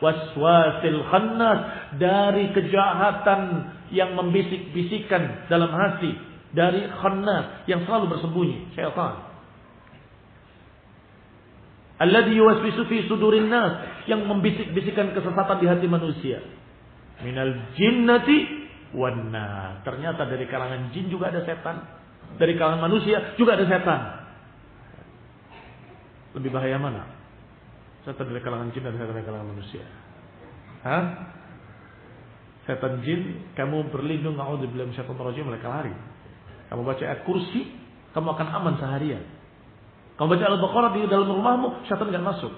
[0.00, 1.58] waswasil khannas
[2.00, 6.16] dari kejahatan yang membisik-bisikkan dalam hati
[6.56, 9.30] dari khannas yang selalu bersembunyi syaitan
[12.00, 13.84] Alladhi yuwaswisu fi sudurin nas.
[14.08, 16.40] Yang membisik-bisikkan kesesatan di hati manusia.
[17.20, 18.38] Minal jinnati
[18.96, 19.28] wan
[19.84, 21.84] Ternyata dari kalangan jin juga ada setan.
[22.40, 24.00] Dari kalangan manusia juga ada setan.
[26.40, 27.19] Lebih bahaya mana?
[28.00, 29.84] Setan dari kalangan jin dan setan dari kalangan manusia.
[30.80, 31.04] Hah?
[32.64, 35.92] Setan jin, kamu berlindung naudzubillah syaitonir rajim mereka lari.
[36.72, 37.66] Kamu baca ayat kursi,
[38.16, 39.24] kamu akan aman seharian.
[40.16, 42.52] Kamu baca Al-Baqarah di dalam rumahmu, syaitan nggak masuk.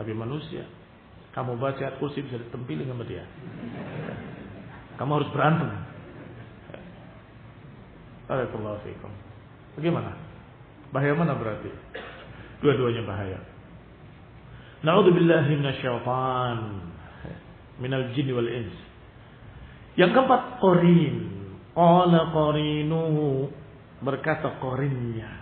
[0.00, 0.64] Tapi manusia,
[1.36, 3.28] kamu baca ayat kursi bisa ditempilin sama dia.
[4.96, 5.68] Kamu harus berantem.
[8.30, 9.12] Barakallahu fiikum.
[9.74, 10.14] Bagaimana?
[10.94, 11.66] Bahaya mana berarti?
[12.62, 13.49] Dua-duanya bahaya.
[14.80, 16.58] Na'udzubillahi minasyaitan
[17.80, 18.76] minal jinni wal ins.
[19.96, 21.16] Yang keempat qarin.
[21.70, 23.46] Qala qarinuhu
[24.02, 25.40] berkata qarinnya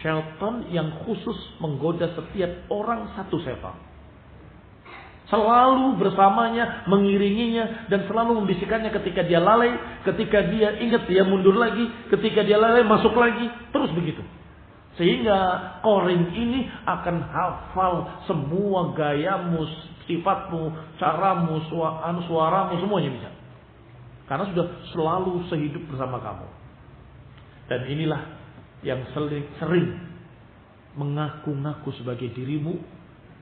[0.00, 3.76] Syaitan yang khusus menggoda setiap orang satu setan.
[5.28, 9.76] Selalu bersamanya, mengiringinya, dan selalu membisikkannya ketika dia lalai,
[10.08, 14.24] ketika dia ingat dia mundur lagi, ketika dia lalai masuk lagi, terus begitu.
[14.98, 15.38] Sehingga
[15.86, 17.94] korin ini akan hafal
[18.26, 19.62] semua gayamu,
[20.10, 21.62] sifatmu, caramu,
[22.02, 23.30] anu, suaramu, semuanya bisa.
[24.26, 26.46] Karena sudah selalu sehidup bersama kamu.
[27.70, 28.22] Dan inilah
[28.82, 29.94] yang sering, sering
[30.98, 32.74] mengaku-ngaku sebagai dirimu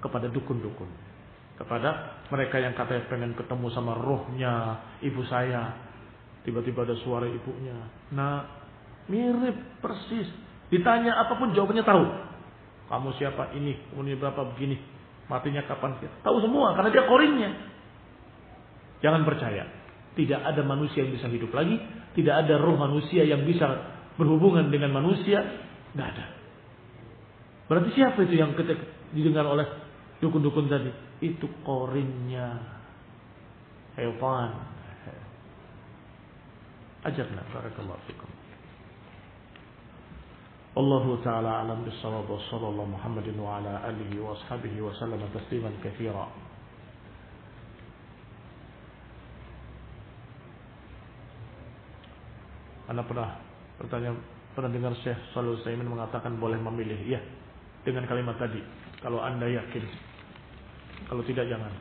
[0.04, 0.90] kepada dukun-dukun.
[1.56, 5.74] Kepada mereka yang katanya pengen ketemu sama rohnya ibu saya.
[6.46, 7.76] Tiba-tiba ada suara ibunya.
[8.14, 8.46] Nah,
[9.10, 10.28] mirip persis.
[10.68, 12.04] Ditanya apa pun jawabannya tahu.
[12.88, 13.76] Kamu siapa ini?
[13.92, 14.76] Umurnya berapa begini?
[15.28, 16.00] Matinya kapan?
[16.24, 17.50] Tahu semua karena dia korinnya.
[19.04, 19.68] Jangan percaya.
[20.16, 21.76] Tidak ada manusia yang bisa hidup lagi.
[22.16, 23.68] Tidak ada roh manusia yang bisa
[24.16, 25.44] berhubungan dengan manusia.
[25.92, 26.26] Tidak ada.
[27.68, 28.56] Berarti siapa itu yang
[29.12, 29.68] didengar oleh
[30.24, 30.90] dukun-dukun tadi?
[31.20, 32.56] Itu korinnya.
[34.00, 34.50] Hewan.
[37.04, 37.42] Ajarna.
[37.52, 38.27] Barakallahu.
[40.77, 46.25] الله تعالى أعلم بالصواب وصلى الله محمد وعلى آله وأصحابه وسلم تسليما كثيرا
[52.83, 53.39] Anda pernah
[53.79, 54.11] bertanya
[54.53, 57.21] pernah dengar Syekh Salul Saimin mengatakan boleh memilih ya
[57.87, 58.59] dengan kalimat tadi
[58.99, 59.87] kalau Anda yakin
[61.07, 61.71] kalau tidak jangan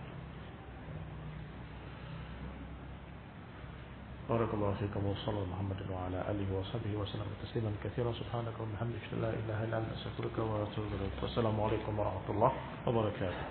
[4.30, 8.12] بارك الله فيكم وصلى محمد وعلى آله وصحبه وسلم تسليما كثيرا.
[8.12, 11.24] سبحانك وبحمدك لا إله إلا أنت أستغفرك وأتوب إليك.
[11.24, 12.52] والسلام عليكم ورحمة الله
[12.88, 13.44] وبركاته.